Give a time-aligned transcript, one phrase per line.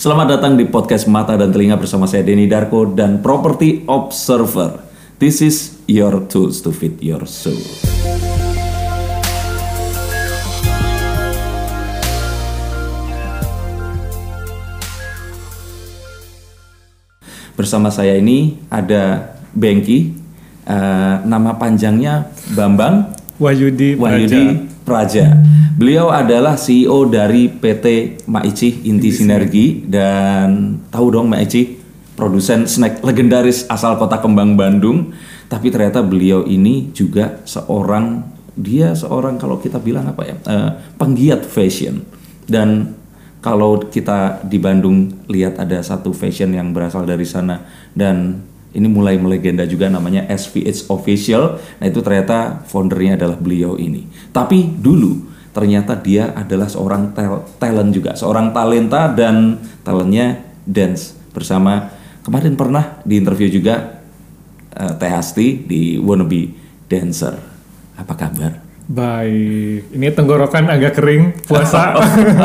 [0.00, 4.80] Selamat datang di podcast Mata dan Telinga bersama saya Denny Darko dan Property Observer.
[5.20, 7.60] This is your tools to fit your soul.
[17.52, 20.16] Bersama saya ini ada Bengki,
[20.64, 25.36] eh, nama panjangnya Bambang Wahyudi Wahyudi Praja.
[25.76, 31.80] Beliau adalah CEO dari PT Maici Inti Sinergi dan tahu dong Maici
[32.18, 35.16] produsen snack legendaris asal kota Kembang Bandung.
[35.48, 38.22] Tapi ternyata beliau ini juga seorang
[38.60, 40.70] dia seorang kalau kita bilang apa ya eh,
[41.00, 42.04] penggiat fashion
[42.50, 42.92] dan
[43.40, 47.64] kalau kita di Bandung lihat ada satu fashion yang berasal dari sana
[47.96, 51.58] dan ini mulai melegenda juga namanya SVH Official.
[51.82, 54.06] Nah itu ternyata foundernya adalah beliau ini.
[54.30, 61.90] Tapi dulu ternyata dia adalah seorang tel- talent juga, seorang talenta dan talentnya dance bersama
[62.22, 64.02] kemarin pernah di interview juga
[64.70, 66.54] eh, Teh Hasti di Wannabe
[66.86, 67.34] Dancer.
[67.98, 68.70] Apa kabar?
[68.90, 71.94] Baik, ini tenggorokan agak kering puasa.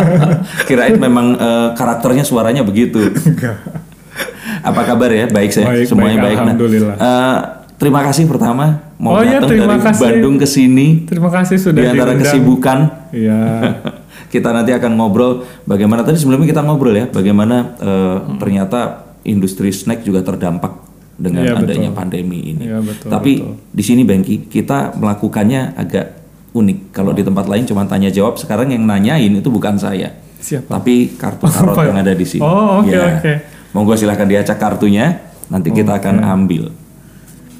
[0.69, 3.01] Kirain memang eh, karakternya suaranya begitu.
[4.65, 5.25] Apa kabar ya?
[5.27, 6.35] Baik saya, Baik, semuanya baik, baik.
[6.35, 6.95] Nah, alhamdulillah.
[6.97, 7.37] eh,
[7.75, 10.01] terima kasih pertama mau Oh iya, datang terima dari kasih.
[10.01, 12.23] Bandung ke sini Terima kasih sudah di antara diundang.
[12.25, 12.77] kesibukan.
[13.11, 13.39] Iya.
[14.33, 15.31] kita nanti akan ngobrol
[15.63, 18.79] bagaimana tadi sebelumnya kita ngobrol ya, bagaimana eh, ternyata
[19.23, 20.81] industri snack juga terdampak
[21.15, 21.63] dengan betul.
[21.63, 22.65] adanya pandemi ini.
[22.65, 23.53] Iya, betul, Tapi betul.
[23.69, 26.05] di sini Bengki kita melakukannya agak
[26.51, 26.91] unik.
[26.91, 30.11] Kalau di tempat lain cuma tanya jawab, sekarang yang nanyain itu bukan saya.
[30.37, 30.67] Siapa?
[30.73, 31.83] Tapi kartu tarot ya?
[31.85, 32.39] yang ada di sini.
[32.39, 33.03] Oh, oke, Ya.
[33.13, 33.33] oke.
[33.75, 36.71] Monggo silahkan diacak kartunya, nanti kita akan ambil.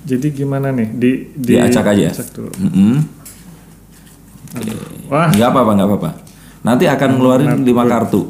[0.01, 0.87] Jadi gimana nih?
[0.87, 2.07] Di di Diacak aja.
[2.07, 2.51] acak dulu.
[2.55, 2.95] Mm-mm.
[5.07, 6.09] Wah, Nggak apa-apa, nggak apa-apa.
[6.63, 8.21] Nanti akan ngeluarin 5 kartu.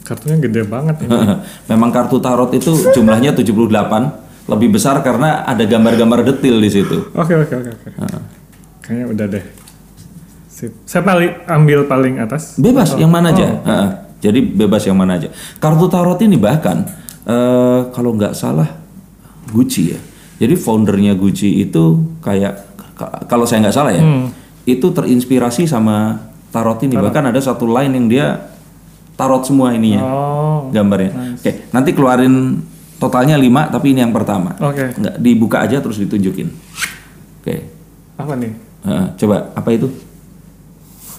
[0.00, 1.10] kartunya gede banget ini.
[1.70, 7.14] Memang kartu tarot itu jumlahnya 78, lebih besar karena ada gambar-gambar detil di situ.
[7.14, 7.88] Oke, oke, oke, oke.
[8.82, 9.44] Kayaknya udah deh.
[10.50, 10.74] Sip.
[10.82, 12.58] Saya paling ambil paling atas.
[12.58, 13.46] Bebas yang mana aja.
[13.46, 13.88] Heeh.
[14.20, 15.30] Jadi bebas yang mana aja.
[15.56, 16.84] Kartu tarot ini bahkan
[17.22, 18.68] eh, kalau nggak salah
[19.50, 20.00] Gucci ya.
[20.38, 21.84] Jadi foundernya Gucci itu
[22.20, 22.54] kayak
[22.94, 24.02] ka- kalau saya nggak salah ya,
[24.64, 26.16] itu terinspirasi sama
[26.48, 26.94] tarot ini.
[26.94, 28.26] Bahkan ada satu line yang dia
[29.14, 30.00] tarot semua ininya.
[30.00, 30.60] Oh.
[30.70, 31.34] gambarnya.
[31.34, 32.62] Oke, nanti keluarin
[32.96, 34.54] totalnya 5 tapi ini yang pertama.
[34.60, 34.94] Oke.
[34.94, 36.46] Nggak dibuka aja terus ditunjukin.
[37.42, 37.66] Oke.
[38.14, 38.52] Apa nih?
[38.86, 39.88] Heeh, coba apa itu?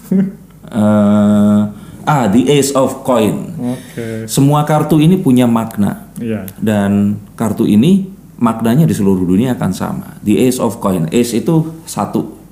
[0.72, 1.60] Eh,
[2.04, 3.52] ah, the Ace of Coin.
[3.58, 4.26] Oke.
[4.26, 6.46] Semua kartu ini punya makna Iya.
[6.60, 10.18] dan kartu ini maknanya di seluruh dunia akan sama.
[10.22, 11.06] The Ace of Coin.
[11.10, 12.42] Ace itu satu.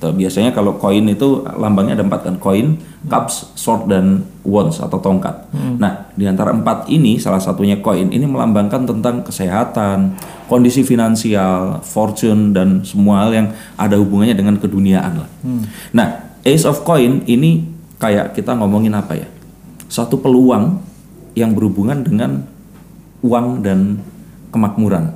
[0.00, 4.96] Atau Biasanya kalau koin itu lambangnya ada empat kan, koin, cups, sword dan wands atau
[4.96, 5.52] tongkat.
[5.76, 10.16] Nah, di antara empat ini salah satunya koin ini melambangkan tentang kesehatan,
[10.48, 15.28] kondisi finansial, fortune dan semua hal yang ada hubungannya dengan keduniaan lah.
[15.92, 16.08] Nah,
[16.48, 17.68] Ace of Coin ini
[18.00, 19.28] kayak kita ngomongin apa ya?
[19.86, 20.80] Satu peluang
[21.36, 22.42] yang berhubungan dengan
[23.20, 24.00] uang dan
[24.50, 25.12] kemakmuran.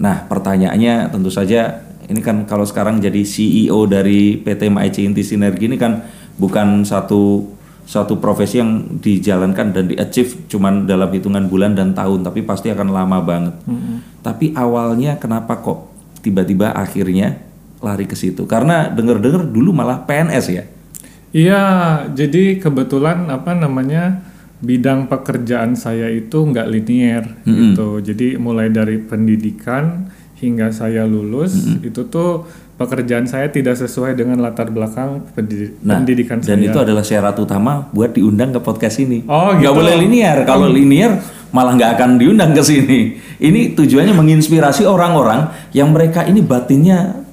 [0.00, 5.66] Nah, pertanyaannya tentu saja ini kan kalau sekarang jadi CEO dari PT MIC Inti Sinergi
[5.66, 6.06] ini kan
[6.38, 7.52] bukan satu
[7.86, 12.90] satu profesi yang dijalankan dan di-achieve cuman dalam hitungan bulan dan tahun, tapi pasti akan
[12.90, 13.54] lama banget.
[14.26, 15.86] Tapi awalnya kenapa kok
[16.18, 17.38] tiba-tiba akhirnya
[17.78, 18.42] lari ke situ?
[18.50, 20.66] Karena denger-dengar dulu malah PNS ya.
[21.30, 21.62] Iya,
[22.10, 24.22] jadi kebetulan apa namanya
[24.56, 28.00] bidang pekerjaan saya itu nggak linear gitu.
[28.00, 32.44] Jadi mulai dari pendidikan hingga saya lulus itu tuh
[32.76, 36.68] pekerjaan saya tidak sesuai dengan latar belakang pendidi- Nah, pendidikan dan saya.
[36.68, 39.24] itu adalah syarat utama buat diundang ke podcast ini.
[39.24, 39.78] Oh, Nggak gitu.
[39.80, 40.36] boleh linear.
[40.44, 41.20] Kalau linear
[41.52, 43.00] malah nggak akan diundang ke sini.
[43.38, 47.25] Ini tujuannya menginspirasi orang-orang yang mereka ini batinnya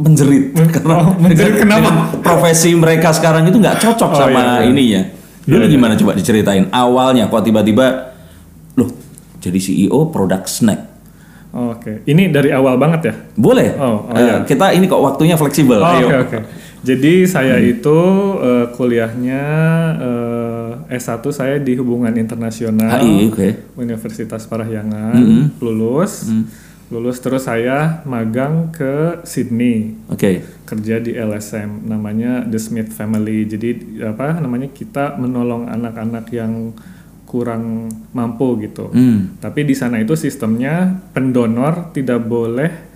[0.00, 1.88] menjerit karena oh, menjerit dengan- kenapa?
[1.92, 4.60] dengan profesi mereka sekarang itu nggak cocok Oh, sama iya, iya.
[4.66, 5.02] ininya.
[5.44, 8.16] Dulu gimana coba diceritain awalnya kok tiba-tiba
[8.74, 8.90] loh
[9.38, 10.80] jadi CEO produk snack.
[11.50, 13.14] Oke, ini dari awal banget ya.
[13.34, 13.74] Boleh.
[13.74, 15.82] Oh, oh, Eh, kita ini kok waktunya fleksibel.
[15.82, 15.90] Oh.
[15.98, 16.38] Oke oke.
[16.80, 17.98] Jadi saya itu
[18.38, 19.42] eh, kuliahnya
[19.98, 23.48] eh, S1 saya di hubungan internasional HI, oke.
[23.76, 25.18] Universitas Parahyangan,
[25.58, 26.30] lulus.
[26.90, 30.42] Lulus terus saya magang ke Sydney Oke.
[30.66, 33.46] kerja di LSM namanya The Smith Family.
[33.46, 36.74] Jadi apa namanya kita menolong anak-anak yang
[37.30, 38.90] kurang mampu gitu.
[38.90, 39.38] Hmm.
[39.38, 42.90] Tapi di sana itu sistemnya pendonor tidak boleh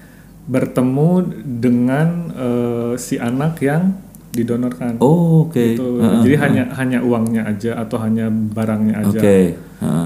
[0.50, 1.10] bertemu
[1.46, 3.94] dengan eh, si anak yang
[4.34, 4.98] didonorkan.
[4.98, 5.54] Oh, oke.
[5.54, 6.02] Gitu.
[6.02, 9.20] Jadi hanya hanya uangnya aja atau hanya barangnya aja.
[9.22, 9.38] Oke.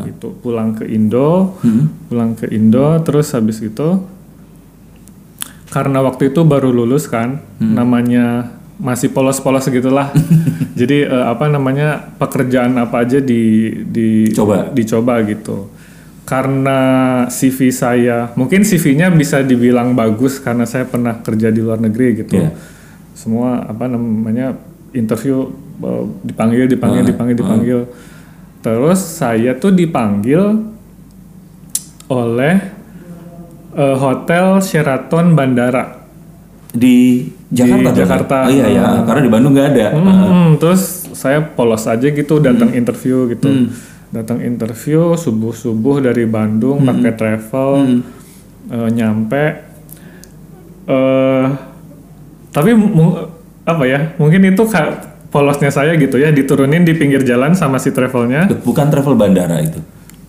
[0.05, 0.29] Gitu.
[0.45, 1.57] Pulang ke Indo,
[2.13, 4.05] pulang ke Indo, terus habis itu
[5.69, 10.15] karena waktu itu baru lulus kan, namanya masih polos-polos gitulah.
[10.81, 14.71] Jadi eh, apa namanya pekerjaan apa aja di di Coba.
[14.71, 15.69] dicoba gitu.
[16.29, 16.79] Karena
[17.33, 22.37] CV saya, mungkin CV-nya bisa dibilang bagus karena saya pernah kerja di luar negeri gitu.
[22.37, 22.53] Iya.
[23.19, 24.55] Semua apa namanya
[24.95, 25.51] interview
[25.81, 27.81] eh, dipanggil, dipanggil, dipanggil, dipanggil.
[28.59, 30.39] Terus saya tuh dipanggil
[32.09, 32.55] oleh
[33.75, 35.99] eh, hotel Sheraton Bandara.
[36.69, 37.89] Di Jakarta.
[37.91, 37.97] ya?
[37.97, 38.37] Jakarta.
[38.45, 39.87] Oh, iya ya, karena di Bandung nggak ada.
[39.97, 40.83] Hmm, terus
[41.17, 42.79] saya polos aja gitu datang Hmm.
[42.79, 43.73] interview gitu.
[44.09, 46.89] Datang interview subuh-subuh dari Bandung Hmm.
[46.89, 47.71] pakai travel
[48.69, 49.45] eh, nyampe
[50.87, 51.45] eh
[52.59, 52.75] tapi
[53.63, 54.01] apa ya?
[54.19, 54.67] Mungkin itu
[55.31, 58.51] polosnya saya gitu ya diturunin di pinggir jalan sama si travelnya.
[58.51, 59.79] Bukan travel bandara itu.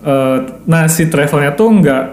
[0.05, 0.37] Eh,
[0.69, 2.03] nah si travelnya tuh nggak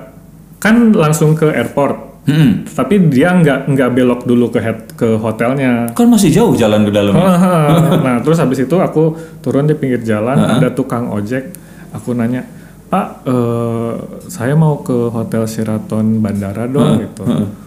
[0.56, 2.24] kan langsung ke airport.
[2.26, 2.66] Hmm.
[2.66, 5.94] Tapi dia nggak nggak belok dulu ke head, ke hotelnya.
[5.94, 7.14] Kan masih jauh jalan ke dalam.
[8.06, 9.14] nah terus habis itu aku
[9.44, 11.54] turun di pinggir jalan ada tukang ojek
[11.94, 12.44] aku nanya
[12.86, 13.92] pak eh,
[14.30, 17.24] saya mau ke hotel Sheraton Bandara dong gitu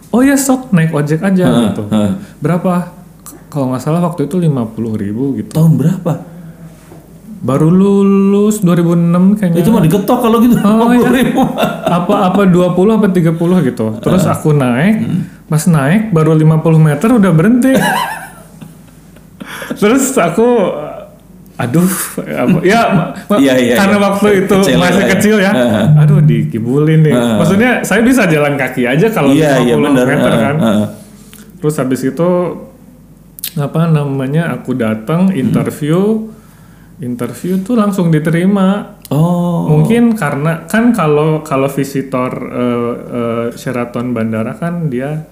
[0.09, 1.83] oh ya sok naik ojek aja gitu
[2.39, 2.71] berapa
[3.19, 6.13] K- kalau nggak salah waktu itu 50.000 ribu gitu Tahun berapa?
[7.39, 10.59] baru lulus 2006 kayaknya Itu mah digetok kalau gitu.
[10.59, 11.31] Oh, iya.
[11.31, 11.39] 50.000.
[11.89, 14.95] apa apa 20 apa 30 gitu terus aku naik
[15.45, 17.71] pas naik baru 50 meter udah berhenti
[19.79, 20.45] terus aku
[21.59, 21.91] aduh
[22.23, 22.81] apa, ya
[23.43, 24.05] Iya, iya, karena iya.
[24.07, 25.09] waktu itu Kecil masih ya.
[25.11, 25.51] kecil ya
[25.99, 30.05] aduh dikibulin nih maksudnya saya bisa jalan kaki aja kalau Iya, 50 iya benar.
[30.07, 30.87] meter kan Heeh.
[31.59, 32.29] terus habis itu
[33.59, 36.31] apa namanya aku datang interview
[36.97, 39.65] interview tuh langsung diterima Oh.
[39.65, 45.25] Mungkin karena kan kalau kalau visitor eh, eh, Sheraton bandara kan dia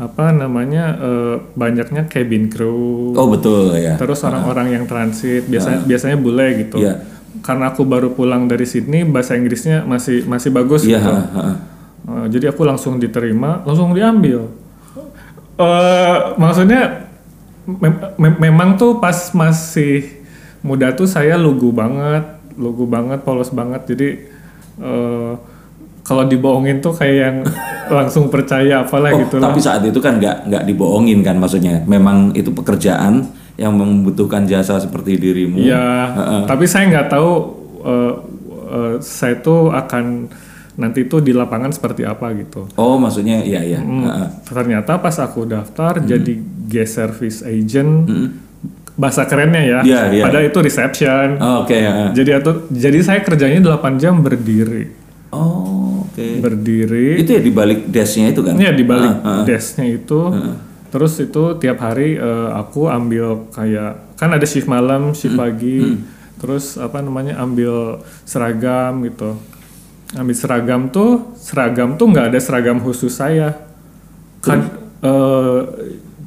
[0.00, 3.94] apa namanya eh, banyaknya cabin crew, Oh betul ya.
[3.94, 6.80] terus orang-orang yang transit biasanya biasanya bule gitu.
[6.80, 7.04] Iya.
[7.40, 10.96] Karena aku baru pulang dari Sydney bahasa Inggrisnya masih masih bagus Iya.
[10.96, 11.12] gitu.
[11.12, 11.54] heeh.
[12.00, 14.48] Eh, jadi aku langsung diterima, langsung diambil.
[15.54, 17.04] eh maksudnya
[17.68, 20.24] mem- mem- memang tuh pas masih
[20.60, 22.24] muda tuh saya lugu banget,
[22.56, 23.84] lugu banget, polos banget.
[23.86, 24.08] Jadi
[24.80, 25.32] eh
[26.10, 27.36] kalau dibohongin tuh kayak yang
[27.96, 29.46] langsung percaya apalah Oh, gitu lah.
[29.46, 31.86] tapi saat itu kan nggak nggak dibohongin kan maksudnya.
[31.86, 35.60] Memang itu pekerjaan yang membutuhkan jasa seperti dirimu.
[35.60, 35.86] Iya,
[36.44, 37.30] tapi saya nggak tahu
[37.80, 38.14] eh,
[38.68, 40.26] eh, saya tuh akan
[40.72, 42.64] nanti tuh di lapangan seperti apa gitu.
[42.74, 43.78] Oh maksudnya iya iya.
[43.78, 44.32] Hmm.
[44.42, 46.08] Ternyata pas aku daftar Hmm.
[46.08, 46.32] jadi
[46.66, 48.08] guest service agent,
[48.94, 49.78] bahasa kerennya ya.
[49.82, 50.22] Iya, iya.
[50.24, 51.36] Padahal itu reception.
[51.36, 51.74] Oh, Oke.
[51.74, 52.08] heeh.
[52.14, 54.88] Jadi atau jadi saya kerjanya 8 jam berdiri,
[55.30, 55.69] Oh
[56.20, 56.38] oke.
[56.38, 57.08] berdiri.
[57.18, 58.54] Itu ya di balik desknya itu kan?
[58.54, 59.42] Iya di balik Ah, ah.
[59.42, 60.20] desknya itu.
[60.90, 65.40] Terus itu tiap hari eh, aku ambil kayak kan ada shift malam, shift Hmm.
[65.40, 65.78] pagi.
[66.36, 69.36] Terus apa namanya ambil seragam gitu.
[70.12, 73.54] Ambil seragam tuh seragam tuh nggak ada seragam khusus saya.
[74.40, 74.66] Kan
[75.00, 75.58] eh,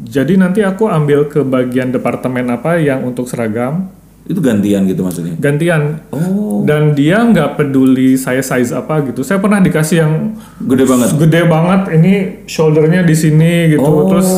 [0.04, 3.88] jadi nanti aku ambil ke bagian departemen apa yang untuk seragam
[4.24, 5.36] Itu gantian gitu maksudnya?
[5.36, 6.00] gantian.
[6.10, 9.20] Oh Dan dia nggak peduli saya size apa gitu.
[9.20, 10.14] Saya pernah dikasih yang
[10.62, 11.08] gede banget.
[11.18, 12.14] gede banget ini
[12.46, 14.08] shouldernya di sini gitu Oh.
[14.08, 14.30] terus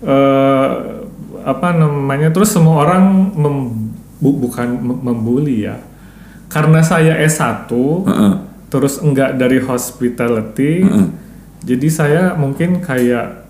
[0.00, 0.68] eh,
[1.42, 5.82] apa namanya terus semua orang mem- bu- bukan mem- membuli ya
[6.46, 7.66] karena saya S1
[8.04, 8.32] Heeh.
[8.68, 10.86] terus enggak dari hospitality
[11.60, 13.42] jadi saya mungkin kayak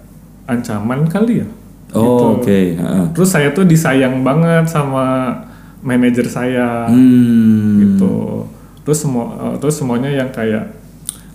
[0.47, 1.49] ancaman kali ya
[1.93, 2.49] Oh oke.
[2.73, 3.05] heeh.
[3.13, 5.37] terus saya tuh disayang banget sama
[5.83, 7.79] manajer saya Hmm.
[7.79, 8.47] gitu.
[8.83, 10.79] Terus semua eh, terus semuanya yang kayak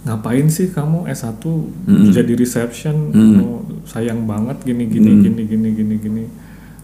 [0.04, 1.44] ngapain sih kamu S1
[2.10, 3.12] jadi reception?
[3.38, 6.24] Oh, sayang banget gini gini gini gini gini gini.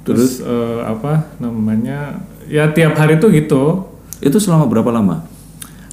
[0.03, 0.39] Terus?
[0.39, 3.87] Eh, apa namanya ya tiap hari tuh gitu.
[4.19, 5.23] Itu selama berapa lama?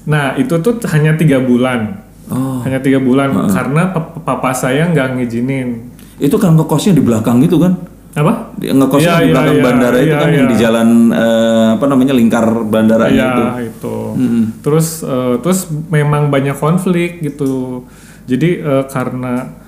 [0.01, 2.03] nah itu tuh hanya tiga bulan.
[2.27, 2.63] Oh.
[2.63, 5.91] hanya tiga bulan karena pap- papa saya nggak ngizinin.
[6.17, 7.75] Itu kan ngekosnya di belakang gitu kan?
[8.11, 10.51] Apa Di- Ngekosnya Iya, di iya, belakang iya, bandara itu iya, kan yang iya.
[10.51, 13.45] di jalan eh, apa namanya lingkar bandaranya Iya itu.
[13.71, 13.97] itu.
[14.61, 17.87] Terus eh, terus memang banyak konflik gitu.
[18.27, 19.59] Jadi eh, karena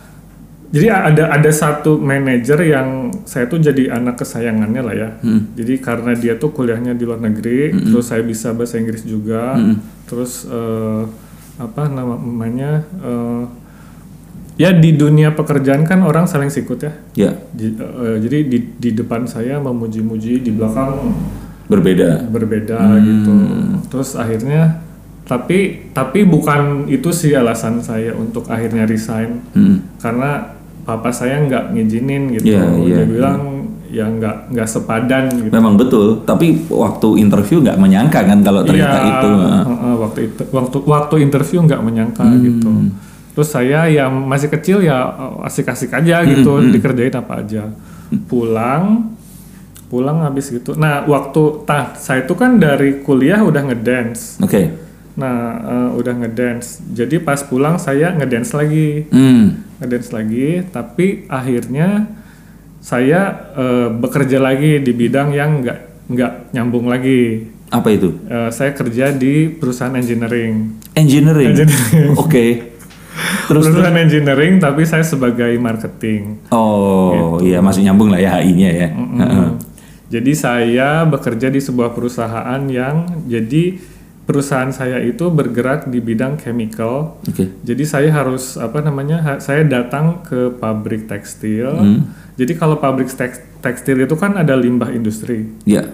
[0.68, 2.88] jadi ada ada satu manajer yang
[3.22, 5.08] saya tuh jadi anak kesayangannya lah ya.
[5.52, 9.54] Jadi karena dia tuh kuliahnya di luar negeri, terus saya bisa bahasa Inggris juga.
[10.04, 11.02] Terus eh,
[11.60, 13.42] apa nama- namanya eh,
[14.54, 16.92] ya di dunia pekerjaan kan orang saling sikut ya.
[17.14, 21.12] Ya Ji- eh, jadi di di depan saya memuji-muji, di belakang
[21.64, 22.26] berbeda.
[22.26, 23.32] berbeda gitu.
[23.88, 24.82] Terus akhirnya
[25.22, 29.78] tapi tapi bukan itu sih alasan saya untuk akhirnya resign Hmm.
[29.96, 33.40] karena papa saya nggak ngizinin gitu Iya, iya, dia bilang
[33.86, 38.98] ya nggak nggak sepadan gitu Memang betul, tapi waktu interview nggak menyangka kan kalau ternyata
[38.98, 39.30] Iya, itu.
[39.30, 39.62] Heeh.
[39.64, 42.42] heeh, waktu itu waktu waktu interview nggak menyangka Hmm.
[42.42, 42.70] gitu
[43.32, 45.08] terus saya yang masih kecil ya
[45.42, 47.72] asik-asik aja gitu Hmm, dikerjain apa aja
[48.26, 49.12] pulang
[49.88, 54.72] pulang habis gitu nah waktu tah saya itu kan dari kuliah udah ngedance Oke.
[55.14, 59.60] nah eh, udah ngedance jadi pas pulang saya ngedance lagi Hmm.
[59.78, 62.08] ngedance lagi tapi akhirnya
[62.80, 63.20] saya
[63.52, 68.12] eh, bekerja lagi di bidang yang nggak nggak nyambung lagi Apa itu?
[68.26, 71.56] Eh, saya kerja di perusahaan engineering Engineering.
[71.56, 72.12] Engineering.
[72.20, 72.71] Oke.
[73.44, 78.88] Terus perusahaan engineering tapi saya sebagai marketing oh iya masih nyambung lah ya HI-nya ya.
[78.90, 79.48] Heeh.
[80.08, 83.80] jadi saya bekerja di sebuah perusahaan yang jadi
[84.22, 87.50] perusahaan saya itu bergerak di bidang chemical Oke.
[87.60, 89.18] Jadi saya harus apa namanya?
[89.20, 91.68] ha- Saya datang ke pabrik tekstil.
[91.68, 92.00] Hmm.
[92.32, 95.50] Jadi kalau pabrik teks- tekstil itu kan ada limbah industri.
[95.64, 95.90] Ya.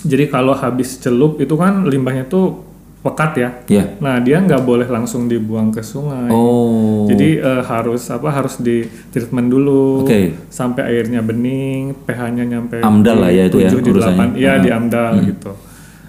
[0.00, 2.68] Jadi kalau habis celup itu kan limbahnya tuh
[3.00, 3.48] pekat ya.
[3.64, 3.84] Ya.
[3.96, 6.28] Nah dia nggak boleh langsung dibuang ke sungai.
[6.28, 7.08] Oh.
[7.08, 8.28] Jadi eh, harus apa?
[8.28, 10.36] Harus di treatment dulu Oke.
[10.52, 14.26] sampai airnya bening, pH-nya nyampe Amdal lah ya itu ya 7 di urusannya.
[14.36, 14.40] 8.
[14.40, 14.56] Iya Ah.
[14.60, 15.52] di amdal gitu.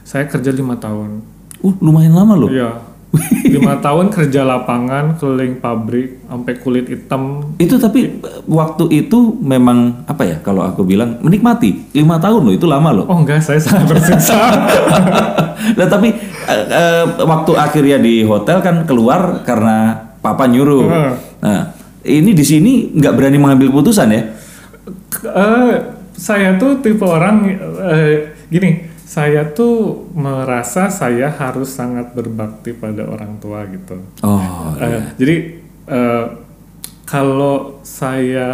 [0.03, 1.23] Saya kerja lima tahun.
[1.63, 2.51] Uh lumayan lama loh.
[2.51, 2.91] Iya.
[3.55, 7.43] lima tahun kerja lapangan keliling pabrik sampai kulit hitam.
[7.55, 12.53] Itu tapi eh, waktu itu memang apa ya kalau aku bilang menikmati lima tahun loh
[12.55, 13.05] itu lama loh.
[13.07, 14.35] Oh enggak, saya sangat tersiksa.
[15.77, 20.85] nah tapi eh, eh, waktu akhirnya di hotel kan keluar karena papa nyuruh.
[20.85, 21.13] Heeh.
[21.41, 21.61] Nah
[22.01, 24.21] ini di sini nggak berani mengambil putusan ya?
[25.21, 25.73] Eh,
[26.13, 27.45] saya tuh tipe orang
[27.83, 34.01] eh, gini, saya tuh merasa saya harus sangat berbakti pada orang tua gitu.
[34.21, 35.35] Oh Eh, Jadi
[35.87, 36.25] eh,
[37.03, 38.49] kalau saya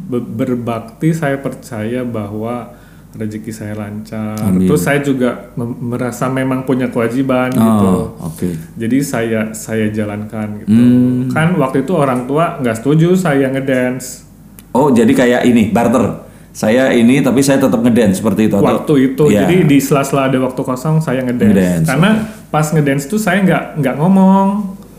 [0.00, 2.74] be- berbakti, saya percaya bahwa
[3.10, 4.36] rezeki saya lancar.
[4.38, 4.68] Amin.
[4.68, 7.88] Terus saya juga merasa memang punya kewajiban gitu.
[7.88, 8.48] Oh, oke.
[8.74, 10.68] Jadi saya saya jalankan gitu.
[10.68, 11.32] Hmm.
[11.32, 14.28] Kan waktu itu orang tua nggak setuju saya ngedance.
[14.70, 16.28] Oh jadi kayak ini barter.
[16.52, 18.54] Saya ini tapi saya tetap ngedance seperti itu.
[18.54, 19.46] atau- Waktu itu Iya.
[19.46, 21.48] jadi di sela-sela ada waktu kosong saya ngedance.
[21.48, 22.10] Ngedance, Karena
[22.48, 24.48] pas ngedance tuh saya nggak nggak ngomong.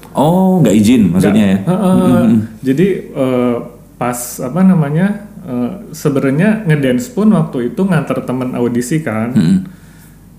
[0.09, 1.57] Oh nggak izin maksudnya ya?
[1.61, 2.21] Heeh.
[2.63, 3.55] Jadi eh,
[3.95, 5.28] pas apa namanya?
[5.41, 9.31] Eh, sebenarnya ngedance pun waktu itu nganter temen audisi kan.
[9.31, 9.57] Mm-mm.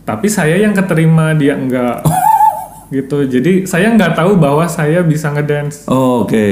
[0.02, 2.02] Tapi saya yang keterima dia enggak.
[2.96, 3.22] gitu.
[3.22, 5.86] Jadi saya nggak tahu bahwa saya bisa ngedance.
[5.86, 6.46] Oh oke.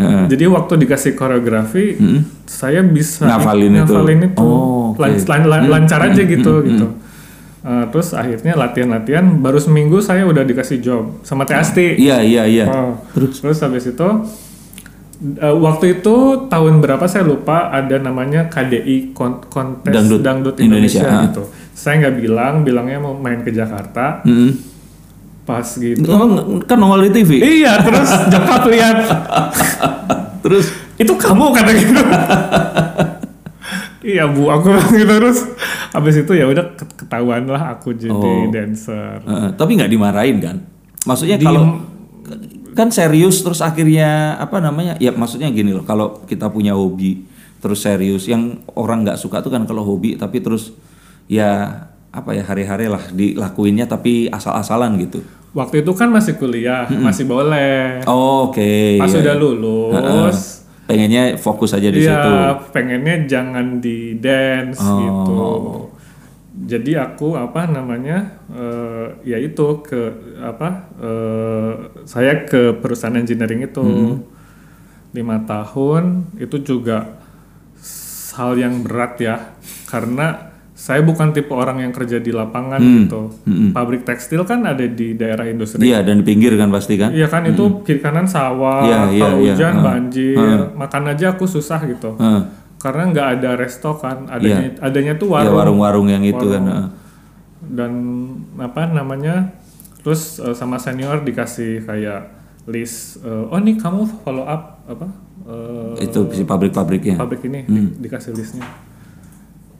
[0.00, 0.24] Heeh.
[0.32, 1.98] Jadi waktu dikasih koreografi,
[2.48, 3.92] saya bisa Ngafalin itu.
[3.92, 4.40] ngafalin itu.
[4.40, 5.02] Oh, oke.
[5.02, 6.86] Lan- lan- lan- lancar aja gitu gitu.
[7.60, 12.00] Uh, terus akhirnya latihan-latihan, baru seminggu saya udah dikasih job sama Teh Asti.
[12.00, 12.64] Iya iya iya.
[12.64, 14.08] Oh, terus terus habis itu
[15.36, 16.14] uh, waktu itu
[16.46, 21.42] tahun berapa saya lupa ada namanya KDI kon- kontes Dangdut dangdut, Indonesia, Indonesia, gitu.
[21.72, 24.20] Saya nggak bilang, bilangnya mau main ke Jakarta.
[24.22, 24.52] Mm-mm.
[25.42, 26.04] Pas gitu.
[26.04, 26.28] Oh,
[26.62, 27.40] kan nongol di TV.
[27.62, 28.96] Iya, terus nyokap lihat
[30.40, 32.00] Terus itu kamu kata gitu
[34.00, 35.44] iya bu aku gitu terus
[35.90, 38.48] habis itu ya udah ket- ketahuan lah aku jadi Oh.
[38.48, 40.56] dancer Heeh, tapi nggak dimarahin kan?
[41.02, 41.46] Maksudnya Diem.
[41.46, 41.64] kalau
[42.74, 44.96] kan serius terus akhirnya apa namanya?
[44.98, 47.24] Ya maksudnya gini loh, kalau kita punya hobi
[47.60, 50.72] terus serius, yang orang nggak suka tuh kan kalau hobi tapi terus
[51.28, 55.22] ya apa ya hari-hari lah dilakuinnya tapi asal-asalan gitu.
[55.50, 58.98] waktu itu kan masih kuliah masih boleh Oh, Oke.
[59.02, 59.18] pas iya.
[59.18, 60.60] udah lulus
[60.90, 62.10] pengennya fokus aja di situ.
[62.10, 64.98] Iya, pengennya jangan di dance Oh.
[64.98, 65.42] gitu.
[66.60, 70.00] Jadi aku apa namanya eh, ya itu ke
[70.44, 70.68] apa
[71.00, 71.72] eh,
[72.04, 74.16] saya ke perusahaan engineering itu Hmm.
[75.10, 77.18] lima tahun itu juga
[78.36, 79.56] hal yang berat ya
[79.90, 80.50] karena
[80.80, 83.28] saya bukan tipe orang yang kerja di lapangan gitu.
[83.76, 85.84] Pabrik tekstil kan ada di daerah industri.
[85.84, 87.12] Iya dan di pinggir kan pasti kan?
[87.12, 89.52] Iya kan itu kiri kanan sawah, kalau iya.
[89.52, 89.84] hujan Heeh.
[89.84, 92.16] banjir, makan aja aku susah gitu.
[92.16, 92.42] Heeh.
[92.80, 96.88] Karena nggak ada resto kan, adanya adanya tuh Ya warung warung-warung yang itu kan.
[97.62, 97.92] dan
[98.56, 99.52] apa namanya,
[100.00, 102.32] terus eh, sama senior dikasih kayak
[102.64, 105.06] list, eh, oh nih kamu follow up apa
[105.44, 107.16] eh, Itu si pabrik-pabriknya.
[107.16, 108.64] pabrik ini di- dikasih listnya.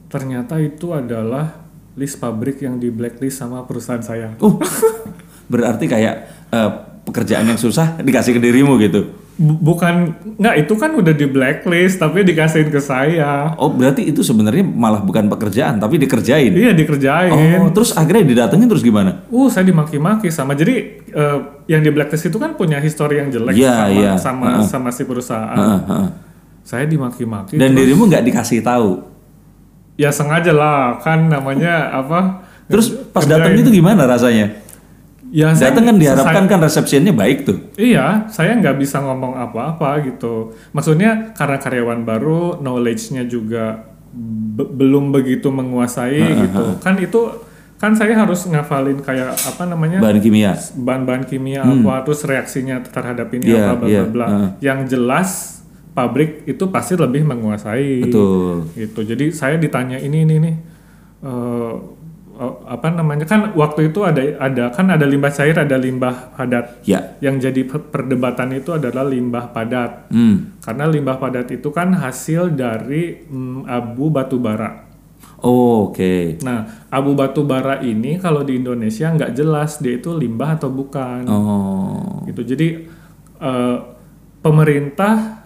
[0.05, 1.57] Ternyata itu adalah
[1.93, 4.37] list pabrik yang di blacklist sama perusahaan saya.
[4.37, 4.61] Oh,
[5.49, 6.15] berarti kayak
[6.49, 6.71] eh,
[7.03, 9.09] pekerjaan yang susah dikasih ke dirimu gitu.
[9.33, 14.21] Bu- bukan nggak itu kan udah di blacklist tapi dikasihin ke saya Oh, berarti itu
[14.21, 16.51] sebenarnya malah bukan pekerjaan tapi dikerjain.
[16.51, 19.25] iya dikerjain Oh, terus akhirnya didatengin terus gimana?
[19.25, 23.55] uh saya dimaki-maki sama jadi eh, yang di blacklist itu kan punya histori yang jelek
[23.55, 24.11] Iya, sama iya.
[24.15, 24.65] sama Heeh.
[24.67, 26.09] sama si perusahaan Heeh, heeh.
[26.61, 29.01] saya dimaki-maki Dan dirimu nggak dikasih tahu.
[29.95, 34.53] ya sengaja lah kan namanya apa Terus pas datang itu gimana rasanya?
[35.31, 37.57] Ya saya- kan diharapkan kan resepsinya baik tuh.
[37.73, 40.51] Iya, saya nggak bisa ngomong apa-apa gitu.
[40.69, 43.87] Maksudnya karena karyawan baru, knowledge-nya juga
[44.51, 46.75] be- belum begitu menguasai gitu.
[46.77, 47.31] Kan itu
[47.75, 50.53] kan saya harus ngafalin kayak apa namanya Bahan kimia.
[50.77, 53.55] bahan-bahan kimia apa, terus reaksinya terhadap ini Hmm.
[53.55, 54.49] Iya, apa, bla iya, bla heeh.
[54.61, 55.29] Yang jelas
[55.91, 58.05] pabrik itu pasti lebih menguasai.
[58.05, 58.67] Betul.
[58.73, 58.99] Gitu.
[59.01, 60.55] Jadi saya ditanya ini ini nih.
[61.21, 61.73] eh, eh,
[62.41, 67.13] apa namanya kan waktu itu ada ada kan ada limbah cair ada limbah padat Ya.
[67.21, 70.09] yang jadi per- perdebatan itu adalah limbah padat.
[70.09, 70.57] Hmm.
[70.57, 74.89] Karena limbah padat itu kan hasil dari mm, abu batu bara.
[75.41, 76.37] Oh, oke.
[76.45, 81.21] Nah, abu batu bara ini kalau di Indonesia nggak jelas dia itu limbah atau bukan.
[81.25, 82.25] Oh.
[82.25, 82.41] Gitu.
[82.45, 82.67] Jadi
[83.41, 83.77] eh,
[84.41, 85.45] pemerintah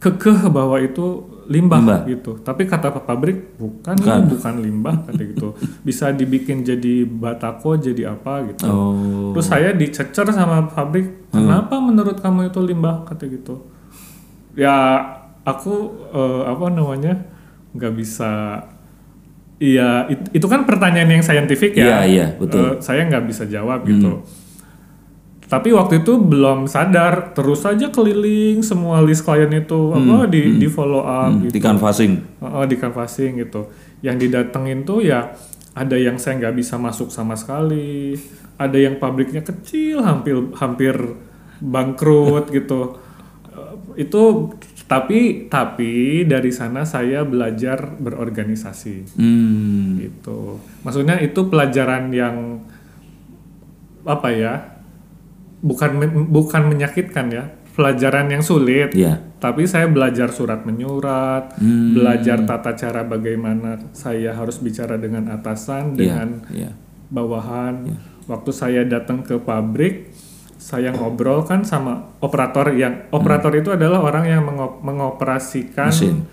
[0.00, 2.00] kekeh bahwa itu limbah, Limbah.
[2.04, 2.32] gitu.
[2.38, 4.20] Tapi kata pabrik bukan, Bukan.
[4.28, 5.48] bukan limbah kata gitu.
[5.80, 8.64] Bisa dibikin jadi batako jadi apa gitu.
[8.64, 9.32] Oh.
[9.32, 13.64] Terus saya dicecer sama pabrik, kenapa menurut kamu itu limbah kata gitu.
[14.52, 15.00] Ya
[15.40, 15.74] aku
[16.10, 17.24] eh, apa namanya
[17.72, 18.30] nggak bisa.
[19.56, 21.98] Iya it- itu kan pertanyaan yang saintifik Iya, ya.
[22.04, 22.78] iya, betul.
[22.78, 24.22] Eh, saya nggak bisa jawab gitu.
[25.48, 30.68] Tapi waktu itu belum sadar, terus saja keliling semua list klien itu apa di di
[30.68, 31.52] follow up Hmm, gitu.
[31.56, 32.12] di canvassing.
[32.38, 33.64] Oh, di canvassing gitu.
[33.98, 35.32] Yang didatengin tuh ya
[35.72, 38.12] ada yang saya nggak bisa masuk sama sekali,
[38.54, 40.94] ada yang pabriknya kecil, hampir hampir
[41.58, 43.00] bangkrut gitu.
[43.48, 44.52] Eh, Itu
[44.84, 45.92] tapi tapi
[46.24, 49.96] dari sana saya belajar berorganisasi Hmm.
[49.98, 50.60] gitu.
[50.80, 52.60] Maksudnya itu pelajaran yang
[54.04, 54.54] apa ya?
[55.58, 55.90] Bukan
[56.28, 58.90] bukan menyakitkan ya, pelajaran yang sulit.
[58.92, 59.18] Iya.
[59.36, 61.94] Tapi saya belajar surat menyurat, Hmm.
[61.94, 66.70] belajar tata cara bagaimana saya harus bicara dengan Iya, atasan, dengan iya.
[67.08, 67.86] bawahan.
[68.26, 70.10] Waktu saya datang ke pabrik,
[70.56, 76.26] saya ngobrol kan sama operator yang operator itu adalah orang yang mengo- mengoperasikan Mesin.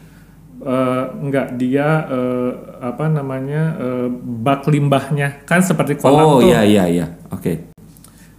[0.58, 6.48] eh, enggak dia eh, apa namanya eh, bak limbahnya kan seperti kolam Oh, tuh.
[6.48, 7.06] iya iya iya.
[7.30, 7.75] Oke.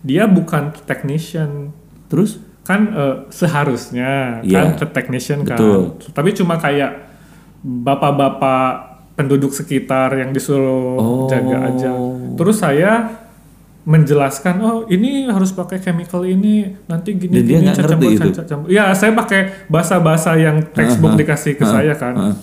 [0.06, 1.74] Dia bukan technician
[2.06, 2.38] Terus?
[2.62, 5.82] kan eh, seharusnya Iya, kan ke technician kan betul.
[6.10, 6.98] tapi cuma kayak
[7.62, 8.70] bapak-bapak
[9.14, 11.26] penduduk sekitar yang disuruh Oh.
[11.26, 11.90] jaga aja
[12.34, 13.22] terus saya
[13.82, 18.42] menjelaskan oh ini harus pakai chemical ini nanti gini Dan gini nggak ngerti campur- itu?
[18.44, 18.66] campur.
[18.68, 22.34] ya saya pakai bahasa-bahasa yang textbook Heeh, dikasih ke heeh, saya kan heeh.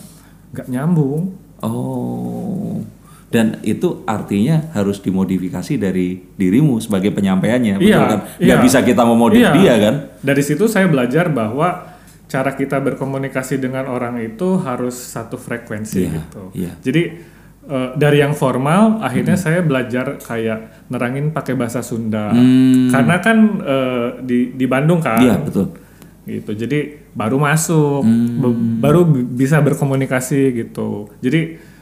[0.52, 2.80] nggak nyambung Oh.
[3.34, 8.20] Dan itu artinya harus dimodifikasi dari dirimu sebagai penyampaiannya, betul Iya, kan?
[8.38, 8.46] iya.
[8.46, 9.52] Nggak bisa kita memodif Iya.
[9.52, 9.96] dia kan?
[10.22, 16.12] Dari situ saya belajar bahwa cara kita berkomunikasi dengan orang itu harus satu frekuensi Iya,
[16.14, 16.44] gitu.
[16.54, 16.72] iya.
[16.78, 22.30] Jadi eh, dari yang formal akhirnya saya belajar kayak nerangin pakai bahasa Sunda.
[22.30, 22.92] Hmm.
[22.92, 25.18] Karena kan eh, di di Bandung kan.
[25.18, 25.74] Iya, betul.
[26.24, 26.52] Gitu.
[26.54, 28.78] Jadi baru masuk, Hmm.
[28.78, 31.10] baru bi- bisa berkomunikasi gitu.
[31.18, 31.73] Jadi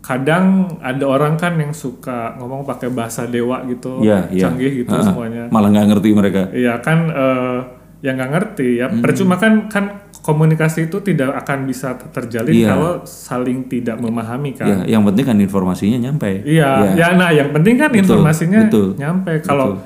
[0.00, 0.44] kadang
[0.80, 4.48] ada orang kan yang suka ngomong pakai bahasa dewa gitu, Iya, iya.
[4.48, 5.04] canggih gitu Heeh.
[5.04, 5.42] semuanya.
[5.48, 6.42] Malah nggak ngerti mereka.
[6.50, 7.58] Iya kan eh,
[8.00, 12.68] yang nggak ngerti ya percuma kan kan komunikasi itu tidak akan bisa ter- terjalin Iya.
[12.70, 14.84] kalau saling tidak memahami kan.
[14.84, 16.44] Ya, yang penting kan informasinya nyampe.
[16.44, 19.32] Iya, ya nah yang penting kan Betul, informasinya betul, nyampe.
[19.40, 19.76] Kalau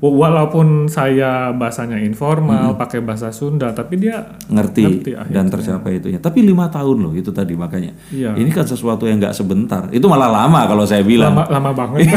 [0.00, 5.32] walaupun saya bahasanya informal, pakai bahasa Sunda, tapi dia ngerti, Ngerti akhirnya.
[5.32, 6.20] dan tercapai itunya.
[6.20, 7.96] Tapi lima tahun loh itu tadi makanya.
[8.12, 8.36] Iya.
[8.36, 9.88] Ini kan sesuatu yang nggak sebentar.
[9.88, 11.32] Itu malah lama kalau saya bilang.
[11.32, 12.12] lama lama banget.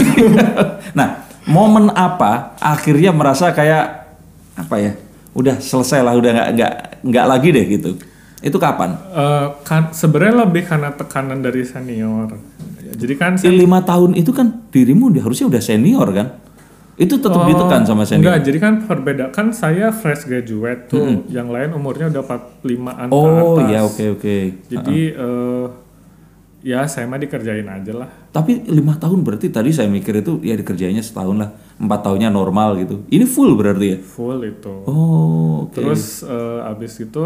[1.00, 4.12] nah, momen apa akhirnya merasa kayak
[4.60, 4.92] apa ya?
[5.32, 6.74] Udah selesai lah, udah nggak nggak
[7.08, 7.90] nggak lagi deh gitu.
[8.44, 8.92] Itu kapan?
[9.16, 12.36] Eh, kan sebenarnya lebih karena tekanan dari senior.
[12.84, 16.49] Ya, Jadi kan Di lima tahun itu kan dirimu harusnya udah senior kan?
[17.00, 18.20] Itu tetap ditekan sama senior.
[18.20, 22.24] Oh, Enggak, jadi kan berbeda kan saya fresh graduate tuh, yang lain umurnya udah
[22.60, 24.36] 45-an ke Oh iya oke oke.
[24.68, 25.66] Jadi eh,
[26.60, 28.10] ya saya mah dikerjain aja lah.
[28.36, 32.76] Tapi lima tahun berarti tadi saya mikir itu ya dikerjainnya setahun lah, empat tahunnya normal
[32.84, 33.08] gitu.
[33.08, 33.98] Ini full berarti ya?
[34.04, 34.74] Full itu.
[34.84, 35.80] Oh oke.
[35.80, 37.26] Terus eh, abis itu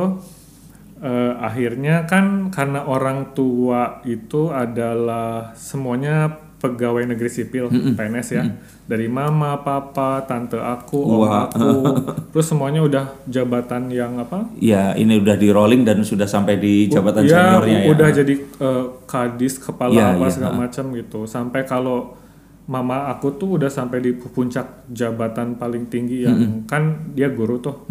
[1.01, 8.43] eh, akhirnya kan karena orang tua itu adalah semuanya pegawai negeri sipil PNS ya.
[8.87, 11.51] Dari mama papa tante aku om Wah.
[11.51, 11.67] aku
[12.31, 14.47] terus semuanya udah jabatan yang apa?
[14.63, 17.91] Ya, ini udah di rolling dan sudah sampai di jabatan ya seniornya ya.
[17.91, 21.19] udah jadi eh, kadis kepala Iya, apa iya, segala macam gitu.
[21.27, 22.15] Sampai kalau
[22.63, 27.83] mama aku tuh udah sampai di puncak jabatan paling tinggi yang kan dia guru tuh.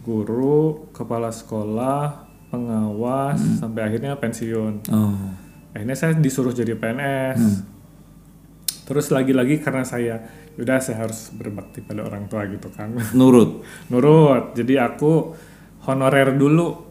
[0.00, 4.88] Guru kepala sekolah pengawas sampai akhirnya pensiun.
[4.88, 5.12] Oh.
[5.76, 7.75] akhirnya saya disuruh jadi PNS
[8.86, 10.22] terus lagi-lagi karena saya
[10.56, 13.60] udah saya harus berbakti pada orang tua gitu kan Nurut.
[13.90, 15.34] nurut jadi aku
[15.84, 16.86] honorer dulu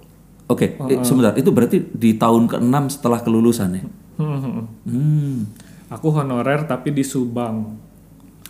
[0.45, 1.33] Oke, eh, sebentar.
[1.33, 3.83] Itu berarti di tahun ke-6 setelah kelulusan ya?
[4.15, 5.49] Hmm.
[5.87, 7.73] aku honorer tapi di Subang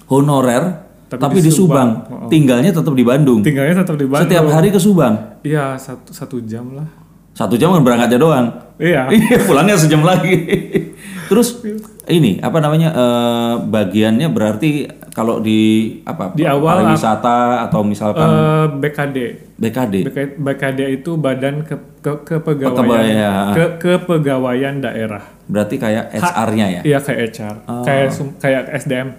[0.06, 0.64] Honorer
[1.06, 2.04] Tapi tapi, di di Subang.
[2.28, 3.40] Tinggalnya tetap di Bandung.
[3.40, 5.40] tinggalnya tetap di Bandung Setiap hari ke Subang.
[5.42, 6.86] iya satu satu jam lah
[7.32, 8.48] Satu jam kan berangkatnya doang.
[8.76, 10.36] iya Iya, pulangnya sejam lagi.
[11.26, 11.62] Terus
[12.06, 15.60] ini apa namanya eh, bagiannya berarti kalau di
[16.04, 19.18] apa Di awal pariwisata atau misalkan Eh, BKD
[19.56, 19.94] BKD.
[20.04, 22.76] BK- BKD itu badan ke, ke, kepegawaian.
[22.76, 23.46] Kepegawaian.
[23.52, 25.24] ke, kepegawaian daerah.
[25.46, 26.82] Berarti kayak HR-nya ya.
[26.84, 29.10] iya kayak HR kayak sum- kayak SDM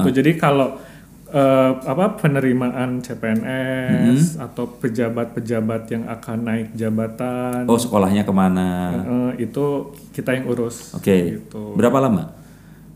[0.00, 0.78] itu jadi kalau
[1.30, 8.68] eh, apa penerimaan CPNS atau pejabat-pejabat yang akan naik jabatan Oh, sekolahnya ke mana?
[9.34, 9.64] eh, itu
[10.10, 11.38] kita yang urus Oke.
[11.38, 12.34] gitu Berapa lama?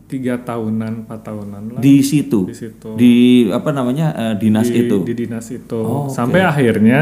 [0.03, 2.45] tiga tahunan empat tahunan lah Di situ.
[2.45, 3.13] di situ Di
[3.49, 5.01] apa namanya eh, dinas di, itu.
[5.01, 6.13] di dinas itu Oh, oke.
[6.13, 7.01] sampai akhirnya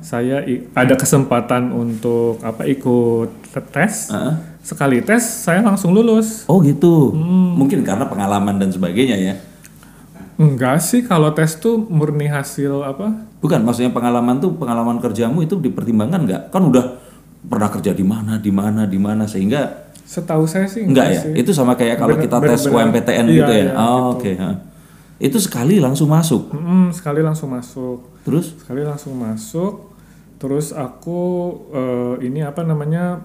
[0.00, 3.28] saya i- ada kesempatan untuk apa ikut
[3.66, 4.34] tes Heeh.
[4.60, 7.12] sekali tes saya langsung lulus Oh gitu.
[7.12, 7.56] Hmm.
[7.56, 9.34] Mungkin karena pengalaman dan sebagainya ya.
[10.42, 15.58] Enggak sih kalau tes tuh murni hasil apa Bukan, maksudnya pengalaman tuh pengalaman kerjamu itu
[15.58, 16.42] dipertimbangkan nggak?
[16.50, 16.94] Kan udah
[17.42, 21.20] pernah kerja di mana, di mana, di mana sehingga setahu saya sih enggak ya.
[21.26, 21.32] sih.
[21.34, 22.62] Itu sama kayak kalau Bener- kita tes.
[22.66, 23.62] UMPTN Iya, gitu ya.
[23.66, 24.30] iya, oh, oke.
[24.38, 24.50] ha.
[25.18, 26.50] Itu sekali langsung masuk.
[26.50, 29.90] Mm, sekali langsung masuk Terus sekali langsung masuk
[30.38, 31.18] terus aku
[31.70, 33.22] eh, ini apa namanya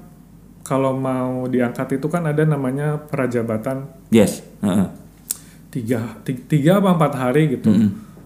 [0.62, 4.42] kalau mau diangkat itu kan ada namanya prajabatan yes.
[4.62, 4.86] heeh.
[5.70, 7.70] Tiga ti- tiga apa empat hari gitu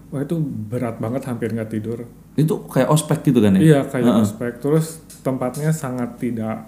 [0.08, 3.60] wah itu berat banget hampir nggak tidur Itu kayak ospek gitu kan ya?
[3.60, 6.64] iya kayak ospek terus tempatnya sangat tidak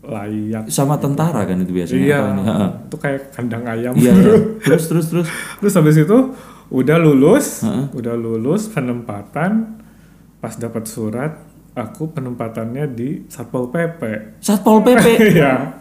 [0.00, 2.00] layak Sama tentara kan itu biasanya.
[2.00, 2.20] iya?
[2.32, 2.68] Heeh.
[2.86, 4.34] itu kayak kandang ayam Iya, iya.
[4.64, 5.28] Terus terus terus.
[5.60, 6.18] terus habis itu
[6.70, 9.76] udah lulus udah lulus penempatan
[10.38, 11.36] pas dapat surat
[11.70, 14.00] aku penempatannya di satpol pp
[14.38, 15.06] Satpol PP.
[15.36, 15.76] iya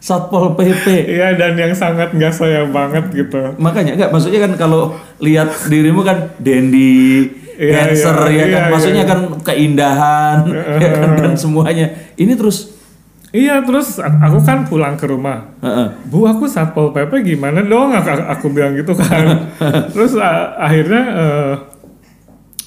[0.00, 0.86] Satpol PP.
[1.06, 3.52] iya dan yang sangat nggak saya banget gitu.
[3.56, 4.82] Makanya enggak maksudnya kan kalau
[5.18, 8.48] lihat dirimu kan dandy, Iya, dancer iya, ya kan.
[8.48, 11.08] iya, maksudnya kan keindahan ya kan?
[11.14, 11.86] Dan semuanya.
[12.14, 12.80] Ini terus?
[13.28, 15.54] Iya terus aku kan pulang ke rumah.
[15.60, 15.86] Heeh.
[16.04, 17.92] Bu aku satpol pp gimana dong?
[17.92, 19.52] Aku, aku bilang gitu kan.
[19.86, 21.52] Terus a- akhirnya eh,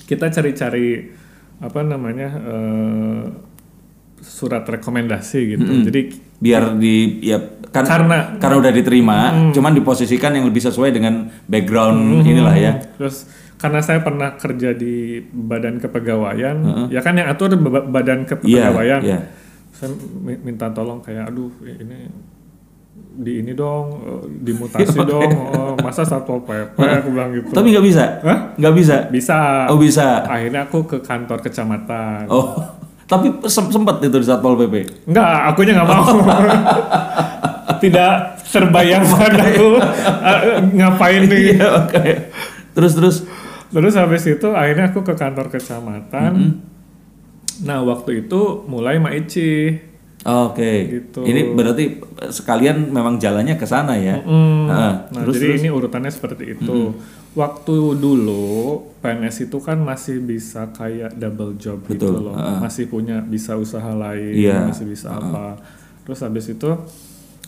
[0.06, 1.10] kita cari-cari
[1.58, 3.22] apa namanya eh,
[4.24, 6.02] surat rekomendasi gitu jadi
[6.40, 7.38] biar di ya
[7.70, 9.18] kan Karena- karena udah diterima,
[9.50, 12.74] cuman diposisikan yang lebih sesuai dengan background inilah ya.
[12.96, 16.58] terus karena saya pernah kerja di badan kepegawaian
[16.88, 19.20] ya kan yang atur ba- badan Iya, kepegawaian iya.
[19.72, 22.12] saya mi- minta tolong kayak aduh ini
[23.16, 27.86] di ini dong eh, dimutasi dong oh, masa satpol pp aku bilang gitu Tapi nggak
[27.86, 28.04] bisa.
[28.54, 28.96] Nggak bisa.
[29.10, 30.22] bisa Oh bisa.
[30.24, 32.54] akhirnya aku ke kantor kecamatan Oh.
[33.14, 35.06] Tapi sem- sempat itu di Satpol PP.
[35.06, 36.02] enggak akunya nggak mau
[37.84, 38.12] tidak
[38.44, 42.06] terbayang padaku eh, ngapain nih Iya, oke.
[42.74, 43.16] Terus terus
[43.70, 46.62] terus habis itu akhirnya aku ke kantor kecamatan
[47.62, 49.78] nah waktu itu mulai maici
[50.24, 50.74] Oke.
[50.88, 51.20] Gitu.
[51.20, 52.00] Ini berarti
[52.32, 54.24] sekalian memang jalannya ke sana ya.
[54.24, 54.72] Hmm.
[54.72, 54.94] Heeh.
[55.12, 55.60] Nah, terus jadi terus.
[55.60, 56.96] ini urutannya seperti itu.
[57.34, 58.46] Waktu dulu
[59.00, 62.36] PNS itu kan masih bisa kayak double job gitu Betul, loh.
[62.36, 62.58] heeh.
[62.60, 65.58] Masih punya bisa usaha lain, Iya, masih bisa apa.
[66.04, 66.70] Terus habis itu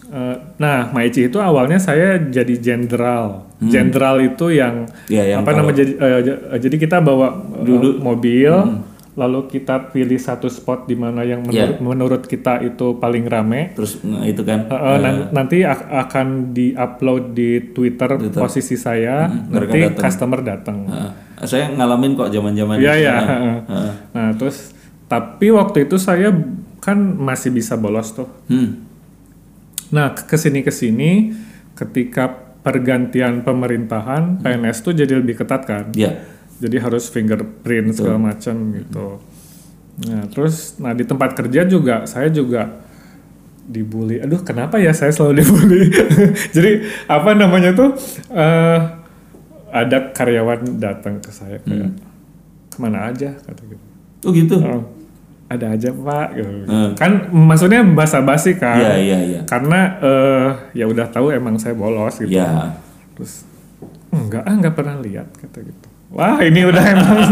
[0.08, 3.46] eh, nah, Maici itu awalnya saya jadi jenderal.
[3.58, 5.10] Jenderal itu yang Hmm.
[5.10, 6.20] yang apa kalau- nama jadi eh,
[6.60, 8.82] jadi kita bawa eh, Dulu- mobil Hmm.
[9.16, 11.72] Lalu kita pilih satu spot di mana yang Iya.
[11.72, 13.72] menurut, menurut kita itu paling rame.
[13.72, 14.68] terus nah, itu kan.
[14.68, 20.04] Uh, uh, nan- nanti ak- akan di-upload di Twitter, posisi saya, mereka nanti datang.
[20.04, 20.78] customer datang.
[20.86, 21.12] Heeh.
[21.38, 23.16] saya ngalamin kok zaman-zaman Iya ya.
[23.20, 23.92] Heeh.
[24.12, 24.72] Nah terus,
[25.06, 26.32] tapi waktu itu saya
[26.80, 28.28] kan masih bisa bolos tuh.
[28.46, 28.84] Hmm.
[29.92, 31.32] Nah ke sini ke sini,
[31.74, 35.92] ketika pergantian pemerintahan, PNS tuh jadi lebih ketat kan.
[35.92, 36.35] Iya.
[36.56, 39.20] Jadi harus fingerprint segala macam gitu.
[40.08, 42.84] Nah terus, nah di tempat kerja juga saya juga
[43.62, 44.22] dibully.
[44.22, 45.82] Aduh, kenapa ya saya selalu dibully?
[46.52, 46.72] Jadi
[47.08, 47.92] apa namanya tuh?
[48.30, 48.80] eh
[49.68, 52.00] ada karyawan datang ke saya kayak Hmm.
[52.72, 53.84] ke mana aja kata gitu.
[54.24, 54.56] Oh gitu.
[54.60, 54.84] Oh,
[55.48, 56.28] ada aja pak.
[56.34, 56.52] Gitu.
[56.64, 56.92] Hmm.
[56.96, 58.80] Kan maksudnya basa-basi kan?
[58.80, 59.42] Iya iya iya.
[59.44, 62.32] Karena eh ya udah tahu emang saya bolos gitu.
[62.32, 62.80] Iya.
[63.16, 63.44] Terus
[64.12, 65.88] enggak ah nggak pernah lihat kata gitu.
[66.10, 67.18] Wah ini udah emang.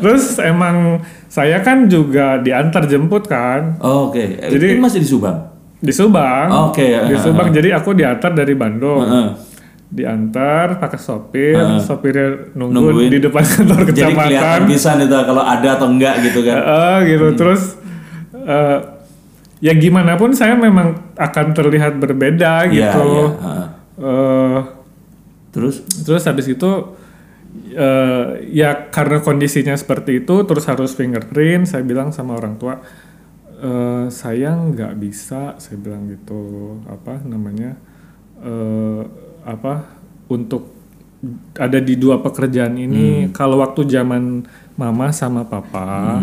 [0.00, 4.36] Terus emang saya kan juga diantar jemput kan Oh, Oke.
[4.36, 5.36] Eh, Jadi- ini masih di Subang.
[5.78, 6.46] di Subang.
[6.68, 7.00] Oke, ya.
[7.04, 7.48] Di Subang.
[7.48, 9.00] Jadi aku diantar dari Bandung.
[9.00, 9.28] Heeh.
[9.90, 11.78] Diantar pakai sopir, Heeh.
[11.78, 13.08] sopirnya nunggu Nungguin.
[13.10, 14.58] di depan kantor Jadi kelihatan kecamatan.
[14.68, 16.56] bisa nih tuh kalau ada atau enggak gitu kan.
[16.58, 17.26] Heeh, gitu.
[17.34, 17.60] Terus
[18.36, 18.76] eh,
[19.60, 23.02] ya gimana pun saya memang akan terlihat berbeda Iya, gitu.
[23.02, 23.26] iya.
[23.36, 23.66] heeh.
[24.00, 24.56] Eh,
[25.50, 26.70] Terus terus habis itu
[27.74, 32.78] eh, ya karena kondisinya seperti itu terus harus fingerprint saya bilang sama orang tua
[33.58, 37.74] eh, saya nggak bisa saya bilang gitu apa namanya
[38.42, 39.02] eh,
[39.42, 39.98] apa
[40.30, 40.70] untuk
[41.58, 44.46] ada di dua pekerjaan ini kalau waktu zaman
[44.78, 46.22] mama sama papa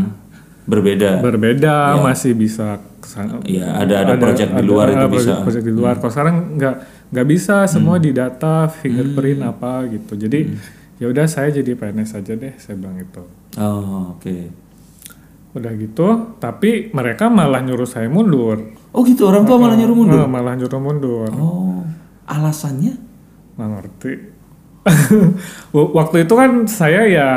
[0.65, 1.21] berbeda.
[1.21, 5.31] berbeda masih bisa ke sana Iya, ada ada project di luar itu bisa.
[5.37, 5.43] Hmm.
[5.45, 6.75] project di luar kalau sekarang nggak
[7.07, 10.13] nggak bisa semua di data fingerprint apa gitu.
[10.13, 10.59] Jadi Hmm.
[10.97, 13.23] ya udah saya jadi PNS aja deh saya bilang itu
[13.55, 14.37] Oh, oke.
[15.53, 18.75] udah gitu tapi mereka malah nyuruh saya mundur.
[18.91, 20.19] Oh gitu, orang tua malah nyuruh mundur.
[20.19, 21.29] Eh, malah nyuruh mundur.
[21.33, 21.81] Oh,
[22.25, 22.93] alasannya?
[23.53, 24.13] nggak ngerti.
[25.97, 27.29] Waktu itu kan saya ya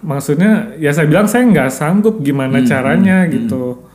[0.00, 3.85] maksudnya ya saya bilang saya nggak sanggup gimana Hmm, caranya gitu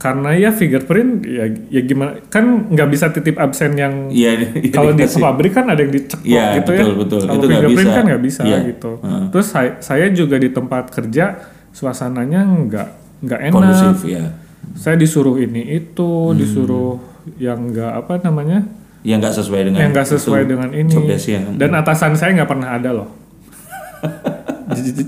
[0.00, 4.90] karena ya fingerprint ya ya gimana kan nggak bisa titip absen yang Iya, iya, kalau
[4.90, 5.20] di dikasih.
[5.20, 7.20] pabrik kan ada yang diceklok Iya, gitu betul, ya betul.
[7.22, 7.94] kalau fingerprint bisa.
[7.94, 8.58] kan nggak bisa Iya.
[8.66, 9.22] gitu Heeh.
[9.28, 11.24] terus saya saya juga di tempat kerja
[11.70, 12.88] suasananya nggak
[13.20, 14.24] nggak enak Kondusif ya.
[14.72, 16.34] saya disuruh ini itu Hmm.
[16.34, 16.96] disuruh
[17.36, 18.64] yang nggak apa namanya
[19.02, 21.40] Yang nggak sesuai dengan yang nggak sesuai itu, dengan ini desk-nya.
[21.54, 23.08] dan atasan saya nggak pernah ada loh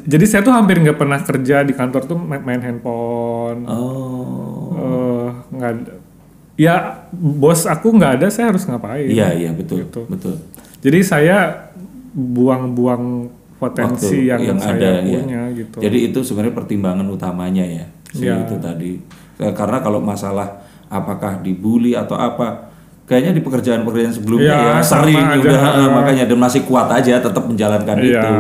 [0.04, 4.21] jadi saya tuh hampir nggak pernah kerja di kantor tuh main, main handphone Oh.
[5.62, 5.94] Nggak ada
[6.52, 6.74] ya
[7.14, 9.86] bos aku nggak ada saya harus ngapain Iya, iya betul.
[9.86, 10.02] Gitu.
[10.04, 10.36] Betul.
[10.82, 11.38] jadi saya
[12.12, 15.22] buang-buang potensi Waktu yang, yang saya ada, ya.
[15.22, 17.86] punya gitu Jadi itu sebenarnya pertimbangan utamanya ya.
[18.10, 18.42] Si Iya.
[18.42, 18.98] itu tadi.
[19.38, 22.68] Eh, Karena kalau masalah apakah dibully atau apa,
[23.06, 25.40] kayaknya di pekerjaan-pekerjaan sebelumnya Iya, ya sama sering aja.
[25.40, 28.34] udah eh, makanya dan masih kuat aja tetap menjalankan Iya, itu.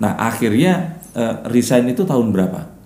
[0.00, 0.72] Nah, akhirnya
[1.12, 2.77] eh, resign itu tahun berapa?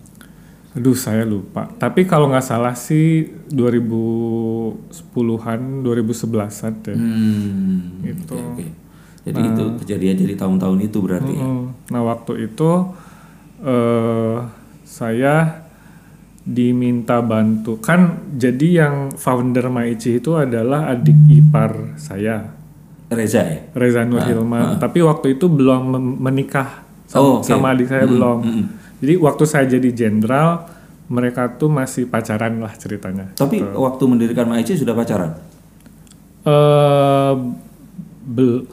[0.72, 8.32] Aduh saya lupa tapi kalau nggak salah sih 2010-an 2011-an deh Hmm, Gitu.
[8.32, 8.66] oke, oke.
[9.22, 11.44] Jadi itu kejadian jadi tahun-tahun itu berarti ya.
[11.44, 12.70] Mm, Nah waktu itu
[13.62, 14.36] eh
[14.82, 15.62] saya
[16.42, 22.50] diminta bantu kan jadi yang founder Maici itu adalah adik ipar saya
[23.06, 23.58] Reza ya?
[23.70, 27.44] Reza Nur Hilman tapi waktu itu belum menikah sama, Oh, oke.
[27.44, 28.38] sama adik saya belum
[29.02, 30.70] jadi waktu saya jadi jenderal
[31.06, 35.34] mereka tuh masih pacaran lah ceritanya Tapi waktu mendirikan MAIC sudah pacaran?
[36.40, 37.32] eh
[38.24, 38.66] bel-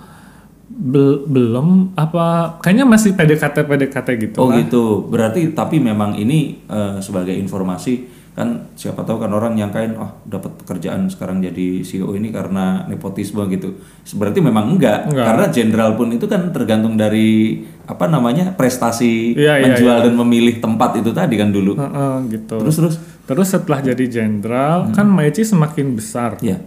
[0.70, 4.58] bel- belum apa kayaknya masih PDKT PDKT gitu Oh lah.
[4.58, 5.04] gitu.
[5.04, 10.24] Berarti tapi memang ini eh, sebagai informasi kan siapa tahu kan orang yang kain oh
[10.24, 13.76] dapat pekerjaan sekarang jadi CEO ini karena nepotisme gitu.
[14.16, 15.26] Berarti memang enggak, Enggak.
[15.28, 20.62] karena jenderal pun itu kan tergantung dari apa namanya prestasi Iya, iya, menjual dan memilih
[20.62, 21.76] tempat itu tadi kan dulu.
[21.76, 22.58] Heeh, gitu.
[22.64, 22.96] Terus terus
[23.30, 26.58] Terus setelah jadi jenderal kan Maici semakin besar, ya.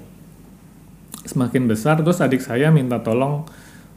[1.27, 1.99] semakin besar.
[1.99, 3.43] Terus adik saya minta tolong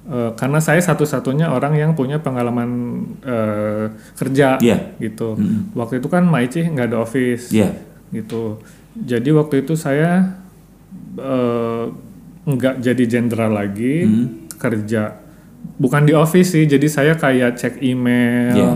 [0.05, 2.69] eh, karena saya satu-satunya orang yang punya pengalaman
[3.21, 4.95] eh, kerja Iya.
[4.97, 5.33] gitu.
[5.73, 7.73] Waktu itu kan Maici nggak ada office Iya.
[8.11, 8.61] gitu.
[8.95, 10.39] Jadi waktu itu saya
[11.15, 11.83] eh,
[12.45, 14.05] nggak jadi jenderal lagi
[14.55, 15.17] kerja
[15.75, 16.63] bukan di office sih.
[16.63, 18.53] Jadi saya kayak cek email.
[18.53, 18.73] Iya.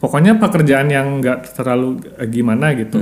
[0.00, 2.96] Pokoknya pekerjaan yang nggak terlalu gimana gitu.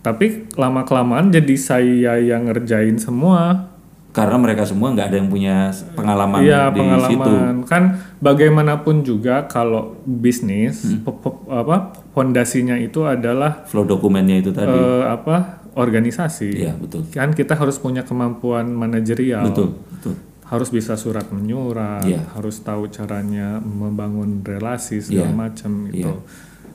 [0.00, 3.68] Tapi lama kelamaan jadi saya yang ngerjain semua.
[4.08, 5.56] Karena mereka semua nggak ada yang punya
[5.92, 6.80] pengalaman Iya di situ.
[6.80, 7.82] pengalaman kan
[8.18, 14.72] bagaimanapun juga kalau bisnis po- apa fondasinya itu adalah Flow dokumennya itu tadi.
[14.72, 16.48] eh, apa organisasi.
[16.58, 17.06] Iya, betul.
[17.08, 19.46] Kan kita harus punya kemampuan manajerial.
[19.46, 20.14] Betul, betul.
[20.42, 22.24] Harus bisa surat menyurat, Iya.
[22.32, 25.36] harus tahu caranya membangun relasi segala Iya.
[25.36, 26.14] macam itu.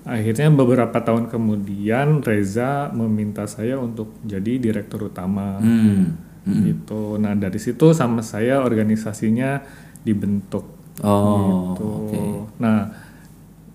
[0.03, 5.57] Akhirnya beberapa tahun kemudian Reza meminta saya untuk jadi direktur utama.
[5.57, 6.15] Hmm.
[6.45, 7.15] Gitu.
[7.15, 9.63] Nah dari situ sama saya organisasinya
[10.01, 10.67] dibentuk.
[11.01, 11.85] Oh, gitu.
[12.05, 12.21] oke.
[12.59, 12.91] Nah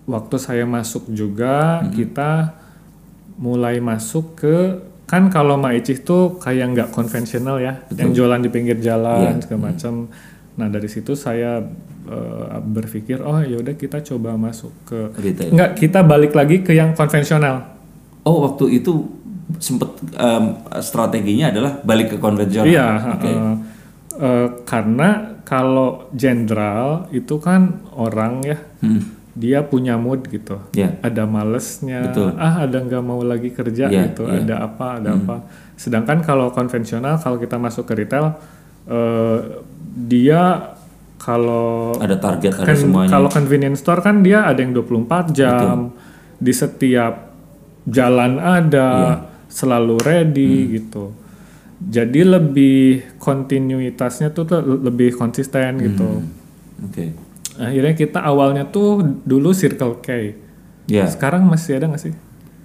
[0.05, 1.91] waktu saya masuk juga Hmm.
[1.91, 2.31] kita
[3.37, 4.55] mulai masuk ke
[5.05, 9.41] kan kalau Maici tuh kayak nggak konvensional ya, yang jualan di pinggir jalan Iya.
[9.41, 9.93] segala macam.
[10.53, 11.61] Nah dari situ saya
[12.05, 15.53] eh, berpikir, oh ya udah kita coba masuk ke Retail.
[15.53, 17.69] nggak kita balik lagi ke yang konvensional.
[18.21, 19.05] Oh, waktu itu
[19.57, 20.45] sempet em,
[20.79, 22.69] strateginya adalah balik ke konvensional.
[22.69, 23.25] Iya, Oke.
[23.25, 23.53] eh,
[24.15, 25.09] eh, karena
[25.41, 29.01] kalau jenderal itu kan orang ya, Hmm.
[29.33, 30.61] dia punya mood gitu.
[30.71, 30.93] Ya.
[30.99, 32.37] Ada malesnya, Betul.
[32.37, 34.43] ah ada nggak mau lagi kerja Iya, gitu, iya.
[34.43, 35.35] ada apa, ada apa.
[35.73, 38.37] Sedangkan kalau konvensional, kalau kita masuk ke retail,
[38.85, 39.39] eh,
[39.99, 40.69] dia
[41.17, 43.09] kalau Ada target, ada kan semuanya.
[43.09, 45.91] kalau convenience store kan dia ada yang 24 jam
[46.35, 47.33] di setiap
[47.83, 49.15] jalan ada Iya.
[49.49, 50.69] Selalu ready Hmm.
[50.71, 51.05] gitu
[51.81, 52.79] jadi lebih
[53.17, 56.85] kontinuitasnya tuh tuh lebih konsisten gitu Hmm.
[56.85, 57.05] Oke.
[57.57, 58.89] akhirnya kita awalnya tuh
[59.21, 60.09] dulu Circle K
[60.87, 62.13] Ya, sekarang masih ada nggak sih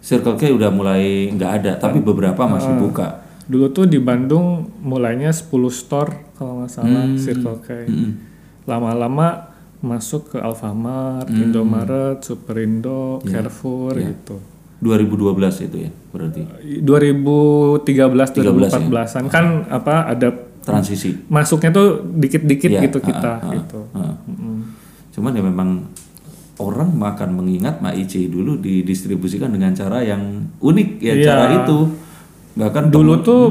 [0.01, 3.25] Circle K udah mulai nggak ada, tapi beberapa masih buka.
[3.44, 7.16] dulu tuh di Bandung mulainya 10 store kalau nggak salah Hmm.
[7.16, 7.68] Circle K
[8.64, 11.42] lama-lama masuk ke Alfamart, Hmm.
[11.42, 13.44] Indomaret, Superindo, Iya.
[13.44, 14.40] Carrefour gitu.
[14.85, 16.44] 2012 itu ya, berarti
[16.85, 18.53] 2013 13 ya?
[18.53, 20.29] 2014-an kan apa ada
[20.61, 21.16] transisi.
[21.29, 23.81] masuknya tuh dikit-dikit Iya, gitu ah, kita ah, ah, gitu.
[23.92, 24.14] ah.
[25.14, 25.68] Cuman ya memang
[26.59, 31.25] orang akan mengingat Maici dulu didistribusikan dengan cara yang unik ya Iya.
[31.27, 31.79] cara itu.
[32.55, 33.42] Bahkan Dulu tuh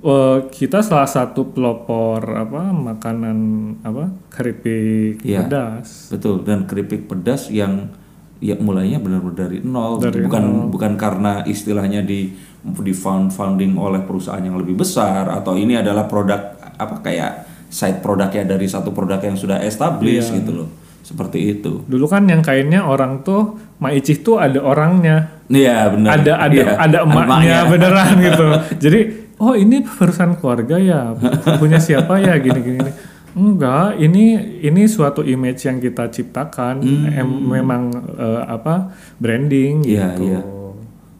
[0.00, 3.38] eh, kita salah satu pelopor apa makanan
[3.80, 5.44] apa keripik Iya.
[5.44, 6.08] pedas.
[6.08, 7.92] Betul dan keripik pedas yang
[8.40, 10.00] ya mulainya benar-benar dari nol.
[10.00, 15.54] Dari bukan bukan karena istilahnya di di found founding oleh perusahaan yang lebih besar atau
[15.54, 16.40] ini adalah produk
[16.74, 17.32] apa kayak
[17.68, 20.38] side produknya dari satu produk yang sudah established Iya.
[20.40, 20.68] gitu loh.
[21.00, 21.80] Seperti itu.
[21.84, 25.40] Dulu kan yang kainnya orang tuh Maicih tuh ada orangnya.
[25.48, 26.20] iya benar.
[26.20, 27.58] Ada ada Iya, ada emaknya.
[27.64, 28.46] beneran gitu.
[28.84, 29.00] Jadi
[29.36, 31.16] oh ini perusahaan keluarga ya?
[31.56, 32.36] Punya siapa ya?
[32.36, 32.92] Gini gini gini.
[33.32, 34.24] Enggak ini
[34.60, 40.40] ini suatu image yang kita ciptakan em- memang eh, apa branding gitu Iya, iya.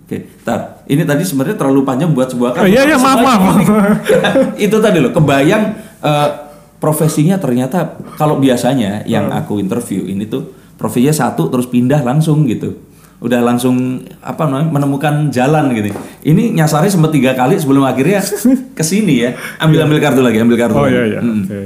[0.03, 0.83] Oke, tar.
[0.85, 3.63] Ini tadi sebenarnya terlalu panjang buat sebuah Oh, iya, iya, maaf, maaf, maaf.
[4.59, 5.65] itu tadi loh, kebayang
[6.01, 6.29] eh,
[6.77, 9.39] profesinya ternyata kalau biasanya yang Hmm.
[9.39, 12.75] aku interview ini tuh profesinya satu terus pindah langsung gitu.
[13.21, 13.77] Udah langsung
[14.19, 15.93] apa namanya menemukan jalan gitu.
[16.25, 18.19] Ini nyasarnya sempat tiga kali sebelum akhirnya
[18.79, 19.31] ke sini ya.
[19.59, 20.75] Ambil ambil kartu lagi, ambil kartu.
[20.75, 20.97] oh lagi.
[20.97, 21.43] iya iya Mm.
[21.45, 21.61] oke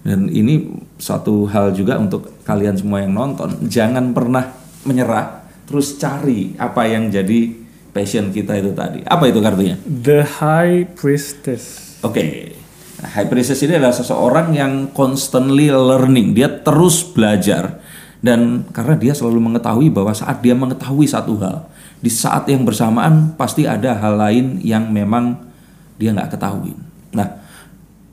[0.00, 4.48] Dan ini satu hal juga untuk kalian semua yang nonton, jangan pernah
[4.88, 7.52] menyerah, terus cari apa yang jadi
[7.92, 9.04] passion kita itu tadi.
[9.04, 9.76] Apa itu kartunya?
[9.84, 12.56] the high priestess Oke.
[13.00, 17.80] Nah, high priestess ini adalah seseorang yang constantly learning, dia terus belajar
[18.20, 21.68] dan karena dia selalu mengetahui bahwa saat dia mengetahui satu hal,
[22.00, 25.40] di saat yang bersamaan pasti ada hal lain yang memang
[26.00, 26.72] dia nggak ketahui.
[27.12, 27.40] Nah,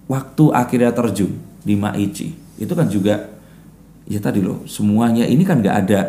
[0.08, 3.36] waktu akhirnya terjun di Maichi itu kan juga
[4.08, 6.02] ya tadi loh semuanya ini kan nggak ada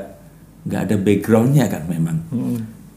[0.69, 2.17] nggak ada backgroundnya kan memang.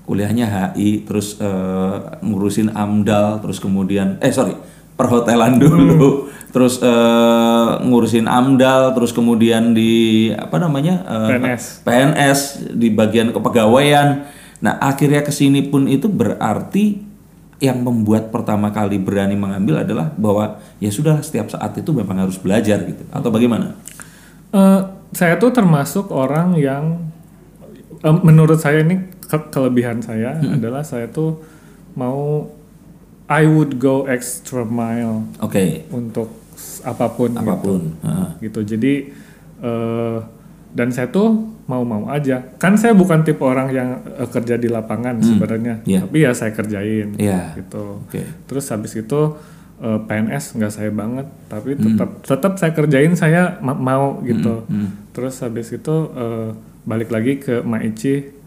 [0.05, 4.53] Kuliahnya HI terus eh, ngurusin AMDAL terus kemudian eh sorry
[4.99, 6.27] perhotelan dulu.
[6.51, 11.63] Terus eh, ngurusin AMDAL terus kemudian di apa namanya eh, PNS.
[11.87, 12.39] PNS
[12.75, 14.27] di bagian kepegawaian.
[14.59, 17.10] Nah akhirnya ke sini pun itu berarti
[17.61, 20.45] yang membuat pertama kali berani mengambil adalah bahwa
[20.77, 23.77] ya sudah setiap saat itu memang harus belajar gitu atau bagaimana
[24.49, 26.99] Eh, saya tuh termasuk orang yang
[27.97, 30.57] eh, menurut saya ini ke- kelebihan saya Hmm.
[30.57, 31.39] adalah saya tuh
[31.93, 32.49] mau
[33.25, 37.39] I would go extra mile oke untuk s- apa pun, gitu.
[37.39, 38.29] apa pun Heeh.
[38.43, 38.59] gitu.
[38.65, 38.93] Jadi
[39.61, 40.17] eh,
[40.71, 42.43] dan saya tuh mau-mau aja.
[42.57, 46.03] Kan saya bukan tipe orang yang eh, kerja di lapangan sebenarnya, Iya.
[46.03, 47.55] tapi ya saya kerjain Iya.
[47.55, 48.03] gitu.
[48.03, 49.19] oke Terus habis itu
[49.79, 51.83] eh, PNS nggak saya banget, tapi Hmm.
[51.87, 54.63] tetap tetap saya kerjain saya ma- mau gitu.
[54.63, 55.09] hmm.
[55.11, 56.51] Terus habis itu eh,
[56.83, 58.37] balik lagi ke Maichi.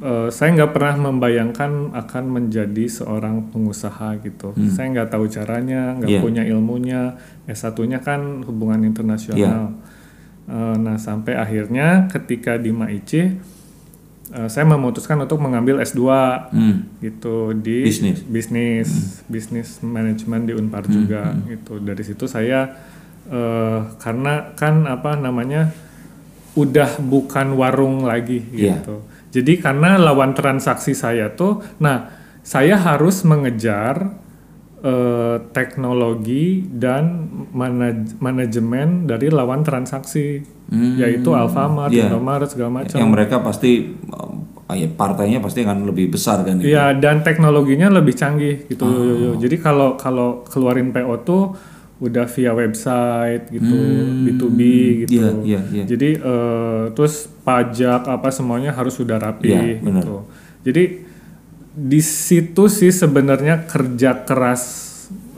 [0.00, 4.56] Eh, saya nggak pernah membayangkan akan menjadi seorang pengusaha gitu.
[4.66, 6.16] Saya nggak tahu caranya, nggak Hmm.
[6.16, 6.22] Iya.
[6.22, 7.02] punya ilmunya.
[7.44, 9.76] S1-nya kan hubungan internasional.
[10.50, 13.22] Eh, nah sampai akhirnya ketika di Maichi,
[14.28, 16.02] eh, saya memutuskan untuk mengambil S2
[16.50, 16.90] Hmm.
[16.98, 18.18] gitu di Bisnis.
[18.24, 18.88] bisnis
[19.24, 22.66] bisnis manajemen di Unpar juga gitu dari situ saya
[23.26, 25.70] eh, karena kan apa namanya
[26.52, 28.74] udah bukan warung lagi Iya.
[28.76, 32.10] gitu jadi karena lawan transaksi saya tuh nah
[32.42, 34.18] saya harus mengejar
[34.80, 40.94] eh, teknologi dan manaj- manajemen dari lawan transaksi Hmm.
[40.96, 42.06] yaitu Alfamart, Iya.
[42.06, 43.90] Indomaret segala macam yang mereka pasti
[44.64, 46.70] ah, ya partainya pasti akan lebih besar kan itu.
[46.70, 48.86] Iya dan teknologinya lebih canggih gitu.
[48.86, 49.34] Oh.
[49.34, 51.42] Jadi kalau kalau keluarin PO tuh
[51.98, 53.76] udah via website gitu,
[54.24, 54.60] B2B
[55.04, 55.12] gitu.
[55.12, 55.84] Iya, iya, iya.
[55.84, 60.00] Jadi eh, terus pajak apa semuanya harus sudah rapi Iya, benar.
[60.00, 60.16] gitu.
[60.62, 60.84] Jadi
[61.70, 64.62] di situ sih sebenarnya kerja keras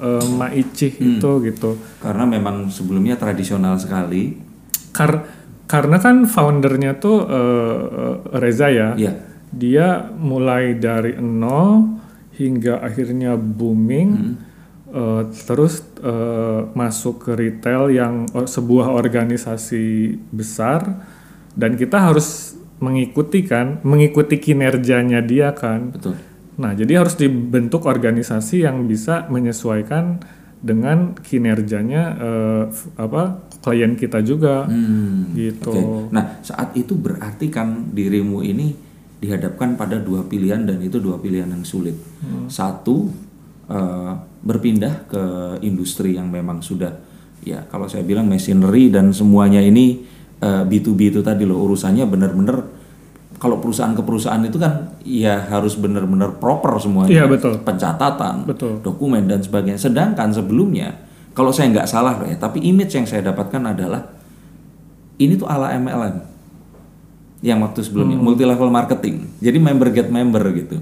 [0.02, 1.16] eh, Maicih Hmm.
[1.16, 1.70] itu gitu.
[2.00, 4.36] Karena memang sebelumnya tradisional sekali.
[4.92, 5.24] Kar
[5.68, 8.92] karena kan foundernya tuh eh, Reza ya.
[8.96, 9.12] Iya.
[9.52, 12.00] Dia mulai dari nol
[12.32, 14.10] hingga akhirnya booming,
[14.88, 21.04] eh, terus eh, masuk ke retail yang oh, sebuah organisasi besar
[21.52, 25.94] dan kita harus mengikuti kan, mengikuti kinerjanya dia kan.
[25.94, 26.18] Betul.
[26.58, 30.20] Nah, jadi harus dibentuk organisasi yang bisa menyesuaikan
[30.58, 35.70] dengan kinerjanya eh, f- apa klien kita juga Hmm, gitu.
[35.70, 35.82] Oke.
[36.10, 38.74] Nah, saat itu berarti kan dirimu ini
[39.18, 41.94] dihadapkan pada dua pilihan dan itu dua pilihan yang sulit.
[42.20, 42.46] Hmm.
[42.46, 43.06] Satu
[43.66, 44.12] eh,
[44.42, 45.24] berpindah ke
[45.62, 46.90] industri yang memang sudah
[47.42, 50.02] ya kalau saya bilang machinery dan semuanya ini
[50.38, 52.58] eh, B2B itu tadi loh urusannya benar-benar
[53.42, 57.10] kalau perusahaan ke perusahaan itu kan ya harus benar-benar proper semuanya.
[57.10, 57.58] Iya, betul.
[57.58, 58.78] Pencatatan, Betul.
[58.78, 59.82] dokumen dan sebagainya.
[59.82, 60.94] Sedangkan sebelumnya
[61.34, 64.06] kalau saya nggak salah loh ya, tapi image yang saya dapatkan adalah
[65.18, 66.30] ini tuh ala MLM
[67.42, 68.24] yang waktu sebelumnya Hmm.
[68.24, 70.78] multi level marketing jadi member get member gitu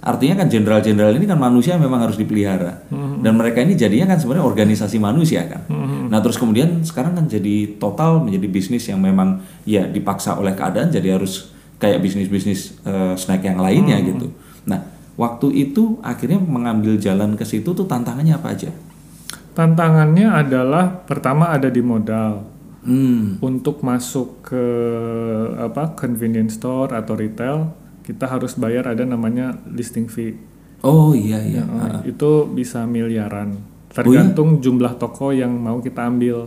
[0.00, 3.20] artinya kan jenderal-jenderal ini kan manusia memang harus dipelihara Hmm.
[3.20, 5.62] dan mereka ini jadinya kan sebenarnya organisasi manusia kan
[6.10, 10.90] nah terus kemudian sekarang kan jadi total menjadi bisnis yang memang ya dipaksa oleh keadaan
[10.90, 14.06] jadi harus kayak bisnis-bisnis eh, snack yang lainnya Hmm.
[14.06, 14.26] gitu
[14.62, 14.84] nah
[15.16, 18.70] waktu itu akhirnya mengambil jalan ke situ tuh tantangannya apa aja
[19.50, 22.46] Tantangannya adalah pertama ada di modal.
[22.80, 24.64] hmm Untuk masuk ke
[25.58, 30.38] apa convenience store atau retail, kita harus bayar ada namanya listing fee.
[30.80, 33.58] oh iya iya Nah, itu bisa miliaran.
[33.90, 36.46] Tergantung jumlah toko yang mau kita ambil.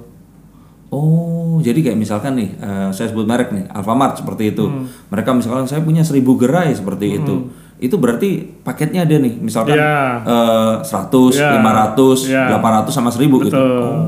[0.93, 4.61] Oh, jadi kayak misalkan nih, eh, saya sebut merek nih, Alfamart seperti itu.
[4.63, 4.85] Hmm.
[5.09, 7.49] Mereka misalkan saya punya 1000 gerai seperti itu.
[7.77, 8.29] Itu berarti
[8.61, 10.21] paketnya ada nih, misalkan Ya.
[10.21, 11.57] eh, 100, Ya.
[11.57, 12.45] 500, Ya.
[12.47, 13.57] 800 sama 1000 gitu.
[13.57, 13.81] Betul.
[13.81, 14.07] Oh.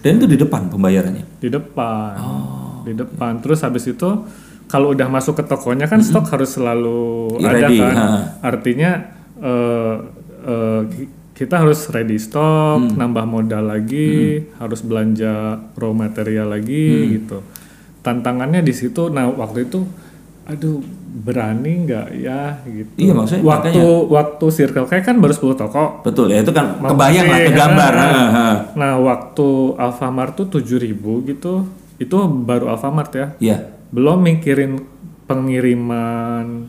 [0.00, 1.24] Dan itu di depan pembayarannya.
[1.36, 2.12] Di depan.
[2.18, 2.80] Oh.
[2.82, 3.38] Di depan.
[3.38, 4.08] Terus habis itu
[4.66, 7.92] kalau udah masuk ke tokonya kan stok harus selalu Ya, ada ready, kan.
[7.92, 8.06] ha.
[8.40, 8.90] Artinya
[9.38, 9.94] eh,
[10.42, 12.94] eh, ki- kita harus ready stock, Hmm.
[12.94, 15.32] nambah modal lagi, harus belanja
[15.72, 17.08] raw material lagi Hmm.
[17.10, 17.38] gitu.
[18.00, 19.08] Tantangannya di situ.
[19.08, 19.86] Nah waktu itu,
[20.44, 20.82] aduh
[21.14, 22.96] berani nggak ya gitu.
[22.98, 26.00] Iya, maksudnya waktu waktu Circle K kan baru 10 toko.
[26.00, 27.92] Betul ya, itu kan kebayang lah, kegambar.
[27.94, 28.48] ha.
[28.72, 31.68] Nah, waktu Alfamart tuh 7000 gitu.
[31.96, 33.26] Itu baru Alfamart ya.
[33.38, 33.58] Iya.
[33.88, 34.80] Belum mikirin
[35.26, 36.66] pengiriman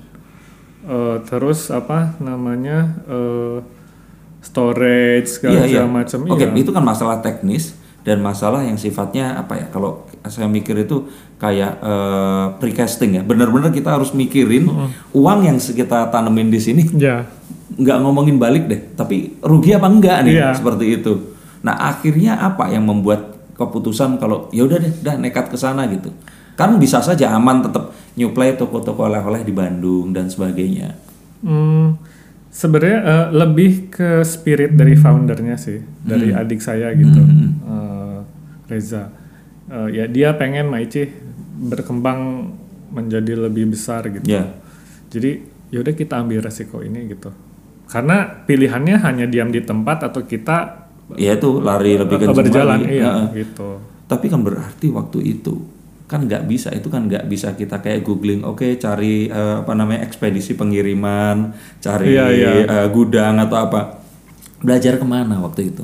[0.84, 2.99] eh, terus apa namanya?
[3.07, 3.57] eh,
[4.44, 5.84] storage segala Iya, iya.
[5.88, 6.52] macam Oke, iya.
[6.54, 7.74] itu kan masalah teknis
[8.04, 9.66] dan masalah yang sifatnya apa ya?
[9.72, 13.24] Kalau saya mikir itu kayak eh, precasting ya.
[13.24, 14.68] Benar-benar kita harus mikirin
[15.12, 17.24] uang yang kita tanemin di sini Ya.
[17.74, 20.54] nggak ngomongin balik deh, tapi rugi apa enggak nih Iya.
[20.54, 21.34] seperti itu.
[21.64, 26.12] Nah akhirnya apa yang membuat keputusan kalau ya udah deh, dah nekat ke sana gitu.
[26.54, 30.94] Kan bisa saja aman tetap nyuplai toko-toko oleh-oleh di Bandung dan sebagainya.
[31.41, 31.98] Hmm,
[32.54, 38.18] sebenarnya eh, lebih ke spirit dari foundernya sih, dari adik saya gitu, eh,
[38.70, 39.10] Reza.
[39.68, 41.10] Eh, ya dia pengen Maici
[41.58, 42.54] berkembang
[42.93, 44.22] menjadi lebih besar gitu.
[44.30, 44.54] Ya,
[45.10, 45.41] Jadi
[45.74, 47.34] yaudah kita ambil resiko ini gitu.
[47.89, 50.86] Karena pilihannya hanya diam di tempat atau kita
[51.18, 52.93] ya itu lari lebih kencang berjalan, lagi.
[52.93, 53.28] iya Heeh.
[53.45, 53.70] gitu.
[54.06, 55.54] Tapi kan berarti waktu itu
[56.14, 60.05] kan nggak bisa itu kan nggak bisa kita kayak googling oke cari eh, apa namanya
[60.05, 61.49] ekspedisi pengiriman
[61.80, 62.51] cari Iya, iya.
[62.61, 63.97] eh, gudang atau apa
[64.59, 65.82] belajar ke mana waktu itu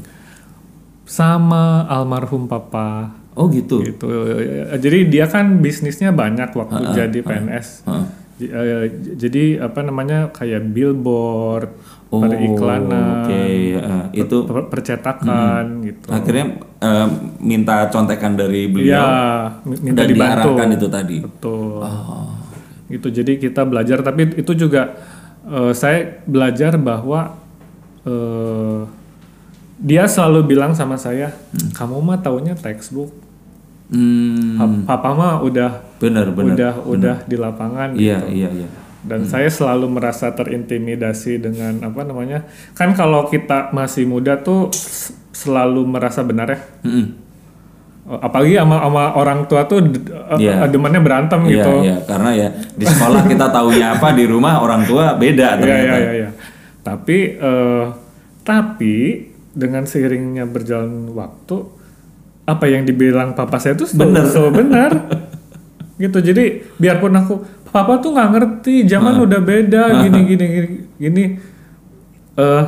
[1.04, 4.06] Sama almarhum papa oh gitu gitu.
[4.76, 7.68] Jadi dia kan bisnisnya banyak waktu jadi PNS.
[8.38, 11.72] J- eh, jadi apa namanya kayak billboard,
[12.10, 13.44] Oh, periklanan, oke,
[13.78, 16.10] eh, itu per- percetakan gitu.
[16.10, 16.46] akhirnya
[16.80, 17.08] eh,
[17.40, 19.06] minta contekan dari Iya, beliau
[19.64, 20.18] mi- minta dan dibantu.
[20.50, 21.80] diarahkan itu tadi Betul.
[21.80, 22.30] oh
[22.90, 23.08] Gitu.
[23.14, 24.98] Jadi kita belajar tapi itu juga
[25.46, 27.38] eh, saya belajar bahwa
[28.02, 28.82] eh,
[29.78, 31.30] dia selalu bilang sama saya,
[31.72, 33.14] kamu mah taunya textbook.
[33.88, 38.02] hmm, Pa- Papa mah udah benar benar udah udah di lapangan gitu.
[38.04, 38.50] iya iya
[39.00, 42.44] Dan saya selalu merasa terintimidasi dengan apa namanya?
[42.76, 44.68] Kan kalau kita masih muda tuh
[45.32, 46.60] selalu merasa benar ya.
[46.84, 47.06] Mm-mm.
[48.10, 50.68] Eh, apalagi sama sama orang tua tuh uh, Iya.
[50.68, 51.72] demannya berantem Iya, gitu.
[51.80, 55.80] iya, karena ya di sekolah kita taunya apa, di rumah orang tua beda Iya ternyata.
[55.80, 56.12] iya iya.
[56.12, 56.30] iya.
[56.84, 57.86] Tapi eh,
[58.44, 58.96] tapi
[59.54, 61.58] dengan seiringnya berjalan waktu
[62.44, 64.92] apa yang dibilang papa saya tuh selalu benar.
[66.02, 66.18] gitu.
[66.18, 66.44] Jadi
[66.76, 71.24] biarpun aku papa tuh nggak ngerti, zaman udah beda gini gini gini gini.
[72.36, 72.64] Eh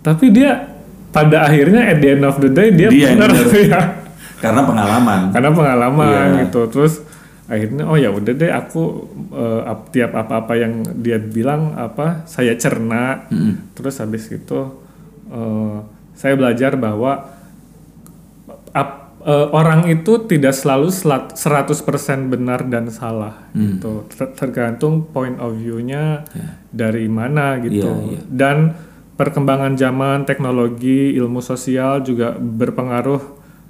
[0.00, 0.72] tapi dia
[1.10, 3.30] pada akhirnya at the end of the day dia, Dia benar
[3.68, 3.80] ya.
[4.38, 5.20] Karena pengalaman.
[5.30, 6.40] Karena pengalaman Iya.
[6.44, 6.60] gitu.
[6.68, 6.94] Terus
[7.46, 8.82] akhirnya oh ya udah deh aku
[9.62, 13.28] ap- tiap apa-apa yang dia bilang apa saya cerna.
[13.72, 14.60] Terus habis itu
[15.28, 15.76] eh,
[16.12, 17.30] saya belajar bahwa
[18.72, 24.06] ap- eh, orang itu tidak selalu selat- 100% benar dan salah gitu.
[24.08, 26.26] Ter- tergantung point of view-nya
[26.68, 27.86] dari mana gitu.
[27.86, 28.20] Iya, iya.
[28.24, 28.74] Dan
[29.12, 33.20] perkembangan zaman, teknologi, ilmu sosial juga berpengaruh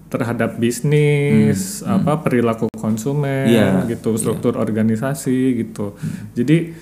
[0.09, 3.89] terhadap bisnis, apa perilaku konsumen, Hmm, Iya, Hmm.
[3.89, 5.97] gitu, struktur organisasi, gitu.
[6.33, 6.73] Jadi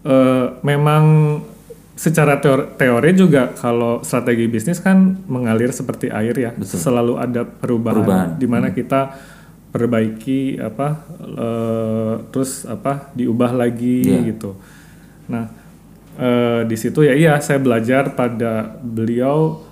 [0.00, 1.04] eh, memang
[1.98, 7.94] secara teori, teori juga kalau strategi bisnis kan mengalir seperti air ya, selalu ada perubahan,
[7.98, 8.28] Perubahan.
[8.38, 9.18] di mana kita
[9.68, 10.88] perbaiki apa,
[11.18, 14.30] eh, terus apa diubah lagi Iya.
[14.30, 14.54] gitu.
[15.26, 15.50] Nah
[16.14, 19.62] eh, di situ ya iya saya belajar pada beliau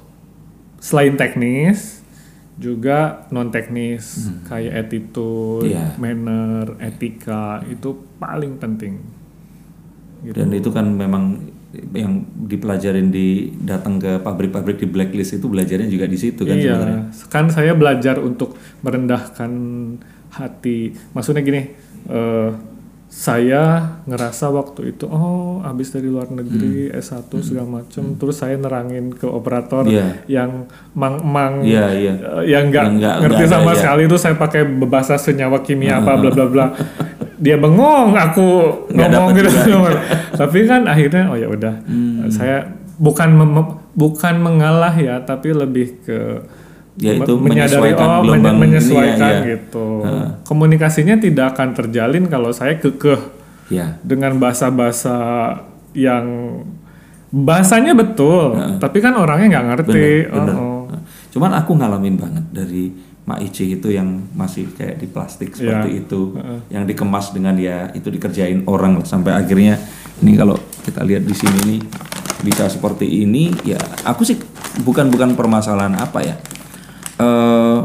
[0.78, 2.02] selain teknis
[2.56, 5.94] juga non teknis kayak attitude, Iya.
[5.96, 8.98] manner, etika itu paling penting.
[10.22, 10.34] Gitu.
[10.34, 11.40] Dan itu kan memang
[11.92, 12.12] yang
[12.42, 17.00] dipelajarin di datang ke pabrik-pabrik di blacklist itu belajarnya juga di situ kan iya, sebenarnya.
[17.26, 19.50] kan saya belajar untuk merendahkan
[20.32, 20.78] hati.
[21.10, 21.62] Maksudnya gini,
[22.06, 22.50] eh,
[23.06, 23.62] saya
[24.04, 29.24] ngerasa waktu itu oh habis dari luar negeri S1 segala macem terus saya nerangin ke
[29.24, 29.94] operator Hmm.
[29.94, 30.06] Iya.
[30.28, 30.50] yang
[30.92, 32.12] mang-mang Iya, iya.
[32.12, 32.84] eh, yang nggak
[33.22, 33.78] ngerti nggak ada, sama iya.
[33.78, 36.66] sekali itu saya pakai bahasa senyawa kimia apa bla bla bla
[37.36, 38.48] dia bengong aku
[38.88, 39.48] Nggak ngomong gitu
[40.40, 42.26] tapi kan akhirnya oh ya udah Hmm.
[42.28, 42.64] saya
[42.96, 43.28] bukan
[43.92, 46.18] bukan mengalah ya tapi lebih ke
[46.96, 49.48] Ya, me- itu menyesuaikan gelombang ini, menyesuaikan ya, ya.
[49.52, 50.00] gitu
[50.42, 53.20] komunikasinya tidak akan terjalin kalau saya kekeh
[53.68, 54.00] Ya.
[54.00, 55.12] dengan bahasa-bahasa
[55.92, 56.24] yang
[57.28, 60.54] bahasanya betul tapi kan orangnya nggak ngerti Bener, bener.
[60.54, 60.98] Oh, oh.
[61.28, 62.88] Cuman aku ngalamin banget dari
[63.26, 64.06] Mak Ici itu yang
[64.38, 66.02] masih kayak di plastik seperti Iya.
[66.06, 66.20] itu,
[66.70, 69.82] yang dikemas dengan ya itu dikerjain orang lah sampai akhirnya
[70.22, 70.54] ini kalau
[70.86, 71.80] kita lihat di sini nih
[72.46, 74.38] bisa seperti ini ya aku sih
[74.86, 76.36] bukan bukan permasalahan apa ya.
[77.16, 77.80] eh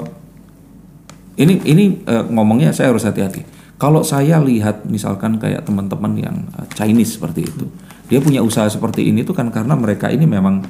[1.40, 3.42] ini ini eh, ngomongnya saya harus hati-hati.
[3.82, 7.66] Kalau saya lihat misalkan kayak teman-teman yang eh, Chinese seperti itu,
[8.12, 10.62] dia punya usaha seperti ini tuh kan karena mereka ini memang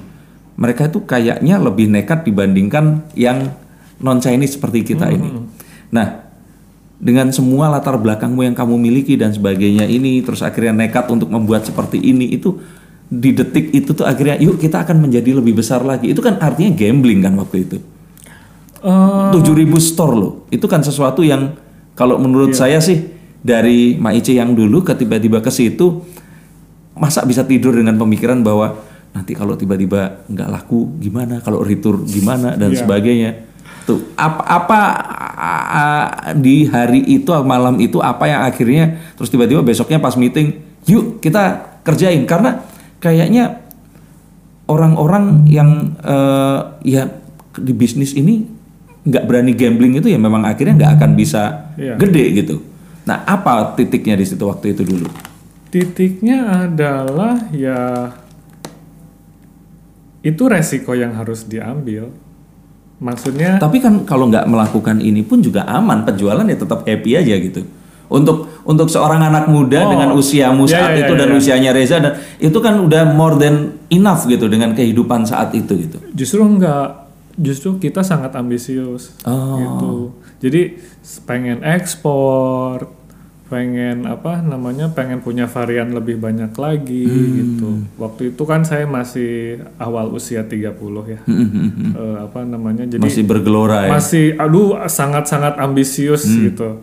[0.55, 3.49] mereka itu kayaknya lebih nekat dibandingkan yang
[4.01, 5.29] non Chinese seperti kita ini.
[5.93, 6.31] Nah,
[7.01, 11.65] dengan semua latar belakangmu yang kamu miliki dan sebagainya ini, terus akhirnya nekat untuk membuat
[11.65, 12.61] seperti ini itu
[13.11, 16.13] di detik itu tuh akhirnya yuk kita akan menjadi lebih besar lagi.
[16.13, 17.77] Itu kan artinya gambling kan waktu itu.
[18.81, 20.33] Eh, 7000 store loh.
[20.53, 21.57] Itu kan sesuatu yang
[21.93, 23.01] kalau menurut saya sih
[23.41, 26.01] dari Maice yang dulu ke tiba-tiba ke situ
[26.93, 28.77] masa bisa tidur dengan pemikiran bahwa
[29.11, 33.50] nanti kalau tiba-tiba nggak laku gimana, kalau retur gimana dan sebagainya.
[33.91, 34.79] Tuh apa apa
[35.35, 40.55] a- a- di hari itu malam itu apa yang akhirnya terus tiba-tiba besoknya pas meeting,
[40.85, 42.63] yuk kita kerjain karena
[42.97, 43.59] kayaknya
[44.65, 47.11] orang-orang yang eh, ya
[47.53, 48.47] di bisnis ini
[49.01, 51.97] nggak berani gambling itu ya memang akhirnya nggak akan bisa Iya.
[51.97, 52.55] gede gitu.
[53.01, 55.09] Nah apa titiknya di situ waktu itu dulu?
[55.67, 58.11] titiknya adalah ya
[60.21, 62.11] itu resiko yang harus diambil
[63.01, 67.35] maksudnya Tapi kan kalau nggak melakukan ini pun juga aman penjualan ya tetap happy aja
[67.35, 67.65] gitu.
[68.07, 69.89] Untuk untuk seorang anak muda Oh.
[69.89, 71.35] dengan usiamu saat ya, itu ya, dan ya.
[71.35, 73.55] usianya Reza dan itu kan udah more than
[73.87, 75.97] enough gitu dengan kehidupan saat itu gitu.
[76.11, 77.07] justru enggak
[77.39, 79.55] justru kita sangat ambisius Oh.
[79.57, 79.93] gitu
[80.43, 80.75] jadi
[81.23, 82.91] pengen ekspor
[83.51, 87.35] pengen apa namanya pengen punya varian lebih banyak lagi Hmm.
[87.35, 89.31] gitu waktu itu kan saya masih
[89.77, 90.71] awal usia 30
[91.05, 91.19] ya
[91.91, 93.91] Eh, apa namanya jadi Hmm, Masih bergelora ya.
[93.91, 96.79] masih aduh sangat-sangat ambisius gitu.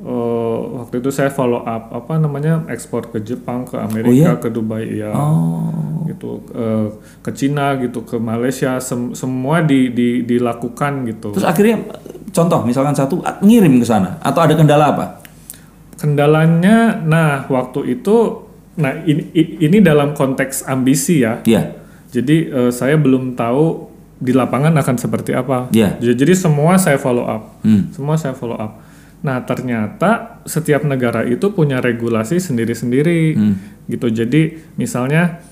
[0.00, 4.88] Eh, waktu itu saya follow up apa namanya ekspor ke Jepang, ke Amerika, ke Dubai
[4.96, 5.12] ya.
[5.12, 5.68] Oh.
[6.02, 6.88] Gitu eh,
[7.20, 11.30] ke Cina gitu, ke Malaysia sem- semua di, di- dilakukan gitu.
[11.30, 11.84] Terus akhirnya
[12.26, 15.19] contoh misalkan satu ngirim ke sana atau ada kendala apa?
[16.00, 21.44] Kendalanya nah waktu itu nah ini ini dalam konteks ambisi ya.
[21.44, 21.76] Iya.
[22.08, 23.86] Jadi eh, saya belum tahu
[24.16, 25.68] di lapangan akan seperti apa.
[26.00, 27.60] J- Jadi semua saya follow up.
[27.60, 27.88] Hmm.
[27.90, 28.80] Semua saya follow up.
[29.20, 33.54] Nah, ternyata setiap negara itu punya regulasi sendiri-sendiri Hmm.
[33.86, 34.08] gitu.
[34.08, 35.44] Jadi misalnya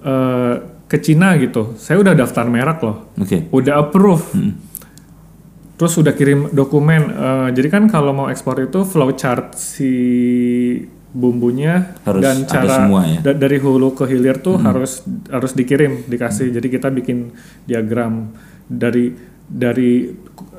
[0.00, 3.48] eh, ke Cina gitu, saya udah daftar merek loh, Oke.
[3.48, 4.26] udah approve.
[4.34, 4.52] Hmm.
[5.82, 7.02] Terus udah kirim dokumen.
[7.08, 9.92] Eh, jadi kan kalau mau ekspor itu flowchart si
[11.12, 13.18] bumbunya Harus dan cara semua ya?
[13.18, 13.24] Hmm.
[13.26, 16.48] da- dari hulu ke hilir tuh harus harus dikirim, dikasih.
[16.50, 18.30] Jadi kita bikin diagram
[18.64, 19.10] dari
[19.42, 20.08] dari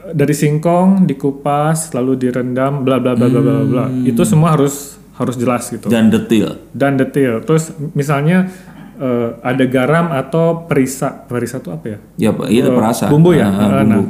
[0.05, 3.85] dari singkong dikupas lalu direndam bla bla bla bla bla bla.
[3.87, 4.03] Hmm.
[4.03, 6.59] Itu semua harus harus jelas gitu Dan detail.
[6.71, 7.39] dan detail.
[7.41, 8.51] Terus misalnya
[8.95, 11.23] eh, ada garam atau perisa.
[11.23, 11.97] Perisa itu apa ya?
[12.19, 13.07] Ya, Pak, iya Eh, perasa.
[13.07, 13.47] Bumbu ya.
[13.47, 14.01] Eh, bumbu.
[14.03, 14.05] Nah,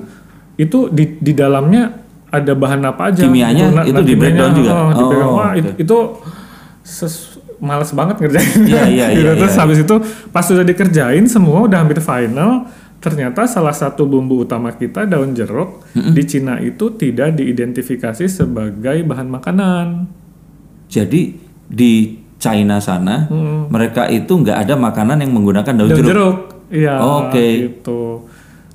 [0.55, 3.21] itu di di dalamnya ada bahan apa aja?
[3.23, 3.69] Kimianya.
[3.71, 4.71] Nah, itu nah, di breakdown juga?
[4.71, 5.33] oh, di Oh, breakdown.
[5.33, 5.59] Wah, oke.
[5.59, 5.97] itu, itu
[6.81, 8.59] ses- males banget ngerjain.
[8.65, 9.21] Iya, iya, Gitu.
[9.23, 9.61] iya, Terus iya.
[9.61, 9.95] habis itu
[10.29, 12.67] pas sudah dikerjain semua udah hampir final.
[12.97, 19.27] Ternyata salah satu bumbu utama kita daun jeruk di Cina itu tidak diidentifikasi sebagai bahan
[19.27, 20.07] makanan.
[20.87, 21.93] Jadi di
[22.35, 23.27] China sana
[23.67, 26.07] mereka itu nggak ada makanan yang menggunakan daun daun jeruk.
[26.07, 26.37] jeruk.
[26.71, 26.95] Iya.
[26.97, 27.47] Oke.
[27.69, 28.22] Gitu.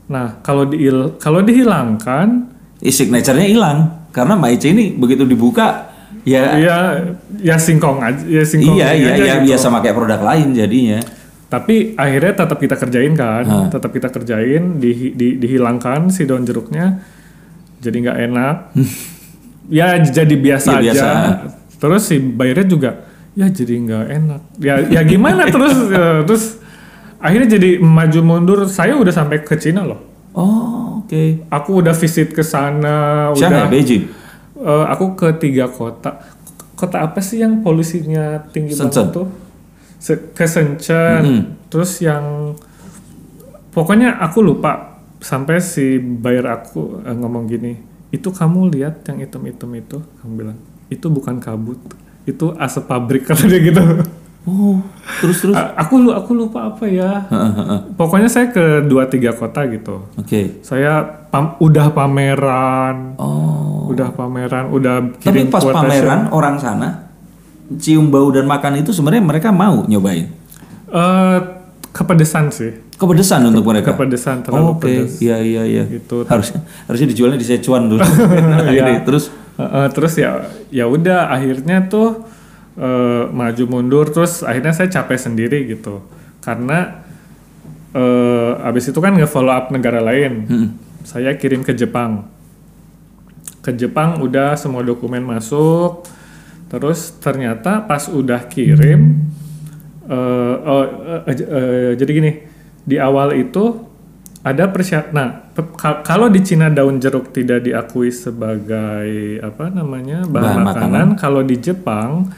[0.09, 3.79] Nah, kalau dihil kalau dihilangkan, Eh, signature-nya hilang
[4.09, 5.91] karena Maiche ini begitu dibuka
[6.23, 6.77] ya ya
[7.35, 9.47] ya singkong aja, ya singkong iya iya aja iya gitu.
[9.51, 11.03] biasa pakai produk lain jadinya.
[11.49, 13.67] Tapi akhirnya tetap kita kerjain kan, Ah.
[13.67, 17.03] tetap kita kerjain, di, di- dihilangkan si daun jeruknya,
[17.81, 18.57] jadi nggak enak.
[19.83, 20.83] ya jadi biasa Ya, aja.
[20.87, 21.09] biasa.
[21.79, 22.91] Terus si bayarnya juga,
[23.33, 24.41] ya jadi nggak enak.
[24.59, 26.45] Ya ya gimana terus eh, terus
[27.19, 28.59] akhirnya jadi maju mundur.
[28.67, 29.99] Saya udah sampai ke Cina loh.
[30.33, 31.47] Oh, oke.
[31.49, 33.67] Aku udah visit ke sana, udah.
[33.67, 34.05] Beijing.
[34.59, 36.19] eh, aku ke tiga kota.
[36.75, 39.11] Kota apa sih yang polusinya tinggi Shenzhen.
[39.11, 39.27] banget tuh?
[39.99, 41.23] Se- ke Shenzhen.
[41.23, 41.43] Mm-mm.
[41.67, 42.55] Terus yang
[43.71, 47.75] pokoknya aku lupa sampai si bayar aku eh, ngomong gini,
[48.11, 50.59] itu kamu lihat yang hitam-hitam itu, kamu bilang
[50.89, 51.79] itu bukan kabut,
[52.25, 53.83] itu asap pabrik kata dia gitu.
[54.49, 54.81] Oh,
[55.19, 55.53] terus terus.
[55.53, 57.29] A- aku lu aku lupa apa ya.
[57.93, 60.09] Pokoknya saya ke dua tiga kota gitu.
[60.15, 60.63] Oke.
[60.63, 63.87] Saya pam- udah pameran, Oh.
[63.87, 65.85] udah pameran, udah Tapi kirim pas quotation.
[65.85, 66.89] pameran orang sana
[67.71, 70.33] cium bau dan makan itu sebenarnya mereka mau nyobain.
[70.89, 71.39] Eh,
[71.91, 73.93] kepedesan sih, Kepedesan untuk mereka.
[73.93, 75.21] kepedesan terlalu pedes.
[75.21, 75.85] iya iya iya.
[75.85, 76.25] Gitu.
[76.25, 78.01] Harusnya harusnya dijualnya di Sichuan dulu.
[78.41, 80.39] Nah, ini, terus Eh, eh, terus ya
[80.71, 82.23] ya udah akhirnya tuh
[82.79, 86.01] eh, maju mundur terus akhirnya saya capek sendiri gitu.
[86.39, 87.03] Karena
[87.93, 90.47] eh, abis itu kan nge-follow up negara lain.
[90.47, 90.71] Mm-mm.
[91.03, 92.31] saya kirim ke Jepang.
[93.61, 96.07] Ke Jepang udah semua dokumen masuk.
[96.69, 99.29] Terus ternyata pas udah kirim
[100.09, 102.33] eh, oh, eh, eh, eh, jadi gini
[102.89, 103.85] di awal itu
[104.41, 105.53] ada persyarat nah
[106.07, 111.59] kalau di Cina daun jeruk tidak diakui sebagai apa namanya bahan, Bahan makanan, kalau di
[111.61, 112.33] Jepang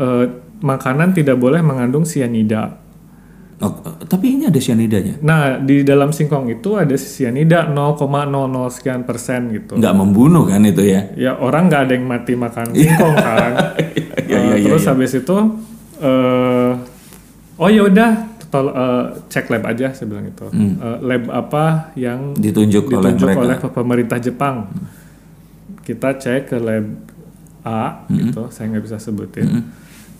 [0.00, 0.24] eh,
[0.60, 2.80] makanan tidak boleh mengandung sianida
[3.58, 3.72] oh,
[4.02, 5.20] tapi ini ada cyanidanya.
[5.20, 7.96] nah di dalam singkong itu ada sianida 0,00
[8.70, 9.76] sekian persen gitu.
[9.76, 11.12] Nggak membunuh kan itu ya?
[11.14, 13.52] ya orang nggak ada yang mati makan singkong kan.
[13.76, 14.90] Iya, Eh, iya, iya, terus iya.
[14.90, 15.36] habis itu
[15.98, 16.70] eh
[17.56, 18.10] oh ya udah
[18.46, 23.26] tol- eh, cek lab aja saya bilang itu Eh, lab apa yang Ditunjuk, oleh ditunjuk
[23.26, 23.40] mereka.
[23.42, 24.56] oleh pemerintah Jepang.
[25.80, 26.84] Kita cek ke lab
[27.60, 28.48] A gitu.
[28.48, 29.68] Saya nggak bisa sebutin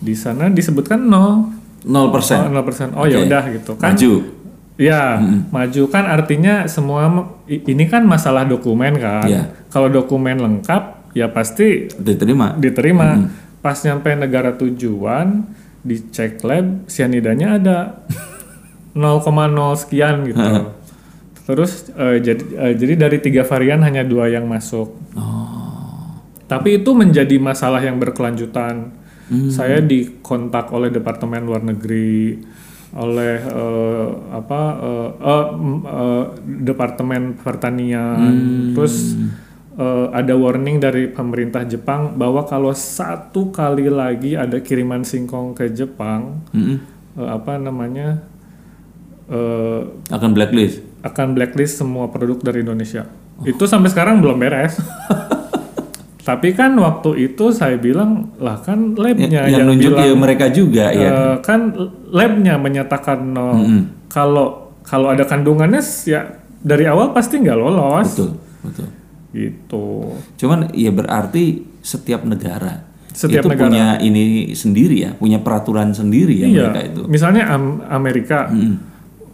[0.01, 1.53] di sana disebutkan nol
[1.85, 1.87] 0%.
[1.87, 3.27] oh, nol persen oh ya Oke.
[3.29, 4.13] udah gitu kan Maju.
[4.81, 5.21] Ya,
[5.53, 7.05] maju kan artinya semua
[7.45, 9.29] ini kan masalah dokumen kan.
[9.29, 9.53] Iya.
[9.69, 12.57] Kalau dokumen lengkap ya pasti Diterima.
[12.57, 13.29] diterima.
[13.61, 15.45] Pas nyampe negara tujuan
[15.85, 17.79] dicek lab sianidanya ada
[18.97, 19.21] 0,0
[19.77, 20.73] sekian gitu.
[21.45, 24.97] Terus eh, jadi eh, jadi dari tiga varian hanya dua yang masuk.
[26.49, 28.97] Tapi itu menjadi masalah yang berkelanjutan.
[29.49, 32.35] Saya dikontak oleh Departemen Luar Negeri,
[32.91, 34.61] oleh eh, apa
[35.15, 36.25] eh, m- eh,
[36.61, 38.27] Departemen Pertanian,
[38.73, 39.15] terus
[39.73, 45.71] eh, ada warning dari pemerintah Jepang bahwa kalau satu kali lagi ada kiriman singkong ke
[45.71, 46.83] Jepang, Mm-mm.
[47.15, 48.27] eh, apa namanya
[49.27, 50.83] eh, Akan blacklist.
[51.01, 53.07] akan blacklist semua produk dari Indonesia.
[53.41, 54.75] Itu sampai sekarang belum beres.
[56.31, 60.47] Tapi kan waktu itu saya bilang lah kan labnya yang, yang, nunjuk bilang ya mereka
[60.55, 61.11] juga ya.
[61.11, 61.75] eh, kan
[62.15, 63.67] labnya menyatakan nol.
[64.07, 68.15] Kalau kalau ada kandungannya ya dari awal pasti nggak lolos.
[68.15, 68.31] Betul,
[68.63, 68.89] betul.
[69.35, 69.87] Gitu.
[70.39, 73.67] Cuman ya berarti setiap negara Setiap itu negara.
[73.67, 76.63] punya ini sendiri ya, punya peraturan sendiri ya iya.
[76.71, 77.03] mereka itu.
[77.11, 78.47] Misalnya Am- Amerika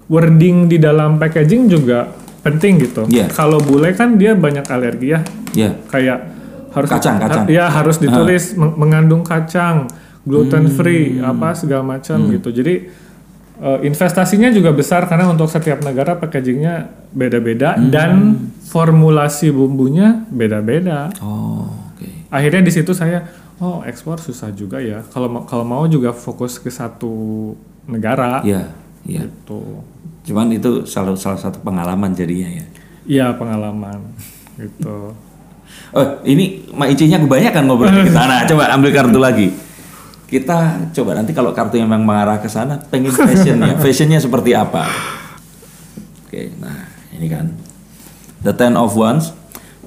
[0.08, 2.08] wording di dalam packaging juga
[2.40, 3.02] penting gitu.
[3.10, 3.26] Iya.
[3.28, 5.20] Kalau bule kan dia banyak alergi ya,
[5.52, 5.70] Ya.
[5.90, 6.35] kayak
[6.76, 7.44] harus Kacang, kacang.
[7.48, 9.88] ya harus ditulis meng- mengandung kacang,
[10.22, 11.32] gluten free, Hmm.
[11.32, 12.52] apa segala macam gitu.
[12.52, 12.74] Jadi
[13.56, 17.88] eh, investasinya juga besar karena untuk setiap negara packagingnya beda-beda Hmm.
[17.88, 18.12] dan
[18.62, 21.08] formulasi bumbunya beda-beda.
[21.18, 22.28] Oh, oke.
[22.28, 23.24] Akhirnya di situ saya
[23.56, 25.00] oh ekspor susah juga ya.
[25.08, 27.56] Kalau kalau mau juga fokus ke satu
[27.86, 28.68] negara Iya,
[29.02, 29.24] iya.
[29.24, 29.80] gitu.
[30.26, 32.66] Cuman itu salah salah satu pengalaman jadinya ya.
[33.06, 34.04] Iya pengalaman
[34.54, 35.16] gitu.
[35.96, 38.44] Oh, ini Mak Icinya kebanyakan ngobrol ke sana.
[38.50, 39.48] Coba ambil kartu lagi.
[40.26, 43.78] Kita coba nanti kalau kartu yang memang mengarah ke sana, pengen fashionnya.
[43.84, 44.82] Fashionnya seperti apa?
[46.26, 47.54] Oke, nah ini kan.
[48.42, 49.30] The Ten of Wands.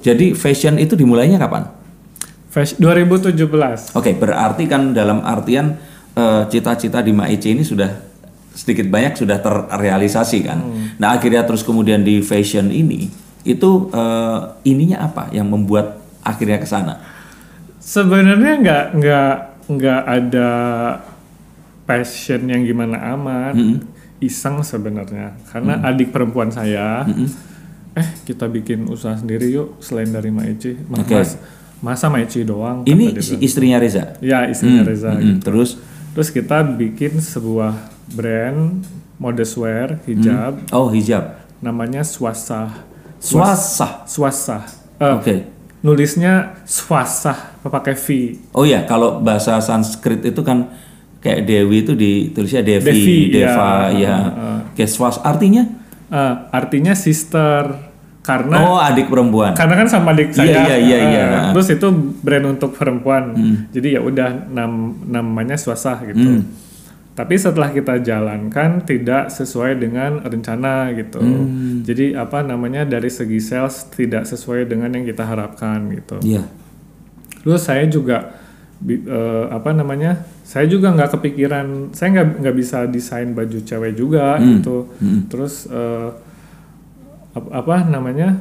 [0.00, 1.68] Jadi fashion itu dimulainya kapan?
[2.48, 3.92] Fashion 2017.
[3.92, 5.76] Oke, berarti kan dalam artian
[6.16, 7.92] eh, cita-cita di Mak Ici ini sudah
[8.56, 10.58] sedikit banyak sudah terrealisasi kan.
[10.96, 13.12] Nah akhirnya terus kemudian di fashion ini
[13.44, 17.00] itu eh, ininya apa yang membuat akhirnya ke sana?
[17.76, 19.34] Sebenarnya nggak nggak
[19.68, 20.50] nggak ada
[21.84, 23.54] passion yang gimana amat.
[24.20, 25.32] Iseng sebenarnya.
[25.48, 27.08] Karena adik perempuan saya
[27.90, 30.76] eh kita bikin usaha sendiri yuk selain dari Maici.
[30.86, 31.16] Ma- Oke.
[31.16, 31.34] Mas,
[31.80, 32.84] masa Maici doang?
[32.84, 34.14] Ini si istrinya Reza.
[34.20, 35.10] Ya istrinya Reza.
[35.10, 37.74] Mm, Terus, Terus kita bikin sebuah
[38.10, 38.82] brand
[39.14, 42.82] modest wear hijab oh hijab, namanya Swasa.
[43.20, 44.02] swasah.
[44.04, 44.58] Swasa.
[44.96, 45.34] Eh, Oke.
[45.80, 48.06] Nulisnya swasa pakai V.
[48.52, 50.68] Oh ya, kalau bahasa Sanskrit itu kan
[51.20, 53.96] kayak Dewi itu ditulisnya Devi, Devi, Deva, ya.
[53.96, 54.16] ya.
[54.72, 55.64] Kayak swas artinya?
[56.10, 57.88] Eh, artinya sister
[58.20, 59.56] karena oh adik perempuan.
[59.56, 60.52] karena kan sama adik Iya, saya.
[60.68, 61.24] iya, iya, eh, iya.
[61.56, 61.86] Terus itu
[62.20, 63.32] brand untuk perempuan.
[63.32, 63.56] Hmm.
[63.72, 66.44] Jadi ya udah nam- namanya swasa gitu.
[67.20, 71.20] Tapi setelah kita jalankan tidak sesuai dengan rencana gitu.
[71.20, 71.84] Hmm.
[71.84, 76.16] Jadi apa namanya dari segi sales tidak sesuai dengan yang kita harapkan gitu.
[76.24, 76.48] Iya.
[77.44, 78.32] Terus saya juga
[78.80, 80.16] bi- eh, apa namanya?
[80.40, 84.88] Saya juga nggak kepikiran, saya nggak nggak bisa desain baju cewek juga gitu.
[85.28, 86.08] Terus eh,
[87.32, 88.40] ap- apa namanya?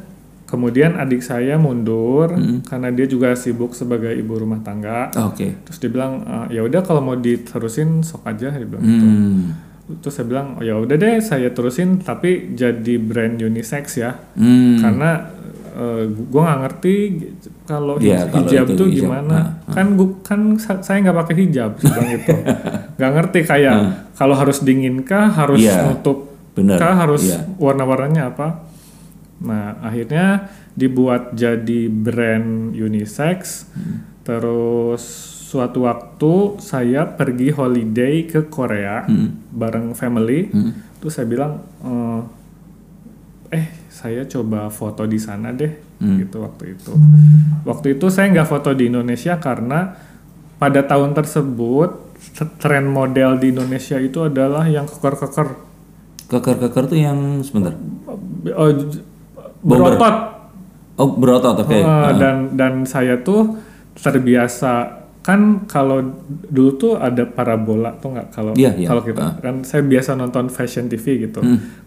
[0.50, 2.34] Kemudian adik saya mundur
[2.64, 5.14] karena dia juga sibuk sebagai ibu rumah tangga.
[5.24, 5.62] Oke.
[5.62, 8.82] Terus dia bilang "Eh, ya udah kalau mau diterusin sok aja dia bilang.
[8.82, 9.06] gitu.
[9.06, 9.38] Hmm.
[9.95, 14.78] Terus saya bilang oh ya udah deh saya terusin tapi jadi brand unisex ya Hmm.
[14.80, 15.10] karena
[15.72, 16.95] eh, gua nggak ngerti
[17.64, 18.97] kalau Iya, kalau hijab tuh hijab.
[19.00, 22.34] gimana Nah, kan gua kan sa- saya nggak pakai hijab bilang gitu
[22.97, 23.76] nggak ngerti kayak
[24.12, 26.26] kalau harus dingin kah harus Iya, nutup
[26.76, 27.45] kah harus iya.
[27.56, 28.69] warna-warnanya apa
[29.40, 34.04] nah akhirnya dibuat jadi brand unisex Hmm.
[34.22, 35.02] terus
[35.50, 39.50] suatu waktu saya pergi holiday ke Korea Hmm.
[39.50, 40.52] bareng family
[40.98, 42.22] terus saya bilang eh,
[43.52, 46.16] eh saya coba foto di sana deh Hmm.
[46.18, 46.94] gitu waktu itu
[47.64, 49.96] waktu itu saya nggak foto di Indonesia karena
[50.56, 52.08] pada tahun tersebut
[52.56, 55.68] tren model di Indonesia itu adalah yang keker-keker
[56.30, 57.74] Keker-keker tuh yang sebentar.
[58.54, 58.70] oh,
[59.62, 60.16] berotot.
[60.95, 61.72] Oh berotot, oke.
[61.74, 63.55] Eh, dan dan saya tuh
[63.93, 65.99] terbiasa kan kalau
[66.49, 68.28] dulu tuh ada parabola tuh nggak?
[68.30, 68.88] Kalau Iya, iya.
[68.88, 71.39] kalau kita kan saya biasa nonton fashion TV gitu.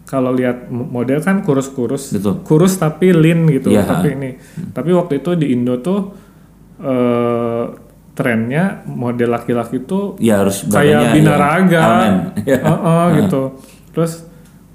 [0.03, 2.41] Kalau lihat mo- model kan kurus-kurus Betul.
[2.43, 3.69] kurus tapi lean gitu.
[3.69, 3.85] Iya.
[3.85, 4.31] tapi ini.
[4.69, 6.13] Tapi waktu itu di Indo tuh
[6.79, 7.65] eh
[8.13, 11.83] trennya model laki-laki tuh Ya harus kayak ya, binaraga.
[12.45, 12.61] Ya.
[12.69, 13.57] Heeh, gitu.
[13.89, 14.29] Terus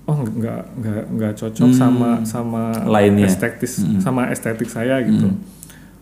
[0.08, 2.88] oh nggak nggak nggak cocok sama sama Hmm.
[2.88, 3.22] Lainnya.
[3.22, 3.30] Hmm.
[3.30, 5.28] estetis sama estetik saya gitu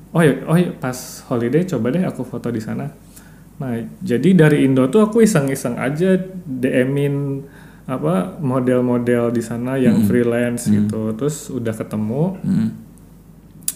[0.09, 0.95] oh ya oh ya pas
[1.27, 2.87] holiday coba deh aku foto di sana
[3.57, 7.43] nah jadi dari Indo tuh aku iseng-iseng aja DM-in
[7.85, 10.07] apa model-model di sana yang Hmm.
[10.07, 12.35] freelance gitu terus udah ketemu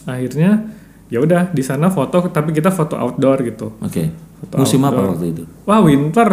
[0.05, 0.51] akhirnya
[1.07, 4.11] ya udah di sana foto tapi kita foto outdoor gitu Oke.
[4.41, 5.09] Foto Musim apa outdoor.
[5.13, 5.43] waktu itu?
[5.65, 6.31] wah winter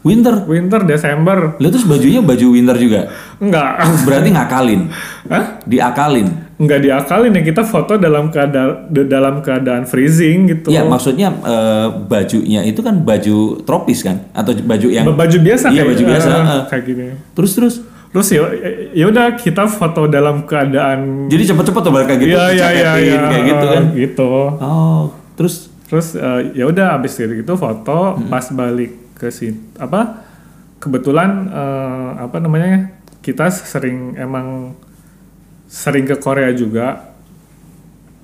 [0.00, 0.46] Winter.
[0.46, 3.00] winter Desember Lihat terus bajunya baju winter juga.
[3.36, 4.80] enggak Berarti ngakalin.
[5.26, 5.44] Hah?
[5.62, 6.28] Diakalin.
[6.56, 12.62] enggak diakalin ya kita foto dalam keadaan dalam keadaan freezing gitu Ya maksudnya eh, bajunya
[12.62, 16.42] itu kan baju tropis kan atau baju yang baju biasa Iya, kayak baju biasa, eh,
[16.48, 16.62] eh.
[16.66, 17.74] kayak gini terus terus.
[18.08, 18.40] terus ya
[18.90, 22.92] ya udah kita foto dalam keadaan Jadi cepet-cepet tuh balik kayak gitu, Iya iya iya
[22.96, 23.82] iya, kayak gitu kan.
[23.94, 25.02] gitu Oh,
[25.34, 28.26] terus terus eh, ya udah abis dari itu foto Hmm.
[28.26, 30.22] pas balik ke sini apa
[30.78, 34.78] kebetulan eh, apa namanya kita sering emang
[35.68, 37.10] sering ke Korea juga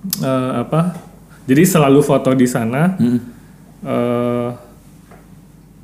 [0.05, 1.01] Eh, apa
[1.49, 3.25] jadi selalu foto di sana Hmm.
[3.81, 4.51] eh,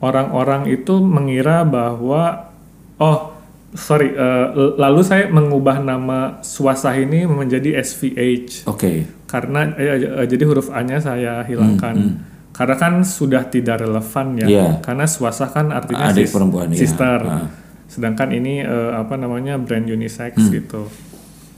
[0.00, 2.52] orang-orang itu mengira bahwa
[3.00, 3.32] oh
[3.72, 9.06] sorry, uh, lalu saya mengubah nama swasta ini menjadi SVH Oke.
[9.30, 12.18] karena eh, eh, jadi huruf A-nya saya hilangkan.
[12.60, 14.46] Karena kan sudah tidak relevan ya.
[14.46, 14.68] Iya.
[14.78, 16.76] Karena swasta kan artinya Adik sis- perempuan, iya.
[16.76, 17.18] sister.
[17.24, 17.48] Ah.
[17.88, 20.52] Sedangkan ini eh, apa namanya brand unisex Hmm.
[20.52, 20.82] gitu.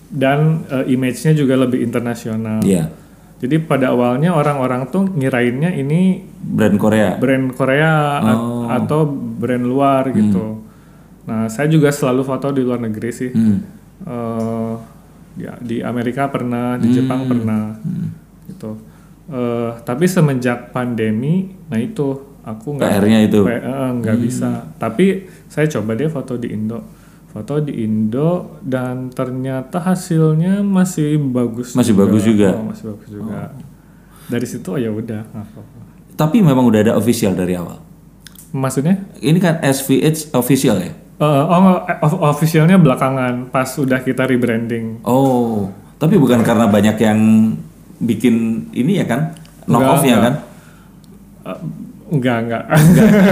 [0.07, 2.63] Dan eh, image-nya juga lebih internasional.
[2.63, 2.87] Iya.
[3.37, 7.19] Jadi pada awalnya orang-orang tuh ngirainnya ini Brand Korea.
[7.19, 8.71] brand Korea Oh.
[8.71, 10.63] atau brand luar gitu.
[11.23, 13.31] Nah, saya juga selalu foto di luar negeri sih.
[13.31, 13.59] Hmm.
[14.03, 14.73] Eh,
[15.39, 17.75] ya di Amerika pernah, di Jepang pernah,
[18.47, 18.79] gitu.
[19.23, 22.11] Eh, tapi semenjak pandemi, nah itu
[22.43, 23.41] aku nggak PR-nya itu.
[23.47, 24.51] P- eh, nggak bisa.
[24.77, 25.05] Tapi
[25.47, 26.83] saya coba deh foto di Indo,
[27.31, 31.79] foto di Indo dan ternyata hasilnya masih bagus.
[31.79, 32.51] Masih bagus juga?
[32.51, 33.55] Oh, masih bagus juga.
[34.27, 35.23] Dari situ oh ya udah.
[36.13, 37.79] Tapi memang udah ada official dari awal.
[38.53, 39.01] Maksudnya?
[39.17, 40.93] Ini kan SVH official ya?
[40.93, 45.01] Eh, oh, eh, of- officialnya belakangan pas sudah kita rebranding.
[45.07, 47.19] Oh, tapi bukan karena banyak yang
[48.03, 49.39] bikin ini ya kan?
[49.71, 50.23] Knock Enggak, off ya enggak.
[50.23, 50.35] kan?
[51.43, 51.59] Eh,
[52.13, 52.63] enggak, enggak.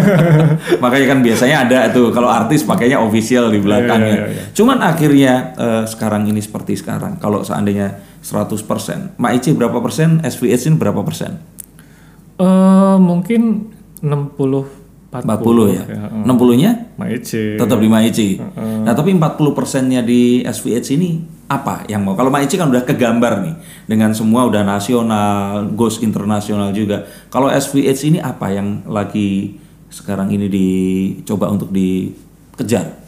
[0.82, 4.14] Makanya kan biasanya ada tuh kalau artis pakainya official di belakangnya.
[4.14, 4.44] Iya, iya, iya.
[4.54, 7.18] Cuman akhirnya eh, sekarang ini seperti sekarang.
[7.18, 11.36] Kalau seandainya 100%, Maici berapa persen, SVH ini berapa persen?
[12.40, 13.68] Eh, mungkin
[14.00, 14.79] 60
[15.10, 15.82] 40, 40 ya.
[16.22, 17.58] 60-nya Maice.
[17.58, 18.38] tetap di Maici.
[18.56, 22.14] Nah, tapi 40 persennya di SVH ini apa yang mau?
[22.14, 23.54] Kalau Maici kan udah kegambar nih
[23.84, 27.10] dengan semua udah nasional, ghost internasional juga.
[27.26, 29.58] Kalau SVH ini apa yang lagi
[29.90, 33.02] sekarang ini dicoba untuk dikejar?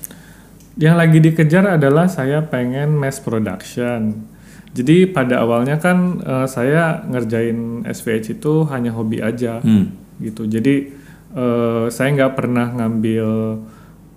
[0.74, 4.26] Yang lagi dikejar adalah saya pengen mass production.
[4.72, 9.92] Jadi pada awalnya kan eh, saya ngerjain SVH itu hanya hobi aja, Hmm.
[10.18, 10.48] gitu.
[10.48, 10.98] Jadi
[11.32, 13.28] eh, saya nggak pernah ngambil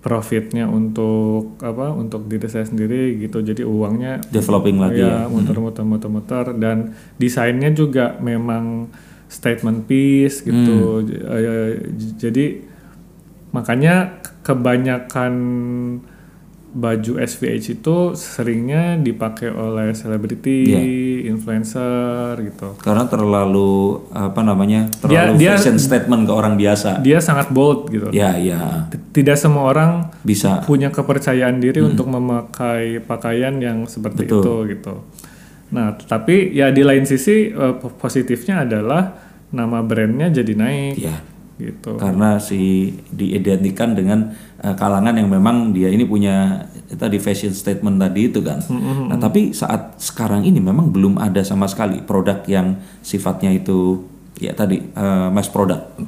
[0.00, 1.90] profitnya untuk apa?
[1.90, 3.42] Untuk diri saya sendiri, gitu.
[3.42, 5.26] Jadi uangnya Developing lagi ya.
[5.26, 8.86] ya muter-muter muter-muter dan desainnya juga memang
[9.26, 11.70] statement piece gitu J- eh,
[12.14, 12.62] jadi
[13.50, 15.32] makanya kebanyakan
[16.76, 20.68] baju SVH itu seringnya dipakai oleh selebriti,
[21.26, 22.76] influencer gitu.
[22.76, 24.84] Karena terlalu apa namanya?
[25.02, 27.00] Dia- Terlalu dia- fashion statement ke orang biasa.
[27.00, 28.12] Dia sangat bold gitu.
[28.12, 28.86] Ya, ya.
[28.86, 30.60] T- Tidak semua orang Bisa.
[30.62, 34.42] punya kepercayaan diri untuk memakai pakaian yang seperti Betul.
[34.42, 34.94] itu gitu.
[35.68, 39.16] Nah, tapi ya di lain sisi eh, po- positifnya adalah
[39.48, 41.16] nama brandnya jadi naik Ya.
[41.56, 41.96] Gitu.
[41.96, 48.28] Karena si diidentikan dengan eh, kalangan yang memang dia ini punya tadi fashion statement tadi
[48.30, 48.60] itu kan.
[49.10, 54.04] Nah, tapi saat sekarang ini memang belum ada sama sekali produk yang sifatnya itu
[54.38, 55.98] ya tadi eh, mass product.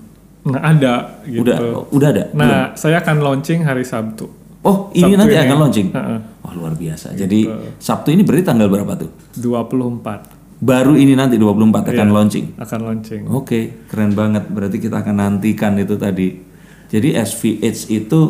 [0.49, 1.44] Nah, ada gitu.
[1.44, 1.59] Udah
[1.92, 2.24] udah ada.
[2.32, 4.28] Nah, saya akan launching hari Sabtu.
[4.62, 5.44] Oh, ini Sabtu nanti ini.
[5.49, 5.88] akan launching.
[5.94, 6.18] Heeh.
[6.44, 7.16] Wah, luar biasa.
[7.16, 7.49] Jadi
[7.80, 9.11] Sabtu ini berarti tanggal berapa tuh?
[9.38, 11.90] 24 Baru ini nanti 24 Iya.
[11.94, 12.46] akan launching.
[12.56, 13.22] akan launching.
[13.28, 14.46] Oke, keren banget.
[14.46, 16.34] Berarti kita akan nantikan itu tadi.
[16.88, 18.20] Jadi SVH itu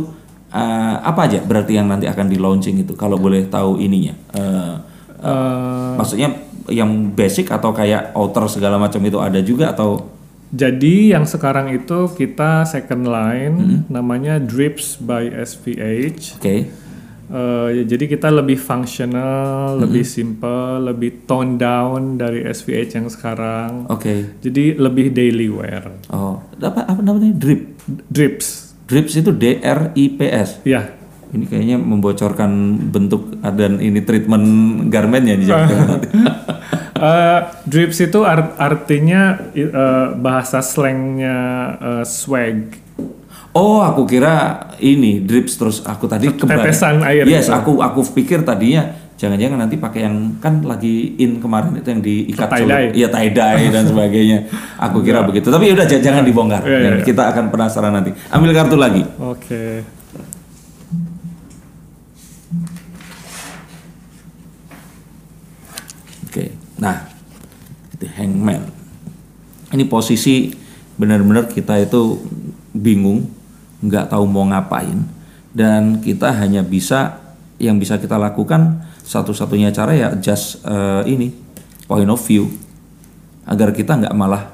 [0.48, 2.92] eh, apa aja berarti yang nanti akan di launching itu?
[2.94, 4.14] Kalau boleh tahu ininya.
[4.32, 4.74] Eh,
[5.18, 6.30] Eh, maksudnya
[6.68, 10.06] yang basic atau kayak outer segala macam itu ada juga atau
[10.48, 13.80] jadi yang sekarang itu kita second line Hmm.
[13.90, 16.38] namanya Drips by SVH.
[16.38, 16.46] oke?
[16.46, 16.70] Eh,
[17.28, 23.84] ya, jadi kita lebih functional, lebih simple, lebih tone down dari SVH yang sekarang.
[23.92, 24.40] Oke.
[24.40, 25.92] Jadi lebih daily wear.
[26.08, 27.36] Oh, apa apa namanya?
[27.36, 27.76] Drip.
[28.08, 28.72] Drips.
[28.88, 30.64] Drips itu D R I P S.
[30.64, 30.88] Ya.
[31.28, 32.50] Ini kayaknya membocorkan
[32.88, 34.46] bentuk dan ini treatment
[34.88, 36.00] garmentnya di Jakarta.
[36.98, 41.38] Eh, drips itu art- artinya eh, bahasa slangnya
[41.78, 42.87] eh, swag.
[43.56, 46.68] Oh, aku kira ini drips terus aku tadi kebayang.
[46.68, 47.56] Tetesan air Yes, gitu.
[47.56, 48.86] aku aku pikir tadinya
[49.18, 52.94] jangan-jangan nanti pakai yang kan lagi in kemarin itu yang diikat Tie.
[52.94, 54.46] Iya, tie dye dan sebagainya.
[54.78, 55.50] Aku kira begitu.
[55.50, 56.62] Tapi udah jangan dibongkar.
[56.62, 57.04] Iya, Dan iya.
[57.04, 58.14] Kita akan penasaran nanti.
[58.30, 59.02] Ambil kartu lagi.
[59.18, 59.82] Oke.
[66.28, 66.54] Oke.
[66.78, 67.10] Nah,
[67.98, 68.70] itu hangman.
[69.74, 70.54] Ini posisi
[70.94, 72.22] benar-benar kita itu
[72.70, 73.26] bingung,
[73.78, 75.06] nggak tahu mau ngapain,
[75.54, 77.22] dan kita hanya bisa
[77.58, 81.34] yang bisa kita lakukan satu-satunya cara ya just eh, ini
[81.88, 82.46] point of view.
[83.48, 84.44] Agar kita nggak malah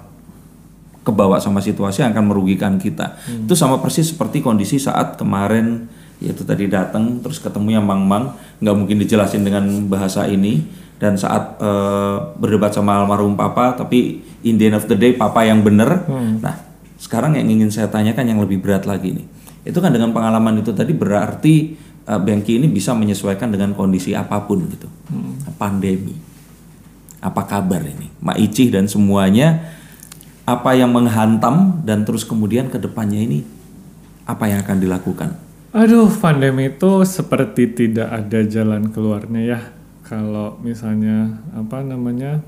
[1.05, 3.21] kebawa sama situasi yang akan merugikan kita.
[3.45, 5.91] Itu sama persis seperti kondisi saat kemarin
[6.23, 10.65] yaitu tadi datang terus ketemunya Mang Mang nggak mungkin dijelasin dengan bahasa ini.
[10.95, 15.43] Dan saat eh, berdebat sama almarhum papa tapi in the end of the day papa
[15.45, 16.07] yang bener.
[16.41, 16.74] Nah
[17.05, 19.27] sekarang yang ingin saya tanyakan yang lebih berat lagi nih
[19.65, 24.69] itu kan dengan pengalaman itu tadi berarti uh, ini bisa menyesuaikan dengan kondisi apa pun
[24.69, 24.89] gitu.
[25.57, 26.13] Pandemi.
[27.25, 28.13] Apa kabar ini?
[28.21, 29.73] Mak Icih dan semuanya
[30.45, 33.41] apa yang menghantam dan terus kemudian ke depannya ini
[34.29, 35.31] apa yang akan dilakukan?
[35.73, 39.61] Aduh, pandemi itu seperti tidak ada jalan keluarnya ya.
[40.05, 42.45] Kalau misalnya apa namanya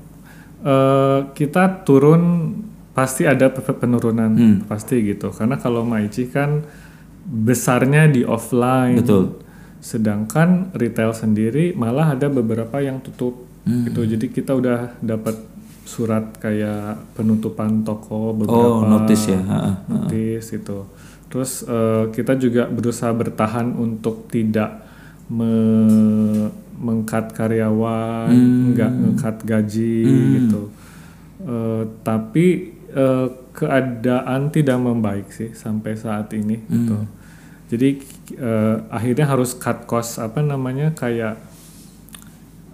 [0.61, 2.53] eh, kita turun
[2.97, 4.57] pasti ada pe- penurunan Hmm.
[4.65, 5.29] pasti gitu.
[5.29, 6.65] Karena kalau Maici kan
[7.23, 8.97] besarnya di offline.
[8.97, 9.37] Betul.
[9.77, 13.85] Sedangkan retail sendiri malah ada beberapa yang tutup Hmm.
[13.85, 14.01] gitu.
[14.01, 15.37] Jadi kita udah dapat
[15.83, 19.39] surat kayak penutupan toko beberapa Oh, notice ya.
[19.39, 19.71] Ha, ha.
[19.87, 20.89] notice gitu.
[21.27, 24.83] Terus eh, kita juga berusaha bertahan untuk tidak
[25.27, 28.73] me- mengkat karyawan, Hmm.
[28.73, 28.91] nggak
[29.43, 29.97] gaji
[30.39, 30.69] gitu.
[31.39, 36.73] Eh, tapi eh, keadaan tidak membaik sih sampai saat ini Hmm.
[36.73, 36.97] gitu.
[37.67, 37.89] Jadi
[38.33, 41.37] eh, akhirnya harus cut cost apa namanya kayak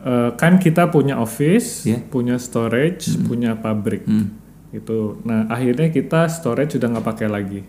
[0.01, 2.01] eh, kan kita punya office, Yeah.
[2.05, 4.35] punya storage, punya pabrik Hmm.
[4.69, 5.19] itu.
[5.23, 7.61] Nah akhirnya kita storage sudah nggak pakai lagi.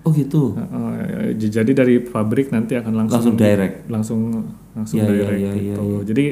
[0.00, 0.56] Oh gitu.
[0.56, 3.76] Uh, j- jadi dari pabrik nanti akan langsung Langsung direct.
[3.86, 4.20] langsung
[4.72, 5.86] langsung Ya, ya, direct ya, ya, gitu.
[6.08, 6.24] Jadi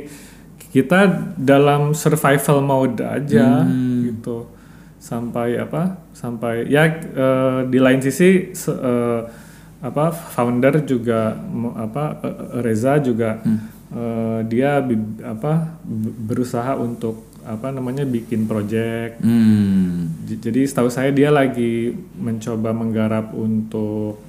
[0.68, 0.98] kita
[1.36, 4.08] dalam survival mode aja Hmm.
[4.08, 4.48] gitu
[4.98, 5.96] sampai apa?
[6.10, 9.22] Sampai ya uh, di lain sisi se- uh,
[9.78, 11.38] apa founder juga
[11.74, 13.58] apa uh, Reza juga Hmm.
[13.88, 15.78] uh, dia bi- apa
[16.26, 20.10] berusaha untuk apa namanya bikin project Hmm.
[20.28, 24.20] Jadi setahu saya dia lagi mencoba menggarap untuk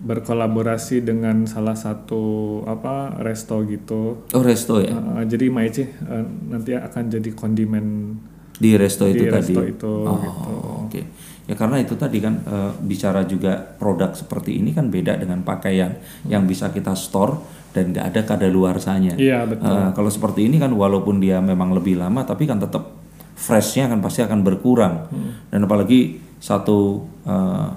[0.00, 2.24] berkolaborasi dengan salah satu
[2.64, 4.24] apa resto gitu.
[4.32, 4.96] Oh resto ya.
[4.96, 8.16] Uh, jadi Maici uh, nanti akan jadi kondimen
[8.60, 9.54] Di resto di itu tadi.
[9.56, 10.52] resto itu Oh, gitu.
[10.86, 11.00] Oke.
[11.48, 15.96] Ya karena itu tadi kan eh, bicara juga produk seperti ini kan beda dengan pakaian
[16.24, 17.40] yang bisa kita store
[17.72, 19.16] dan nggak ada kadaluarsanya.
[19.16, 19.66] Iya betul.
[19.66, 22.94] Eh, kalau seperti ini kan walaupun dia memang lebih lama tapi kan tetap
[23.34, 25.32] freshnya kan pasti akan berkurang Hmm.
[25.48, 27.68] dan apalagi satu eh,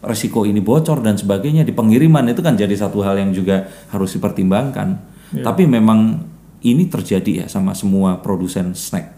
[0.00, 4.14] resiko ini bocor dan sebagainya di pengiriman itu kan jadi satu hal yang juga harus
[4.14, 4.88] dipertimbangkan.
[5.34, 5.42] Iya.
[5.44, 6.22] Tapi memang
[6.60, 9.10] ini terjadi ya sama semua produsen snack.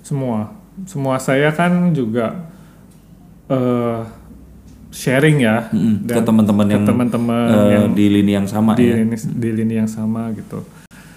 [0.00, 0.52] Semua
[0.84, 2.44] semua saya kan juga
[3.48, 4.00] eh
[4.90, 8.96] sharing ya Mm-mm, ke teman-teman yang teman-teman eh, yang di lini yang sama di ya.
[9.00, 10.64] lini, di lini yang sama gitu.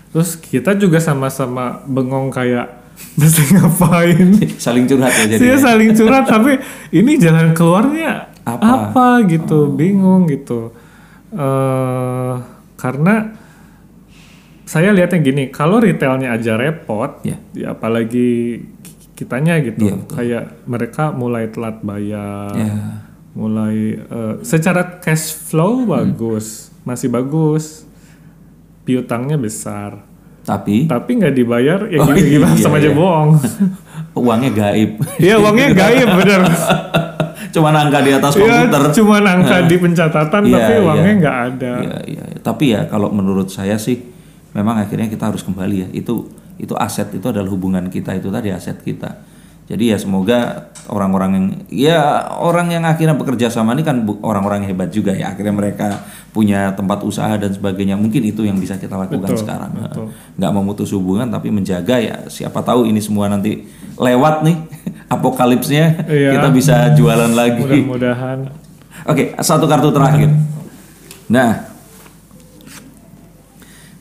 [0.10, 2.68] Terus kita juga sama-sama bengong kayak
[3.20, 4.36] mesti ngapain.
[4.60, 5.40] Saling curhat ya jadi.
[5.40, 6.60] Dia saling curhat tapi
[6.92, 8.92] ini jalan keluarnya Apa?
[8.92, 10.72] apa, gitu, bingung gitu.
[11.32, 12.34] eh
[12.76, 13.38] karena
[14.64, 17.38] saya lihatnya gini, kalau retailnya aja repot, Ya.
[17.54, 18.62] ya apalagi
[19.20, 20.16] kitanya gitu, Iya, betul.
[20.16, 23.04] kayak mereka mulai telat bayar, Ya.
[23.34, 25.92] mulai eh, secara cash flow Hmm.
[25.92, 27.84] bagus, masih bagus,
[28.82, 30.08] piutangnya besar,
[30.42, 32.96] Tapi tapi nggak dibayar, ya Oh, gimana, gimana iya, sama aja iya.
[32.96, 33.32] bohong.
[34.26, 34.92] uangnya gaib.
[35.18, 36.42] Iya uangnya gaib bener.
[37.54, 38.82] Cuma angka di atas Iya komputer.
[38.94, 40.82] cuma angka di pencatatan Iya, tapi iya.
[40.82, 41.74] uangnya nggak ada.
[41.80, 42.24] Iya, iya.
[42.40, 43.98] Tapi ya kalau menurut saya sih
[44.52, 45.88] memang akhirnya kita harus kembali ya.
[45.92, 49.26] Itu itu aset itu adalah hubungan kita itu tadi aset kita.
[49.70, 52.00] Jadi ya semoga orang-orang yang ya
[52.42, 55.30] orang yang akhirnya bekerja sama ini kan orang-orang hebat juga ya.
[55.30, 55.94] Akhirnya mereka
[56.34, 57.94] punya tempat usaha dan sebagainya.
[57.94, 59.70] Mungkin itu yang bisa kita lakukan Betul, sekarang.
[59.78, 60.10] betul.
[60.42, 62.26] Nggak memutus hubungan tapi menjaga ya.
[62.26, 64.58] Siapa tahu ini semua nanti lewat nih
[65.14, 66.42] apokalipsnya Iya.
[66.42, 67.62] kita bisa jualan lagi.
[67.86, 68.50] Mudah-mudahan.
[69.06, 70.34] Oke, satu kartu terakhir.
[71.30, 71.69] Nah,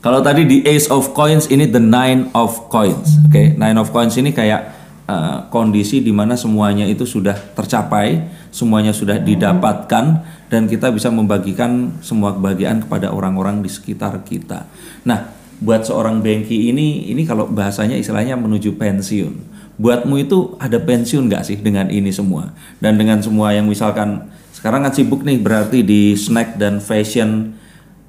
[0.09, 3.21] kalau tadi di Ace of Coins ini the Nine of Coins.
[3.29, 4.73] Oke, Nine of Coins ini kayak
[5.05, 11.93] uh, kondisi di mana semuanya itu sudah tercapai, semuanya sudah didapatkan dan kita bisa membagikan
[12.01, 14.65] semua kebahagiaan kepada orang-orang di sekitar kita.
[15.05, 15.29] Nah,
[15.61, 19.61] buat seorang Bengki ini ini kalau bahasanya istilahnya menuju pensiun.
[19.77, 22.57] Buatmu itu ada pensiun nggak sih dengan ini semua?
[22.81, 24.25] Dan dengan semua yang misalkan
[24.57, 27.58] sekarang kan sibuk nih berarti di snack dan fashion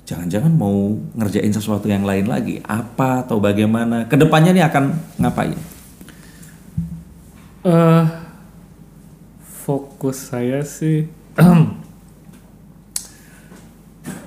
[0.10, 2.58] jangan-jangan mau ngerjain sesuatu yang lain lagi.
[2.66, 4.10] Apa atau bagaimana?
[4.10, 4.84] Ke depannya nih akan
[5.22, 5.58] ngapain?
[7.62, 8.06] Eh
[9.70, 11.06] fokus saya sih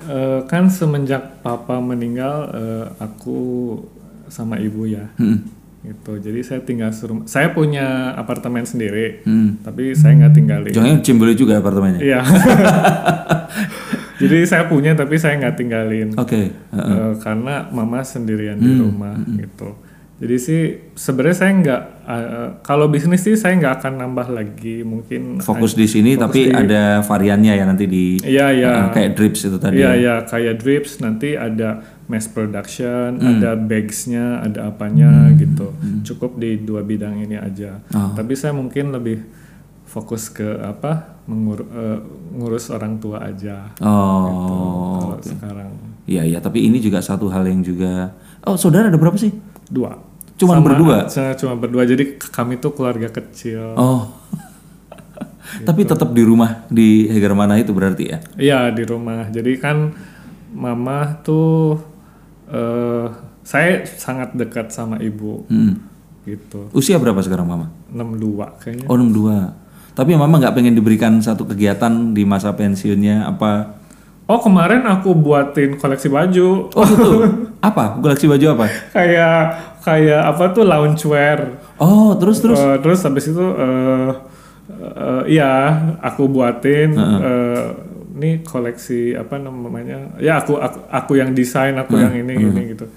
[0.06, 3.38] eh, kan semenjak papa meninggal eh, aku
[4.30, 5.10] sama ibu ya.
[5.18, 5.50] Hmm,
[5.82, 6.22] gitu.
[6.22, 9.66] Jadi saya tinggal serumah saya punya apartemen sendiri hmm.
[9.66, 10.70] tapi saya nggak tinggalin.
[10.70, 11.98] Jangan cimbeli juga apartemennya?
[11.98, 12.22] Iya
[14.22, 19.76] jadi saya punya tapi saya nggak tinggalin oke Eh, karena mama sendirian di rumah gitu.
[20.16, 20.62] Jadi sih
[20.94, 25.84] sebenarnya saya nggak eh, kalau bisnis sih saya nggak akan nambah lagi mungkin fokus di
[25.84, 29.58] sini fokus tapi di- ada variannya ya nanti di Iya iya uh, kayak drips itu
[29.58, 29.98] tadi iya ya.
[29.98, 35.72] iya kayak drips nanti ada mass production, ada bagsnya, ada apanya gitu.
[36.04, 37.80] Cukup di dua bidang ini aja.
[37.90, 38.12] Oh.
[38.12, 39.26] Tapi saya mungkin lebih
[39.92, 42.00] fokus ke apa mengur, eh,
[42.32, 43.68] ngurus orang tua aja.
[43.78, 45.70] Oh, Kalau sekarang
[46.08, 46.40] iya iya.
[46.40, 48.16] Tapi ini juga satu hal yang juga.
[48.42, 49.30] Oh, saudara ada berapa sih?
[49.68, 50.00] dua.
[50.40, 51.06] Cuman berdua?
[51.06, 51.84] Saya cuma berdua.
[51.84, 53.76] Jadi kami tuh keluarga kecil.
[53.76, 54.08] Oh.
[55.62, 58.18] Tapi tetap di rumah di Heger mana itu berarti ya?
[58.34, 59.28] Iya di rumah.
[59.28, 59.92] Jadi kan
[60.50, 61.76] mama tuh
[62.48, 63.06] eh
[63.44, 65.76] saya sangat dekat sama ibu Hmm.
[66.24, 66.72] gitu.
[66.72, 67.68] Usia berapa sekarang mama?
[67.92, 68.86] 62 kayaknya.
[68.88, 69.61] Oh 62.
[69.92, 73.76] Tapi mama nggak pengen diberikan satu kegiatan di masa pensiunnya apa?
[74.30, 77.10] Oh kemarin aku buatin koleksi baju Oh gitu.
[77.68, 78.00] apa?
[78.00, 78.66] Koleksi baju apa?
[78.96, 79.36] kayak
[79.84, 81.60] kayak apa tuh loungewear.
[81.76, 82.56] Oh terus terus.
[82.56, 84.10] Eh, terus habis itu eh
[84.80, 85.52] eh, iya
[86.00, 87.64] aku buatin eh,
[88.16, 90.16] ini koleksi apa namanya?
[90.16, 92.88] Ya aku aku, aku yang desain, aku yang ini ini gitu.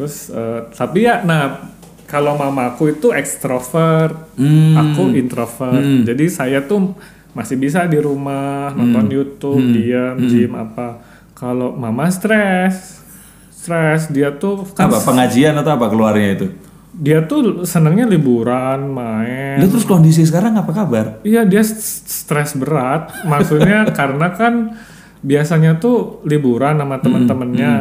[0.00, 1.68] Terus eh, tapi ya nah
[2.12, 4.76] kalau mamaku itu ekstrovert, Hmm.
[4.76, 5.80] aku introvert.
[6.04, 6.92] Jadi saya tuh
[7.32, 11.00] masih bisa di rumah nonton YouTube, diam, gym apa.
[11.32, 13.00] Kalau mama stres,
[13.48, 16.48] stres dia tuh kan Apa pengajian atau apa keluarnya itu?
[16.92, 19.56] dia tuh senangnya liburan, main.
[19.56, 21.24] Lalu terus kondisi sekarang apa kabar?
[21.24, 24.76] Iya dia stres berat, maksudnya karena kan
[25.24, 27.74] biasanya tuh liburan sama teman-temannya,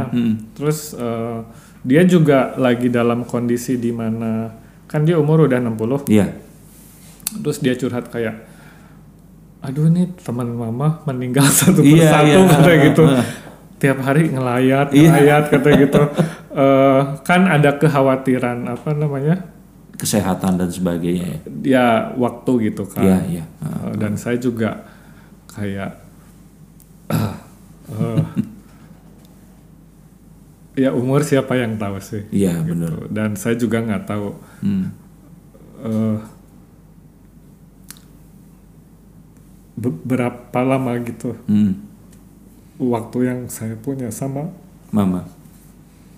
[0.55, 1.43] terus eh,
[1.82, 4.53] dia juga lagi dalam kondisi di mana
[4.86, 6.29] kan dia umur udah 60, Iya.
[7.41, 8.43] terus dia curhat kayak,
[9.59, 12.49] aduh nih teman mama meninggal satu Iya, persatu iya.
[12.51, 13.03] katanya gitu,
[13.77, 16.01] tiap hari ngelayat, ngelayat katanya gitu,
[16.51, 19.47] Eh, kan ada kekhawatiran apa namanya,
[19.95, 21.39] Kesehatan dan sebagainya ya.
[21.63, 21.86] ya
[22.19, 23.07] waktu gitu kan.
[23.07, 23.43] Iya iya.
[23.63, 24.84] Uh, dan saya juga
[25.47, 25.95] kayak
[27.07, 28.19] uh,
[30.74, 32.91] ya umur siapa yang tahu sih Iya benar.
[32.95, 33.11] Gitu.
[33.11, 34.30] dan saya juga nggak tahu
[34.61, 34.86] Hmm.
[35.78, 36.17] uh,
[39.74, 41.76] be- berapa lama gitu Hmm.
[42.78, 44.51] waktu yang saya punya sama
[44.89, 45.24] Mama.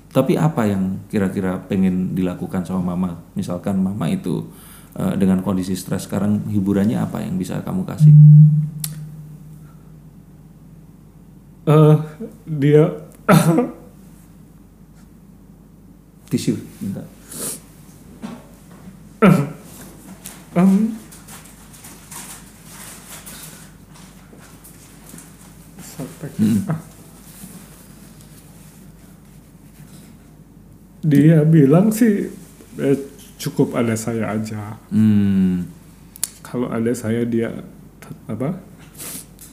[0.10, 3.22] Tapi apa yang kira-kira pengen dilakukan sama mama?
[3.34, 4.49] Misalkan mama itu
[4.93, 8.14] eh, dengan kondisi stres sekarang hiburannya apa yang bisa kamu kasih?
[11.66, 11.97] uh,
[12.45, 12.93] dia
[16.34, 17.06] Tisu, minta.
[20.58, 20.90] um,
[25.78, 26.30] sampai
[26.74, 26.82] ah.
[31.06, 32.34] dia bilang sih
[32.82, 32.98] eh,
[33.38, 35.70] cukup ada saya aja Hmm.
[36.42, 37.54] kalau ada saya dia
[38.26, 38.58] apa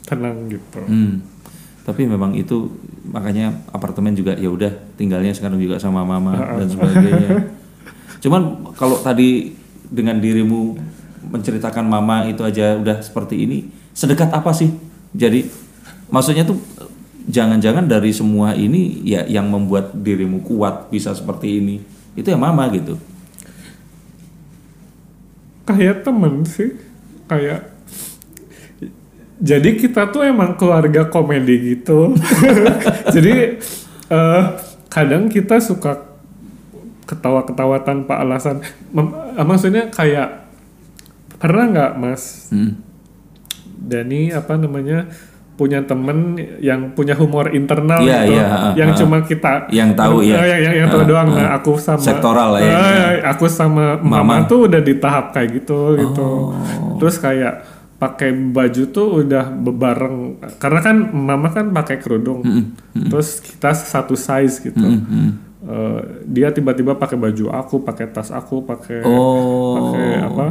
[0.09, 1.21] tenang gitu Hmm.
[1.81, 2.73] Tapi memang itu
[3.05, 4.71] makanya apartemen juga ya udah
[5.01, 7.49] tinggalnya sekarang juga sama mama dan sebagainya.
[8.21, 9.57] Cuman kalau tadi
[9.89, 10.77] dengan dirimu
[11.33, 14.69] menceritakan mama itu aja udah seperti ini, sedekat apa sih?
[15.17, 15.49] Jadi
[16.13, 16.61] maksudnya tuh
[17.25, 21.81] jangan-jangan dari semua ini ya yang membuat dirimu kuat bisa seperti ini.
[22.13, 23.01] Itu ya mama gitu.
[25.71, 26.75] kayak temen sih
[27.31, 27.63] kayak
[29.39, 32.19] jadi kita tuh emang keluarga komedi gitu
[33.15, 33.63] jadi
[34.11, 34.43] eh,
[34.91, 36.03] kadang kita suka
[37.05, 40.47] ketawa-ketawa tanpa alasan Mem- eh, maksudnya kayak
[41.37, 42.79] pernah nggak mas Hmm.
[43.81, 45.09] Dani apa namanya
[45.55, 48.97] punya temen yang punya humor internal Iya, gitu iya, ah, yang ah.
[48.97, 50.37] cuma kita Yang tahu, eh, ya.
[50.43, 51.37] yang, yang, yang tahu Ah, doang ah.
[51.37, 54.45] nah aku sama Sektoral lah ya, Eh, aku sama mama.
[54.45, 56.97] tuh udah di tahap kayak gitu gitu Oh.
[56.97, 57.61] terus kayak
[58.01, 60.17] pakai baju tuh udah bebareng
[60.57, 62.41] karena kan mama kan pakai kerudung.
[62.91, 64.81] Terus kita satu size gitu.
[64.81, 65.37] Hmm.
[65.61, 69.77] Eh, dia tiba-tiba pakai baju aku pakai tas aku pakai Oh.
[69.77, 70.47] pakai apa.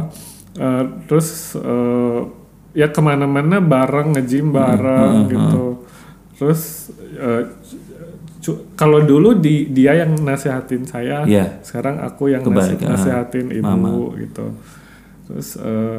[0.52, 2.20] Eh, terus eh,
[2.72, 5.82] ya ke mana-mana bareng ngejim bareng gitu.
[6.32, 6.88] terus
[8.40, 11.60] cu- kalau dulu di dia yang nasihatin saya Iya.
[11.60, 14.16] sekarang aku yang Kebalik, nasi- ah, nasihatin ibu mama.
[14.16, 14.46] gitu.
[15.26, 15.98] Terus eh,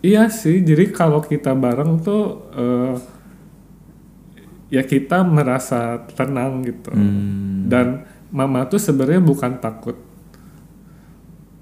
[0.00, 2.22] iya sih jadi kalau kita bareng tuh
[2.54, 2.94] eh,
[4.68, 7.66] ya kita merasa tenang gitu Hmm.
[7.66, 9.96] dan mama tuh sebenarnya bukan takut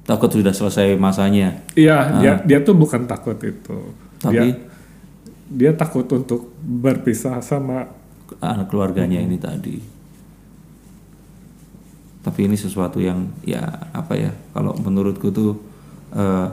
[0.06, 1.66] Takut sudah selesai masanya.
[1.74, 3.90] Iya, dia dia tuh bukan takut itu.
[4.22, 4.30] Ah.
[4.30, 4.38] Tapi?
[4.38, 4.54] dia,
[5.50, 7.90] dia takut untuk berpisah sama
[8.38, 9.82] anak keluarganya ini tadi.
[12.22, 14.30] Tapi ini sesuatu yang ya apa ya?
[14.54, 15.58] Kalau menurutku tuh
[16.14, 16.48] eh,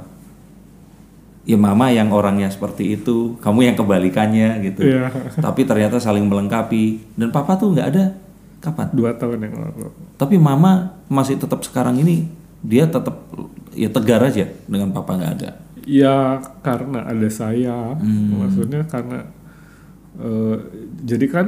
[1.43, 4.87] ya mama yang orangnya seperti itu, kamu yang kebalikannya gitu.
[4.87, 5.11] Iya.
[5.37, 8.05] Tapi ternyata saling melengkapi dan papa tuh nggak ada
[8.63, 8.87] Kapan?
[8.95, 9.91] dua tahun yang lalu.
[10.15, 12.31] Tapi mama masih tetap sekarang ini
[12.63, 13.19] dia tetap
[13.75, 15.49] ya tegar aja dengan papa nggak ada.
[15.83, 18.39] Ya karena ada saya, Hmm.
[18.39, 19.27] maksudnya karena
[20.15, 20.55] eh,
[21.03, 21.47] jadi kan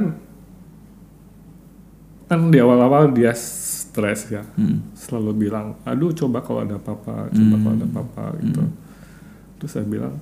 [2.26, 4.82] kan di awal-awal dia stres ya, Hmm.
[4.92, 8.60] selalu bilang, aduh coba kalau ada apa-apa, coba kalau ada apa-apa gitu.
[8.60, 8.74] Hmm.
[9.56, 10.14] Terus saya bilang,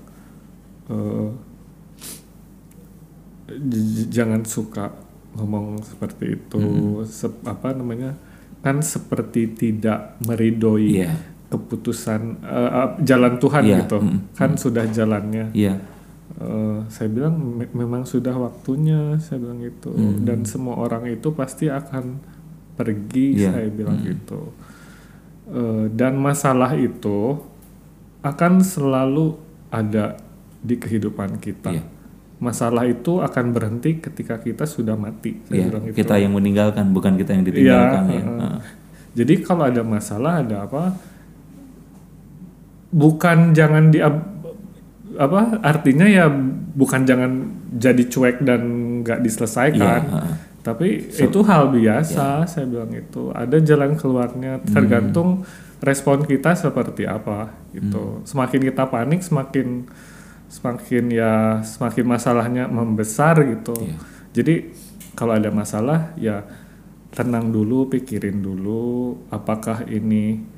[3.49, 4.95] j- j- jangan suka
[5.35, 7.03] ngomong seperti itu, Hmm.
[7.05, 8.15] Sep- apa namanya,
[8.63, 11.13] kan seperti tidak meridoi Iya.
[11.51, 15.51] keputusan eh, jalan Tuhan Iya, gitu, mm, kan sudah jalannya.
[15.53, 15.75] Iya.
[16.35, 20.25] Eh, saya bilang "Me- memang sudah waktunya, saya bilang gitu, Hmm.
[20.25, 22.19] dan semua orang itu pasti akan
[22.75, 24.51] pergi, Iya, saya bilang gitu.
[25.47, 27.39] Eh, dan masalah itu
[28.25, 29.37] akan selalu
[29.69, 30.17] ada
[30.65, 31.77] di kehidupan kita.
[31.77, 31.85] Iya.
[32.41, 35.65] Masalah itu akan berhenti ketika kita sudah mati, saya Iya.
[35.69, 35.97] bilang gitu.
[36.01, 38.23] Kita yang meninggalkan bukan kita yang ditinggalkan Iya, ya.
[38.25, 38.41] heeh.
[38.41, 38.59] Heeh.
[39.15, 40.97] Jadi kalau ada masalah ada apa?
[42.95, 43.99] Bukan jangan di
[45.15, 46.27] apa artinya ya
[46.75, 47.31] bukan jangan
[47.71, 48.61] jadi cuek dan
[49.03, 49.79] nggak diselesaikan.
[49.79, 50.35] Iya, heeh.
[50.65, 53.29] Tapi itu hal biasa, saya bilang itu.
[53.31, 55.45] Ada jalan keluarnya tergantung
[55.85, 58.25] respon kita seperti apa gitu.
[58.25, 59.85] Semakin kita panik, semakin
[60.49, 63.77] semakin ya semakin masalahnya membesar gitu.
[63.77, 63.97] Iya.
[64.33, 64.55] Jadi
[65.13, 66.43] kalau ada masalah ya
[67.13, 70.51] tenang dulu, pikirin dulu apakah ini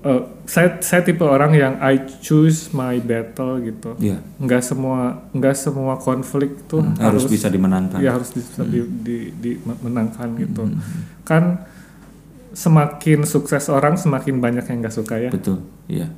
[0.00, 3.92] Eh, saya saya tipe orang yang I choose my battle gitu.
[4.00, 4.16] Iya.
[4.40, 8.00] Nggak semua nggak semua konflik tuh Hmm, harus, bisa dimenangkan.
[8.00, 10.72] ya harus bisa di, di, dimenangkan gitu.
[11.20, 11.68] Kan
[12.52, 15.30] semakin sukses orang semakin banyak yang nggak suka ya.
[15.30, 15.62] Betul.
[15.86, 16.10] Iya.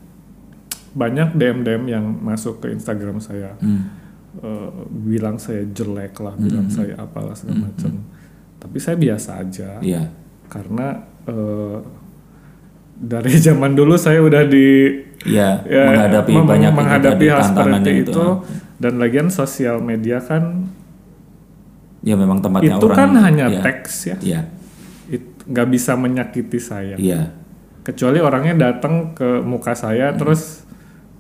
[0.92, 3.88] Banyak DM DM yang masuk ke Instagram saya Hmm.
[4.34, 8.00] eh, bilang saya jelek lah, bilang saya apalah segala macam.
[8.56, 10.09] Tapi saya biasa aja Iya.
[10.46, 11.78] karena eh,
[12.94, 14.68] dari zaman dulu saya udah di
[15.22, 18.26] Iya, ya, menghadapi mem- banyak itu menghadapi hal seperti tantangannya itu,
[18.76, 20.66] dan lagian sosial media kan
[22.00, 22.98] Ya memang tempatnya itu orang.
[22.98, 23.60] kan hanya iya.
[23.60, 24.40] teks ya Iya.
[25.52, 27.28] Nggak bisa menyakiti saya Iya.
[27.82, 30.18] kecuali orangnya datang ke muka saya Hmm.
[30.18, 30.64] terus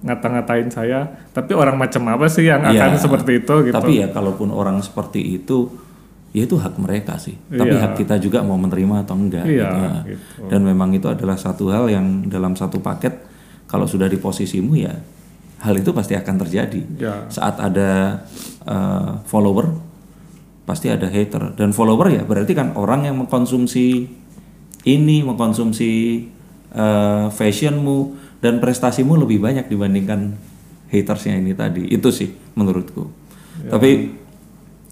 [0.00, 2.88] ngata-ngatain saya tapi orang macam apa sih yang Iya.
[2.88, 5.70] akan seperti itu gitu Tapi ya kalaupun orang seperti itu,
[6.32, 7.36] ya itu hak mereka sih.
[7.46, 7.82] Tapi Iya.
[7.86, 9.44] hak kita juga mau menerima atau enggak.
[9.46, 9.76] Iya, gitu.
[9.78, 10.42] Nah, gitu.
[10.48, 13.14] Dan memang itu adalah satu hal yang dalam satu paket,
[13.68, 14.96] kalau sudah di posisimu ya,
[15.60, 16.82] hal itu pasti akan terjadi.
[16.98, 17.14] Ya.
[17.30, 18.22] Saat ada
[18.66, 19.70] uh, follower,
[20.64, 21.54] pasti ada hater.
[21.54, 24.06] Dan follower ya berarti kan orang yang mengkonsumsi
[24.84, 25.90] ini, mengkonsumsi
[26.74, 30.34] uh, fashionmu dan prestasimu lebih banyak dibandingkan
[30.90, 31.86] hatersnya ini tadi.
[31.90, 33.08] Itu sih menurutku.
[33.62, 33.90] Tapi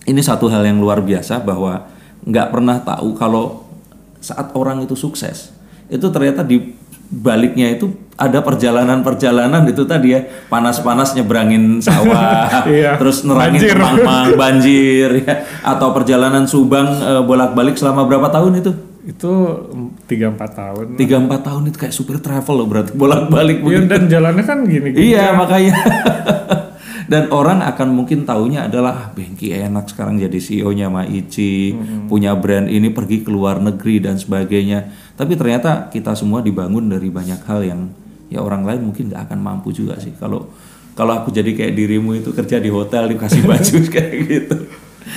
[0.06, 1.90] ini satu hal yang luar biasa bahwa
[2.24, 3.66] nggak pernah tahu kalau
[4.20, 5.48] saat orang itu sukses
[5.88, 6.76] itu ternyata di
[7.10, 13.74] baliknya itu ada perjalanan-perjalanan itu tadi ya panas-panas nyebrangin sawah Iya, terus nerangin banjir.
[13.74, 15.34] Kemang banjir ya
[15.64, 18.70] atau perjalanan Subang eh, bolak-balik selama berapa tahun itu
[19.00, 19.32] itu
[20.04, 24.02] tiga empat tahun tiga empat tahun itu kayak super travel loh berarti bolak-balik Iya, dan
[24.06, 25.76] jalannya kan gini Iya makanya.
[27.10, 31.74] Dan orang akan mungkin taunya adalah "Ah, Bengki enak sekarang jadi CEO-nya Maichi
[32.06, 34.86] punya brand ini pergi ke luar negeri dan sebagainya.
[35.18, 37.90] Tapi ternyata kita semua dibangun dari banyak hal yang
[38.30, 40.14] ya orang lain mungkin nggak akan mampu juga sih.
[40.22, 40.54] Kalau
[40.94, 44.56] kalau aku jadi kayak dirimu itu kerja di hotel dikasih baju kayak gitu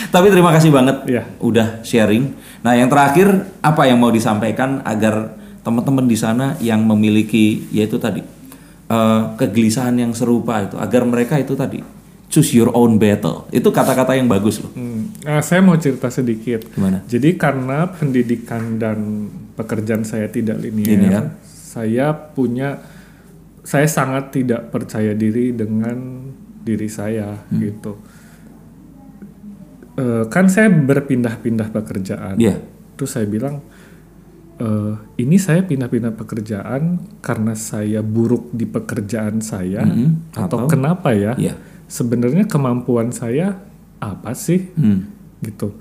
[0.10, 1.24] tapi terima kasih banget Iya.
[1.38, 3.28] udah sharing nah yang terakhir
[3.60, 8.20] apa yang mau disampaikan agar teman-teman di sana yang memiliki yaitu tadi
[8.86, 11.80] eh, kegelisahan yang serupa itu agar mereka itu tadi
[12.28, 16.66] choose your own battle itu kata-kata yang bagus loh Hmm, nah, saya mau cerita sedikit.
[16.68, 17.06] Gimana?
[17.06, 21.26] Jadi karena pendidikan dan pekerjaan saya tidak linear, Linear.
[21.46, 22.82] saya punya,
[23.62, 26.26] saya sangat tidak percaya diri dengan
[26.60, 27.62] diri saya Hmm.
[27.62, 28.02] gitu.
[29.94, 32.42] Eh, kan saya berpindah-pindah pekerjaan.
[32.42, 32.58] Iya.
[32.98, 33.62] Terus saya bilang,
[34.58, 40.34] eh, ini saya pindah-pindah pekerjaan karena saya buruk di pekerjaan saya, Mm-mm.
[40.34, 40.70] atau, Atau?
[40.74, 41.38] kenapa ya?
[41.38, 41.54] Iya.
[41.86, 43.62] Sebenarnya kemampuan saya
[44.02, 44.74] apa sih?
[44.74, 45.14] Hmm.
[45.44, 45.76] gitu.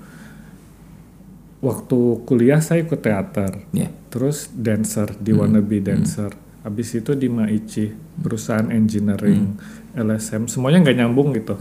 [1.63, 3.87] Waktu kuliah saya ikut teater, Iya.
[4.11, 6.35] terus dancer di wannabe dancer.
[6.61, 7.87] Habis itu di Maichi,
[8.19, 9.55] perusahaan engineering,
[9.95, 11.55] LSM, semuanya nggak nyambung gitu.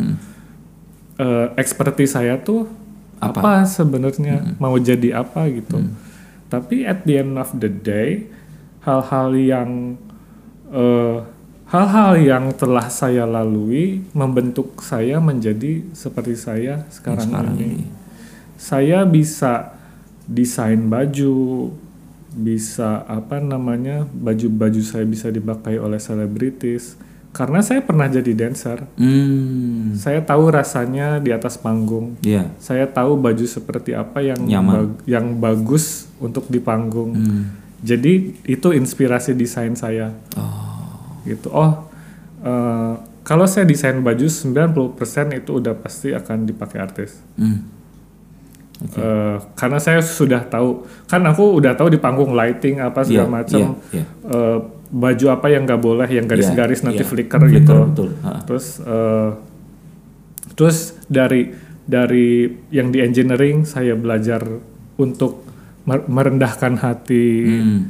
[1.20, 2.64] Eh, expertise saya tuh
[3.20, 5.78] apa, sebenarnya mau jadi apa gitu.
[6.48, 8.26] Tapi at the end of the day,
[8.82, 10.00] hal-hal yang
[10.72, 11.18] eh,
[11.68, 17.64] hal-hal yang telah saya lalui membentuk saya menjadi seperti saya sekarang, Sekarang ini.
[17.64, 17.86] ini.
[18.56, 19.76] saya bisa
[20.24, 21.70] desain baju,
[22.32, 26.96] bisa apa namanya baju-baju saya bisa dipakai oleh selebritis
[27.32, 28.84] karena saya pernah jadi dancer.
[28.94, 29.92] Hmm.
[29.94, 32.20] Saya tahu rasanya di atas panggung.
[32.20, 32.52] Iya.
[32.56, 34.72] Saya tahu baju seperti apa yang Nyaman.
[34.92, 37.12] bag- yang bagus untuk di panggung.
[37.12, 37.42] Hmm.
[37.80, 40.12] Jadi itu inspirasi desain saya.
[40.36, 41.24] Oh.
[41.24, 41.48] Gitu.
[41.48, 41.88] Oh,
[42.40, 44.92] eh, kalau saya desain baju 90%
[45.32, 47.16] itu udah pasti akan dipakai artis.
[47.34, 47.64] Hmm.
[48.82, 53.30] Eh, karena saya sudah tahu, kan aku udah tahu di panggung lighting apa segala Iya,
[53.32, 53.60] macam.
[53.62, 54.04] iya, iya.
[54.28, 54.58] eh,
[54.92, 57.08] baju apa yang nggak boleh, yang garis-garis Iya, nanti iya.
[57.08, 57.74] flicker, Flicker, gitu.
[57.88, 58.08] betul.
[58.20, 58.30] Ha.
[58.44, 59.30] Terus eh,
[60.52, 60.76] terus
[61.08, 61.48] dari
[61.82, 64.44] dari yang di engineering saya belajar
[64.96, 65.42] untuk
[65.82, 67.80] mer- merendahkan hati Hmm.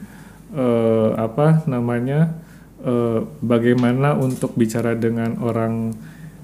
[0.54, 2.38] eh, apa namanya
[2.80, 5.90] eh, bagaimana untuk bicara dengan orang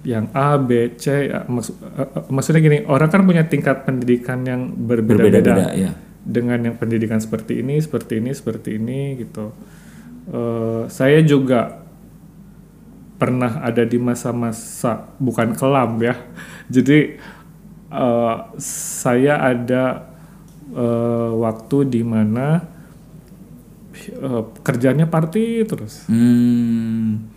[0.03, 4.71] yang A B C ya, maksud- eh, maksudnya gini orang kan punya tingkat pendidikan yang
[4.71, 5.91] Berbeda-beda berbeda-beda ya.
[6.21, 9.51] dengan yang pendidikan seperti ini seperti ini seperti ini gitu
[10.29, 11.81] Eh, saya juga
[13.17, 16.21] pernah ada di masa-masa bukan kelam ya
[16.75, 17.17] jadi
[17.89, 20.05] eh, saya ada
[20.69, 22.61] eh, waktu di mana
[24.05, 27.33] eh, kerjanya party terus Hmm.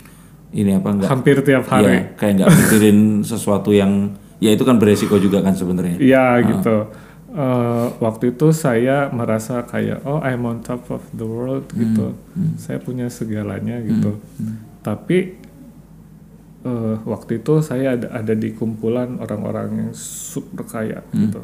[0.51, 1.07] Ini apa enggak?
[1.07, 4.11] hampir tiap hari Iya, kayak nggak mikirin sesuatu yang
[4.43, 5.95] ya itu kan beresiko juga kan sebenarnya.
[5.95, 6.91] Iya gitu.
[7.31, 12.11] Eh, waktu itu saya merasa kayak oh I'm on top of the world gitu.
[12.59, 14.19] Saya punya segalanya gitu.
[14.83, 15.39] Tapi
[16.61, 21.39] eh, waktu itu saya ada ada di kumpulan orang-orang yang super kaya gitu.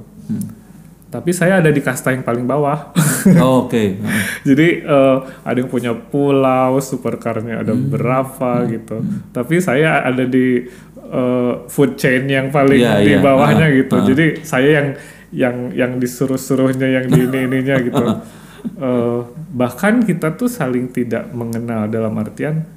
[1.08, 2.92] Tapi saya ada di kasta yang paling bawah.
[3.40, 4.00] Oh, Oke.
[4.48, 9.04] Jadi eh, ada yang punya pulau, supercarnya ada berapa gitu.
[9.32, 10.68] Tapi saya ada di
[11.00, 13.20] eh, food chain yang paling Iya, di iya.
[13.20, 13.96] bawahnya Ah, gitu.
[13.96, 14.04] ah.
[14.04, 14.88] Jadi saya yang
[15.30, 18.04] yang yang disuruh-suruhnya yang di ini ininya gitu.
[18.68, 19.20] Eh,
[19.56, 22.68] bahkan kita tuh saling tidak mengenal dalam artian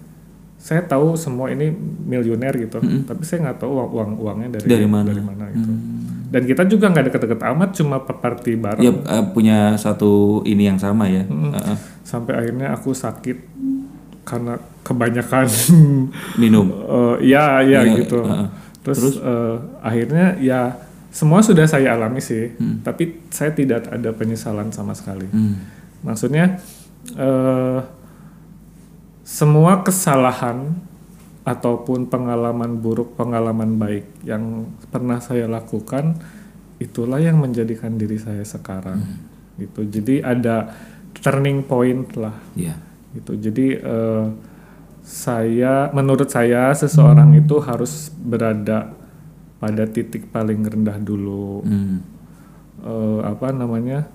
[0.55, 1.72] saya tahu semua ini
[2.06, 5.09] miliuner gitu, tapi saya nggak tahu uang, uang uangnya dari Dari mana?
[5.10, 5.72] dari mana gitu.
[6.31, 10.78] Dan kita juga nggak deket-deket amat, cuma party bareng Ya eh, punya satu ini yang
[10.78, 11.27] sama ya.
[11.27, 11.77] Heeh.
[12.06, 13.39] sampai akhirnya aku sakit
[14.22, 15.48] karena kebanyakan
[16.36, 16.70] minum.
[17.18, 18.47] eh, ya ya Iya, gitu heeh.
[18.85, 20.77] terus, eh, akhirnya ya
[21.11, 22.55] semua sudah saya alami sih
[22.87, 25.27] tapi saya tidak ada penyesalan sama sekali.
[25.27, 25.59] Hmm.
[26.07, 26.59] maksudnya
[27.19, 27.81] eh,
[29.27, 30.74] semua kesalahan
[31.47, 36.19] ataupun pengalaman buruk pengalaman baik yang pernah saya lakukan
[36.81, 39.05] itulah yang menjadikan diri saya sekarang.
[39.61, 39.85] Gitu.
[39.87, 40.73] Jadi ada
[41.20, 42.35] turning point lah.
[42.57, 42.74] Iya.
[43.15, 43.32] gitu.
[43.37, 44.27] Jadi eh,
[45.05, 48.95] saya menurut saya seseorang itu harus berada
[49.61, 51.61] pada titik paling rendah dulu.
[51.62, 52.01] Hmm.
[52.81, 54.09] Eh, apa namanya?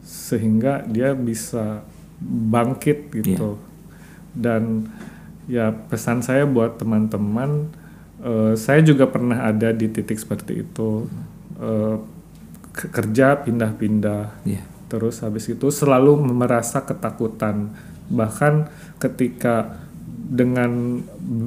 [0.00, 1.82] Sehingga dia bisa
[2.22, 3.58] bangkit gitu.
[4.30, 4.86] Dan
[5.46, 7.70] ya pesan saya buat teman-teman
[8.18, 11.10] eh, saya juga pernah ada di titik seperti itu.
[11.58, 11.96] Eh,
[12.72, 14.46] ke- kerja pindah-pindah.
[14.46, 14.62] Iya.
[14.86, 17.74] terus habis itu selalu merasa ketakutan.
[18.06, 18.70] Bahkan
[19.02, 19.82] ketika
[20.28, 20.98] dengan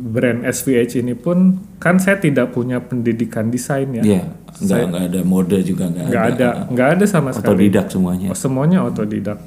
[0.07, 1.37] brand SVH ini pun
[1.75, 4.23] kan saya tidak punya pendidikan desain ya Iya.
[4.57, 8.27] Nggak ada mode juga nggak nggak ada nggak ada sama sekali Otodidak semuanya.
[8.27, 9.39] Oh, semuanya otodidak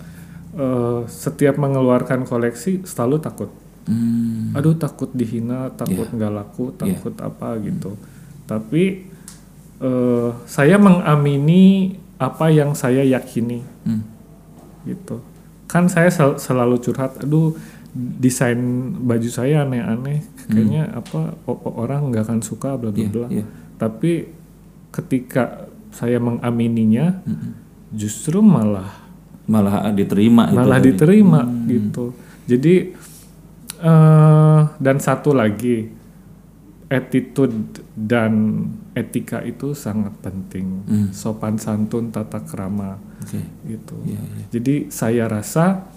[0.52, 3.48] Eh, setiap mengeluarkan koleksi selalu takut
[3.82, 4.52] Hmm.
[4.52, 6.14] aduh takut dihina takut Iya.
[6.14, 7.96] nggak laku takut apa gitu
[8.44, 9.08] tapi
[9.80, 14.04] eh, saya mengamini apa yang saya yakini Hmm.
[14.84, 15.24] gitu
[15.66, 17.56] kan saya sel- selalu curhat aduh
[17.94, 18.56] desain
[18.98, 23.02] baju saya aneh-aneh kayaknya apa o- o- orang nggak akan suka bla bla Hmm.
[23.02, 23.44] Iya, bla iya.
[23.76, 24.32] tapi
[24.90, 27.52] ketika saya mengamininya Hmm.
[27.90, 29.04] justru malah
[29.44, 30.88] Malah diterima itu malah tadi.
[30.88, 32.74] diterima gitu jadi
[33.78, 35.90] eh dan satu lagi
[36.88, 37.56] attitude
[37.90, 41.08] dan etika itu sangat penting Hmm.
[41.10, 43.40] sopan santun tata krama Oke.
[43.66, 44.44] gitu Iya, iya.
[44.50, 45.88] jadi saya rasa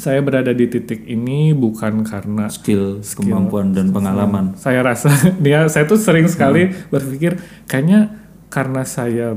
[0.00, 4.56] saya berada di titik ini bukan karena Skill, kemampuan dan pengalaman.
[4.56, 5.12] saya rasa
[5.44, 6.88] dia saya tuh sering sekali Hmm.
[6.88, 8.16] berpikir kayaknya
[8.48, 9.36] karena saya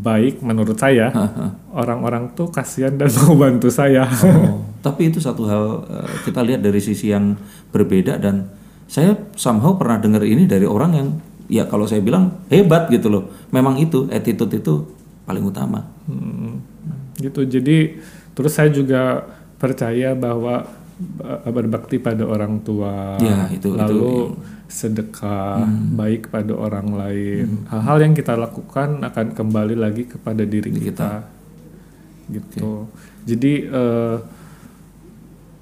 [0.00, 1.12] baik menurut saya
[1.76, 6.60] orang-orang tuh kasihan dan mau bantu saya Oh, tapi itu satu hal eh, kita lihat
[6.60, 7.36] dari sisi yang
[7.68, 8.48] berbeda dan
[8.86, 11.08] saya somehow pernah dengar ini dari orang yang
[11.46, 13.30] ya kalau saya bilang hebat gitu loh.
[13.50, 14.74] Memang itu attitude itu
[15.22, 15.86] paling utama.
[16.06, 16.58] Hmm,
[17.14, 18.00] gitu jadi
[18.32, 19.26] terus saya juga
[19.60, 20.64] percaya bahwa
[20.98, 24.34] ba- berbakti pada orang tua, Ya, itu- itu lalu
[24.66, 25.60] sedekah
[25.90, 27.66] baik pada orang lain.
[27.66, 31.28] Hal-hal yang kita lakukan akan kembali lagi kepada diri Diri kita,
[32.28, 32.88] gitu.
[33.22, 34.16] Jadi eh,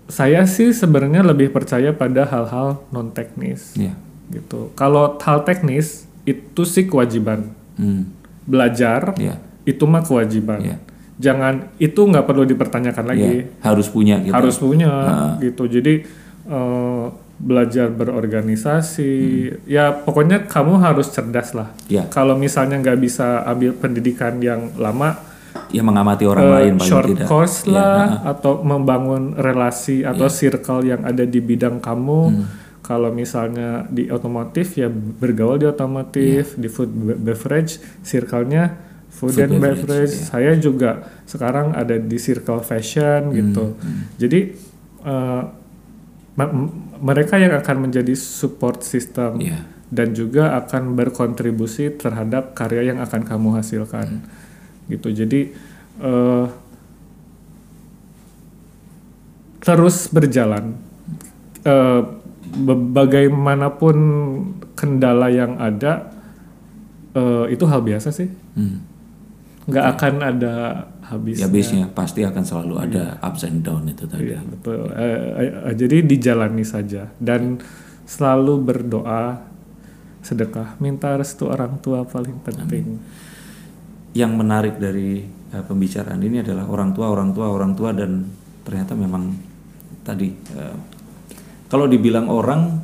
[0.08, 3.92] saya sih sebenarnya lebih percaya pada hal-hal non teknis, Ya.
[4.28, 4.72] gitu.
[4.72, 8.08] Kalau hal teknis itu sih kewajiban Hmm.
[8.42, 9.36] belajar, Ya.
[9.64, 10.60] itu mah kewajiban.
[10.60, 10.76] Ya.
[11.18, 13.44] Jangan itu nggak perlu dipertanyakan lagi Ya.
[13.64, 14.30] Harus punya gitu.
[14.30, 15.30] harus punya Ah.
[15.36, 16.06] gitu jadi
[16.46, 17.04] eh,
[17.38, 19.58] belajar berorganisasi Hmm.
[19.64, 22.06] ya pokoknya kamu harus cerdas lah Ya.
[22.08, 25.26] kalau misalnya nggak bisa ambil pendidikan yang lama
[25.68, 27.26] Ya mengamati orang eh, lain paling short tidak.
[27.26, 28.30] course Ya, lah ha-ha.
[28.32, 32.44] atau membangun relasi atau circle yang ada di bidang kamu Hmm.
[32.80, 36.58] kalau misalnya di otomotif ya bergaul di otomotif Iya.
[36.58, 38.87] di food be- beverage circle-nya
[39.18, 40.24] food, Food and beverage, beverage, iya.
[40.24, 40.90] saya juga
[41.24, 43.64] sekarang ada di circle fashion Hmm, gitu.
[44.14, 44.40] jadi
[45.00, 45.42] eh,
[46.34, 49.66] ma- m- mereka yang akan menjadi support system Iya.
[49.88, 54.22] dan juga akan berkontribusi terhadap karya yang akan kamu hasilkan.
[54.86, 55.08] Gitu.
[55.16, 55.40] Jadi
[55.98, 56.46] eh,
[59.60, 60.74] terus berjalan.
[62.48, 63.96] Be- bagaimanapun
[64.72, 66.08] kendala yang ada
[67.12, 68.30] eh, itu hal biasa sih.
[68.56, 68.87] Hmm.
[69.68, 70.54] Nggak akan ada
[71.04, 71.44] habisnya.
[71.44, 74.32] Ya bisnya pasti akan selalu ada ups and down itu tadi.
[74.32, 74.88] Iya betul.
[74.96, 77.12] Eh, eh, eh, jadi dijalani saja.
[77.20, 77.60] Dan
[78.08, 79.44] selalu berdoa,
[80.24, 82.96] sedekah, minta restu orang tua paling penting.
[84.16, 88.24] Yang menarik dari eh, pembicaraan ini adalah orang tua, orang tua, orang tua dan
[88.64, 89.36] ternyata memang
[90.00, 90.76] tadi eh,
[91.68, 92.80] kalau dibilang orang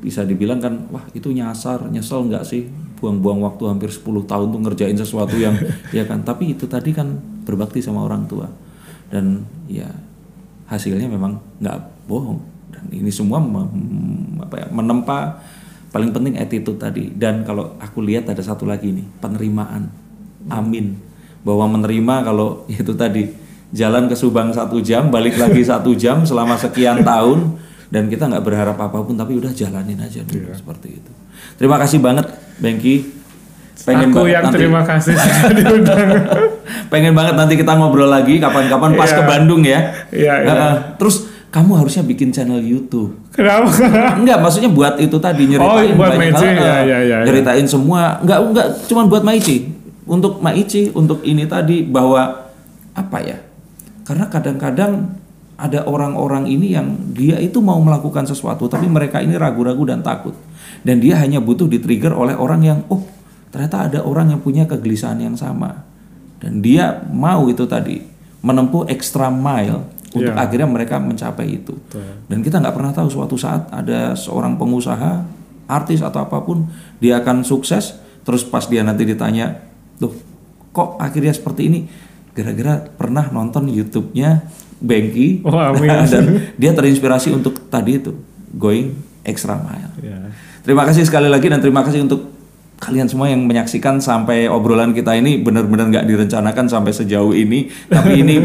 [0.00, 2.64] bisa dibilang kan wah itu nyasar, nyesel nggak sih
[3.00, 5.56] buang-buang waktu hampir 10 tahun tuh ngerjain sesuatu yang
[5.96, 6.20] ya kan.
[6.22, 7.16] Tapi itu tadi kan
[7.48, 8.46] berbakti sama orang tua.
[9.10, 9.88] Dan ya
[10.68, 12.38] hasilnya memang nggak bohong.
[12.70, 15.40] Dan ini semua mem- apa ya, menempa
[15.90, 17.10] paling penting attitude tadi.
[17.10, 19.90] Dan kalau aku lihat ada satu lagi nih penerimaan.
[20.52, 21.00] Amin.
[21.42, 23.26] Bahwa menerima kalau itu tadi
[23.70, 27.58] jalan ke Subang satu jam balik lagi satu jam selama sekian tahun
[27.90, 31.12] dan kita nggak berharap apa pun tapi udah jalanin aja dulu seperti itu.
[31.58, 32.30] Terima kasih banget
[32.60, 33.18] Bengki
[33.80, 36.08] Aku banget yang nanti- terima kasih sudah diundang.
[36.86, 39.16] pengen banget nanti kita ngobrol lagi kapan-kapan pas Iya.
[39.16, 39.80] ke Bandung ya
[40.10, 40.46] Iya, iya.
[40.46, 40.74] Heeh.
[40.96, 41.16] terus
[41.48, 43.72] kamu harusnya bikin channel YouTube Kenapa?
[44.14, 47.16] Enggak, maksudnya buat itu tadi nyeritain Oh, buat banyak Maici, hal, ya, ya, ya.
[47.24, 48.20] nyeritain semua.
[48.20, 49.56] Enggak, enggak cuman buat Maici.
[50.04, 52.50] Untuk Maici, untuk ini tadi bahwa
[52.92, 53.38] apa ya?
[54.02, 55.14] Karena kadang-kadang
[55.56, 60.34] ada orang-orang ini yang dia itu mau melakukan sesuatu tapi mereka ini ragu-ragu dan takut.
[60.80, 63.04] Dan dia hanya butuh di-trigger oleh orang yang oh,
[63.52, 65.84] ternyata ada orang yang punya kegelisahan yang sama.
[66.40, 68.00] Dan dia mau itu tadi
[68.40, 70.42] menempuh extra mile untuk Iya.
[70.42, 71.76] akhirnya mereka mencapai itu.
[72.26, 75.22] Dan kita nggak pernah tahu suatu saat ada seorang pengusaha,
[75.70, 76.66] artis atau apa pun,
[76.98, 77.94] dia akan sukses.
[78.26, 79.60] Terus pas dia nanti ditanya,
[80.02, 80.12] loh
[80.74, 81.80] kok akhirnya seperti ini?
[82.30, 84.46] Gara-gara pernah nonton YouTube-nya
[84.80, 85.52] Bengki Oh,
[86.14, 86.24] dan
[86.56, 88.16] dia terinspirasi untuk tadi itu
[88.56, 89.92] going extra mile.
[90.00, 90.18] Ya.
[90.60, 92.28] Terima kasih sekali lagi dan terima kasih untuk
[92.80, 98.24] kalian semua yang menyaksikan sampai obrolan kita ini benar-benar nggak direncanakan sampai sejauh ini, tapi
[98.24, 98.36] ini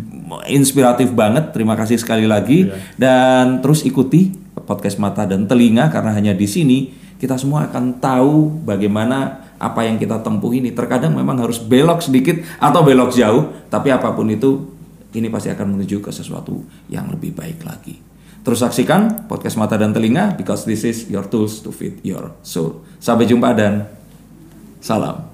[0.58, 1.54] inspiratif banget.
[1.54, 4.34] Terima kasih sekali lagi dan terus ikuti
[4.66, 9.98] podcast mata dan telinga karena hanya di sini kita semua akan tahu bagaimana apa yang
[9.98, 10.74] kita tempuh ini.
[10.74, 14.74] Terkadang memang harus belok sedikit atau belok jauh, tapi apa pun itu
[15.14, 16.58] ini pasti akan menuju ke sesuatu
[16.90, 18.13] yang lebih baik lagi.
[18.44, 22.84] Terus saksikan podcast Mata dan Telinga because this is your tools to feed your soul.
[23.00, 23.88] Sampai jumpa dan
[24.84, 25.33] salam.